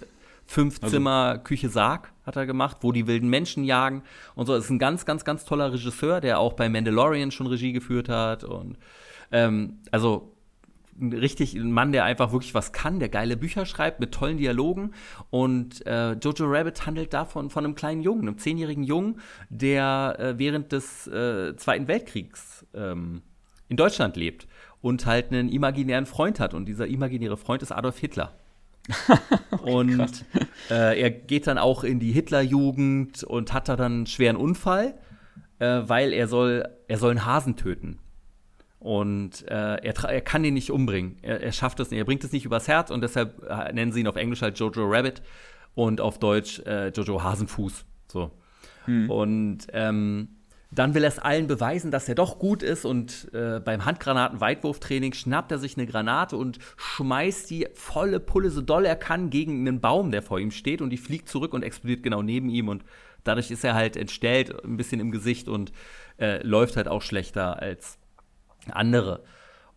[0.47, 0.97] Fünf also.
[0.97, 4.03] Zimmer, Küche, Sarg hat er gemacht, wo die wilden Menschen jagen
[4.35, 4.55] und so.
[4.55, 8.09] Das ist ein ganz, ganz, ganz toller Regisseur, der auch bei Mandalorian schon Regie geführt
[8.09, 8.45] hat.
[8.45, 8.79] Und
[9.31, 10.33] ähm, also
[11.01, 14.93] richtig ein Mann, der einfach wirklich was kann, der geile Bücher schreibt mit tollen Dialogen.
[15.31, 20.39] Und äh, Jojo Rabbit handelt davon von einem kleinen Jungen, einem zehnjährigen Jungen, der äh,
[20.39, 23.23] während des äh, Zweiten Weltkriegs ähm,
[23.69, 24.47] in Deutschland lebt
[24.81, 26.55] und halt einen imaginären Freund hat.
[26.55, 28.35] Und dieser imaginäre Freund ist Adolf Hitler.
[29.51, 30.25] okay, und
[30.71, 34.95] äh, er geht dann auch in die Hitlerjugend und hat da dann einen schweren Unfall,
[35.59, 37.99] äh, weil er soll, er soll einen Hasen töten.
[38.81, 41.17] Und äh, er, er, kann ihn nicht umbringen.
[41.23, 41.99] Er, er, schafft es nicht.
[41.99, 44.59] Er bringt es nicht übers Herz und deshalb äh, nennen sie ihn auf Englisch halt
[44.59, 45.23] Jojo Rabbit
[45.75, 47.85] und auf Deutsch äh, Jojo Hasenfuß.
[48.09, 48.33] So.
[48.87, 49.09] Hm.
[49.09, 50.29] Und ähm,
[50.75, 55.13] dann will er es allen beweisen, dass er doch gut ist und äh, beim Handgranaten-Weitwurftraining
[55.13, 59.61] schnappt er sich eine Granate und schmeißt die volle Pulle so doll er kann gegen
[59.61, 62.69] einen Baum, der vor ihm steht und die fliegt zurück und explodiert genau neben ihm
[62.69, 62.85] und
[63.23, 65.73] dadurch ist er halt entstellt, ein bisschen im Gesicht und
[66.19, 67.99] äh, läuft halt auch schlechter als
[68.71, 69.23] andere.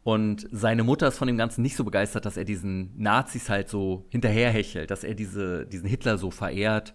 [0.04, 3.70] Und seine Mutter ist von dem Ganzen nicht so begeistert, dass er diesen Nazis halt
[3.70, 6.94] so hinterherhechelt, dass er diese, diesen Hitler so verehrt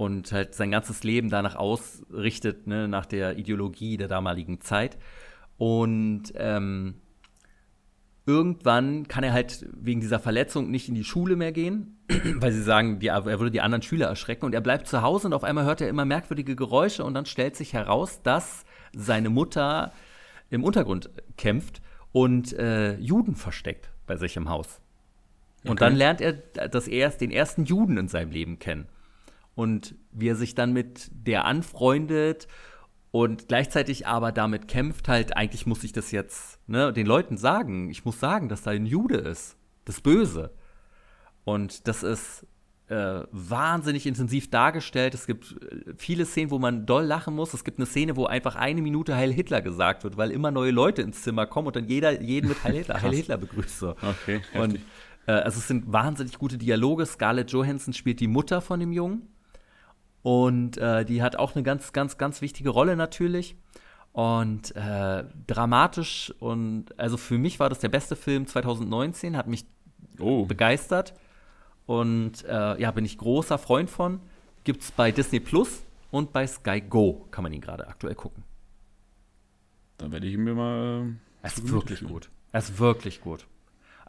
[0.00, 4.96] und halt sein ganzes Leben danach ausrichtet, ne, nach der Ideologie der damaligen Zeit.
[5.58, 6.94] Und ähm,
[8.24, 11.98] irgendwann kann er halt wegen dieser Verletzung nicht in die Schule mehr gehen,
[12.36, 14.46] weil sie sagen, die, er würde die anderen Schüler erschrecken.
[14.46, 17.26] Und er bleibt zu Hause und auf einmal hört er immer merkwürdige Geräusche und dann
[17.26, 18.64] stellt sich heraus, dass
[18.96, 19.92] seine Mutter
[20.48, 21.82] im Untergrund kämpft
[22.12, 24.80] und äh, Juden versteckt bei sich im Haus.
[25.64, 25.84] Und okay.
[25.84, 28.88] dann lernt er das erst, den ersten Juden in seinem Leben kennen.
[29.54, 32.48] Und wie er sich dann mit der anfreundet
[33.10, 37.90] und gleichzeitig aber damit kämpft, halt, eigentlich muss ich das jetzt ne, den Leuten sagen.
[37.90, 39.56] Ich muss sagen, dass da ein Jude ist.
[39.84, 40.52] Das Böse.
[41.44, 42.46] Und das ist
[42.90, 45.14] äh, wahnsinnig intensiv dargestellt.
[45.14, 47.54] Es gibt äh, viele Szenen, wo man doll lachen muss.
[47.54, 50.72] Es gibt eine Szene, wo einfach eine Minute Heil Hitler gesagt wird, weil immer neue
[50.72, 53.78] Leute ins Zimmer kommen und dann jeder jeden mit Heil Hitler, Heil Hitler begrüßt.
[53.78, 53.90] So.
[53.90, 54.80] Okay, und
[55.26, 57.06] äh, also es sind wahnsinnig gute Dialoge.
[57.06, 59.28] Scarlett Johansson spielt die Mutter von dem Jungen.
[60.22, 63.56] Und äh, die hat auch eine ganz, ganz, ganz wichtige Rolle natürlich.
[64.12, 69.66] Und äh, dramatisch und also für mich war das der beste Film 2019, hat mich
[70.18, 70.46] oh.
[70.46, 71.14] begeistert.
[71.86, 74.20] Und äh, ja, bin ich großer Freund von.
[74.64, 78.42] Gibt es bei Disney Plus und bei Sky Go kann man ihn gerade aktuell gucken.
[79.98, 81.06] Dann werde ich ihn mir mal.
[81.42, 82.30] Äh, es ist wirklich gut.
[82.52, 83.46] Es ist wirklich gut.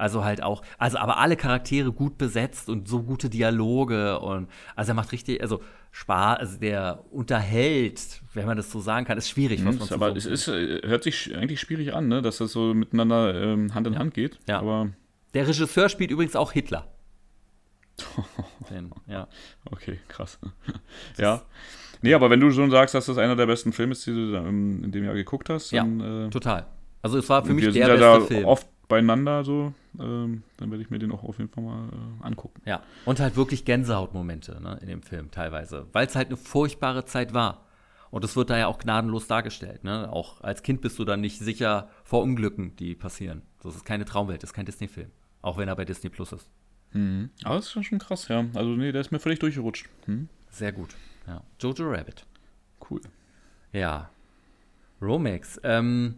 [0.01, 4.93] Also halt auch, also aber alle Charaktere gut besetzt und so gute Dialoge und also
[4.93, 9.29] er macht richtig, also Spaß, also der unterhält, wenn man das so sagen kann, ist
[9.29, 9.61] schwierig.
[9.61, 12.23] Mhm, was aber es ist, äh, hört sich eigentlich schwierig an, ne?
[12.23, 13.99] dass das so miteinander ähm, Hand in ja.
[13.99, 14.39] Hand geht.
[14.47, 14.59] Ja.
[14.59, 14.89] Aber
[15.35, 16.87] der Regisseur spielt übrigens auch Hitler.
[18.71, 19.27] Den, ja.
[19.69, 20.39] Okay, krass.
[21.19, 21.43] ja.
[22.01, 24.35] Nee, aber wenn du schon sagst, dass das einer der besten Filme ist, die du
[24.35, 26.65] in dem Jahr geguckt hast, dann, ja, äh, total.
[27.03, 28.45] Also es war für mich der beste da Film.
[28.45, 32.25] oft beieinander so, ähm, dann werde ich mir den auch auf jeden Fall mal äh,
[32.25, 32.61] angucken.
[32.65, 37.05] Ja, und halt wirklich Gänsehautmomente ne, in dem Film teilweise, weil es halt eine furchtbare
[37.05, 37.65] Zeit war.
[38.11, 39.85] Und es wird da ja auch gnadenlos dargestellt.
[39.85, 40.11] Ne?
[40.11, 43.41] Auch als Kind bist du dann nicht sicher vor Unglücken, die passieren.
[43.63, 45.09] Das ist keine Traumwelt, das ist kein Disney-Film.
[45.41, 46.49] Auch wenn er bei Disney Plus ist.
[46.91, 47.29] Mhm.
[47.45, 48.45] Aber das ist schon krass, ja.
[48.53, 49.87] Also, nee, der ist mir völlig durchgerutscht.
[50.05, 50.27] Hm?
[50.49, 50.89] Sehr gut.
[51.25, 51.41] Ja.
[51.61, 52.25] Jojo Rabbit.
[52.89, 52.99] Cool.
[53.71, 54.09] Ja.
[55.01, 55.61] Romex.
[55.63, 56.15] Ähm,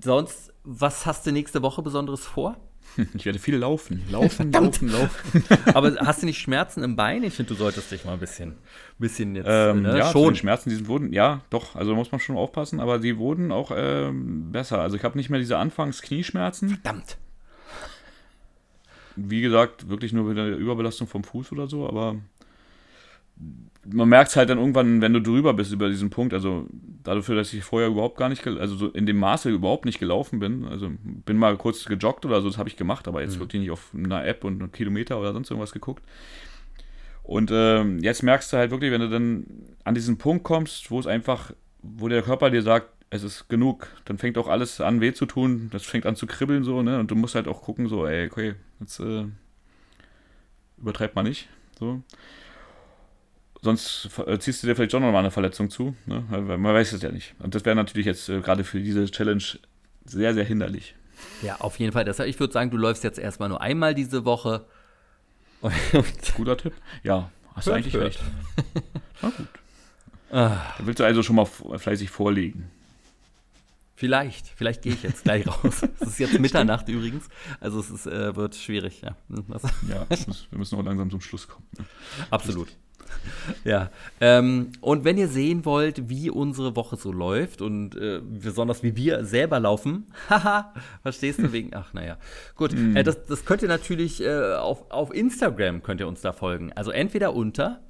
[0.00, 2.56] sonst, was hast du nächste Woche Besonderes vor?
[3.14, 4.02] Ich werde viel laufen.
[4.10, 5.44] Laufen, laufen, laufen.
[5.74, 7.22] Aber hast du nicht Schmerzen im Bein?
[7.22, 8.54] Ich finde, du solltest dich mal ein bisschen,
[8.98, 9.98] bisschen jetzt ähm, ne?
[9.98, 10.32] ja, schon.
[10.32, 13.70] Die Schmerzen, die wurden, ja, doch, also muss man schon aufpassen, aber sie wurden auch
[13.74, 14.80] ähm, besser.
[14.80, 16.70] Also ich habe nicht mehr diese Anfangs-Knieschmerzen.
[16.70, 17.18] Verdammt
[19.20, 22.16] wie gesagt, wirklich nur mit einer Überbelastung vom Fuß oder so, aber
[23.90, 26.66] man merkt es halt dann irgendwann, wenn du drüber bist über diesen Punkt, also
[27.04, 30.40] dafür, dass ich vorher überhaupt gar nicht, also so in dem Maße überhaupt nicht gelaufen
[30.40, 33.40] bin, also bin mal kurz gejoggt oder so, das habe ich gemacht, aber jetzt mhm.
[33.40, 36.02] wirklich nicht auf einer App und einen Kilometer oder sonst irgendwas geguckt.
[37.22, 39.46] Und äh, jetzt merkst du halt wirklich, wenn du dann
[39.84, 41.52] an diesen Punkt kommst, wo es einfach,
[41.82, 43.88] wo der Körper dir sagt, es ist genug.
[44.04, 45.68] Dann fängt auch alles an weh zu tun.
[45.72, 46.98] Das fängt an zu kribbeln so, ne?
[46.98, 49.24] Und du musst halt auch gucken, so, ey, okay, jetzt äh,
[50.78, 51.48] übertreibt man nicht.
[51.78, 52.02] So.
[53.60, 56.22] Sonst äh, ziehst du dir vielleicht schon nochmal eine Verletzung zu, ne?
[56.30, 57.34] Man weiß es ja nicht.
[57.40, 59.42] Und das wäre natürlich jetzt äh, gerade für diese Challenge
[60.04, 60.94] sehr, sehr hinderlich.
[61.42, 62.04] Ja, auf jeden Fall.
[62.04, 64.64] Deshalb, ich würde sagen, du läufst jetzt erstmal nur einmal diese Woche.
[66.36, 66.72] Guter Tipp.
[67.02, 68.04] Ja, hast hört, du eigentlich hört.
[68.04, 68.20] recht.
[69.22, 69.48] Na gut.
[70.30, 70.74] Ah.
[70.76, 72.70] Dann willst du also schon mal fleißig vorlegen.
[73.96, 75.82] Vielleicht, vielleicht gehe ich jetzt gleich raus.
[75.98, 77.28] Es ist jetzt Mitternacht übrigens,
[77.58, 79.00] also es ist, äh, wird schwierig.
[79.00, 79.16] Ja,
[79.88, 81.66] ja wir müssen auch langsam zum Schluss kommen.
[82.30, 82.68] Absolut.
[83.64, 88.82] Ja, ähm, und wenn ihr sehen wollt, wie unsere Woche so läuft und äh, besonders
[88.82, 90.72] wie wir selber laufen, haha,
[91.02, 92.18] verstehst du wegen, ach naja,
[92.56, 92.96] gut, mm.
[92.96, 96.72] äh, das, das könnt ihr natürlich äh, auf, auf Instagram könnt ihr uns da folgen.
[96.74, 97.80] Also entweder unter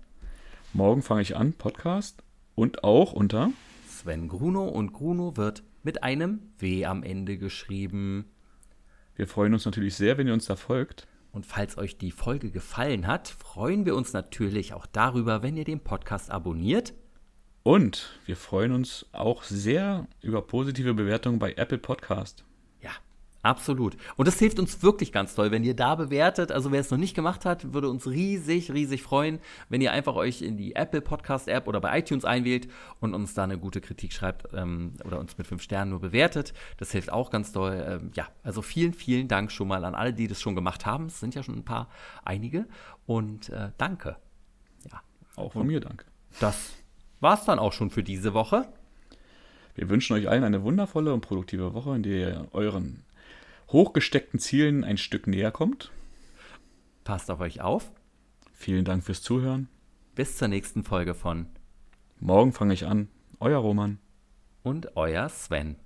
[0.74, 2.22] Morgen fange ich an, Podcast
[2.54, 3.50] und auch unter
[3.88, 8.26] Sven Gruno und Gruno wird mit einem W am Ende geschrieben.
[9.16, 11.08] Wir freuen uns natürlich sehr, wenn ihr uns da folgt.
[11.32, 15.64] Und falls euch die Folge gefallen hat, freuen wir uns natürlich auch darüber, wenn ihr
[15.64, 16.94] den Podcast abonniert.
[17.62, 22.44] Und wir freuen uns auch sehr über positive Bewertungen bei Apple Podcast.
[23.42, 23.96] Absolut.
[24.16, 26.50] Und das hilft uns wirklich ganz toll, wenn ihr da bewertet.
[26.50, 29.38] Also wer es noch nicht gemacht hat, würde uns riesig, riesig freuen,
[29.68, 33.34] wenn ihr einfach euch in die Apple Podcast App oder bei iTunes einwählt und uns
[33.34, 36.52] da eine gute Kritik schreibt ähm, oder uns mit fünf Sternen nur bewertet.
[36.78, 37.84] Das hilft auch ganz toll.
[37.86, 41.06] Ähm, ja, also vielen, vielen Dank schon mal an alle, die das schon gemacht haben.
[41.06, 41.88] Es sind ja schon ein paar,
[42.24, 42.66] einige.
[43.06, 44.16] Und äh, danke.
[44.90, 45.00] Ja.
[45.36, 46.06] Auch von und mir danke.
[46.40, 46.72] Das
[47.20, 48.66] war's dann auch schon für diese Woche.
[49.76, 53.04] Wir wünschen euch allen eine wundervolle und produktive Woche, in der ihr euren
[53.68, 55.90] hochgesteckten Zielen ein Stück näher kommt.
[57.04, 57.90] Passt auf euch auf.
[58.52, 59.68] Vielen Dank fürs Zuhören.
[60.14, 61.46] Bis zur nächsten Folge von
[62.20, 63.08] Morgen fange ich an.
[63.38, 63.98] Euer Roman.
[64.62, 65.76] Und euer Sven.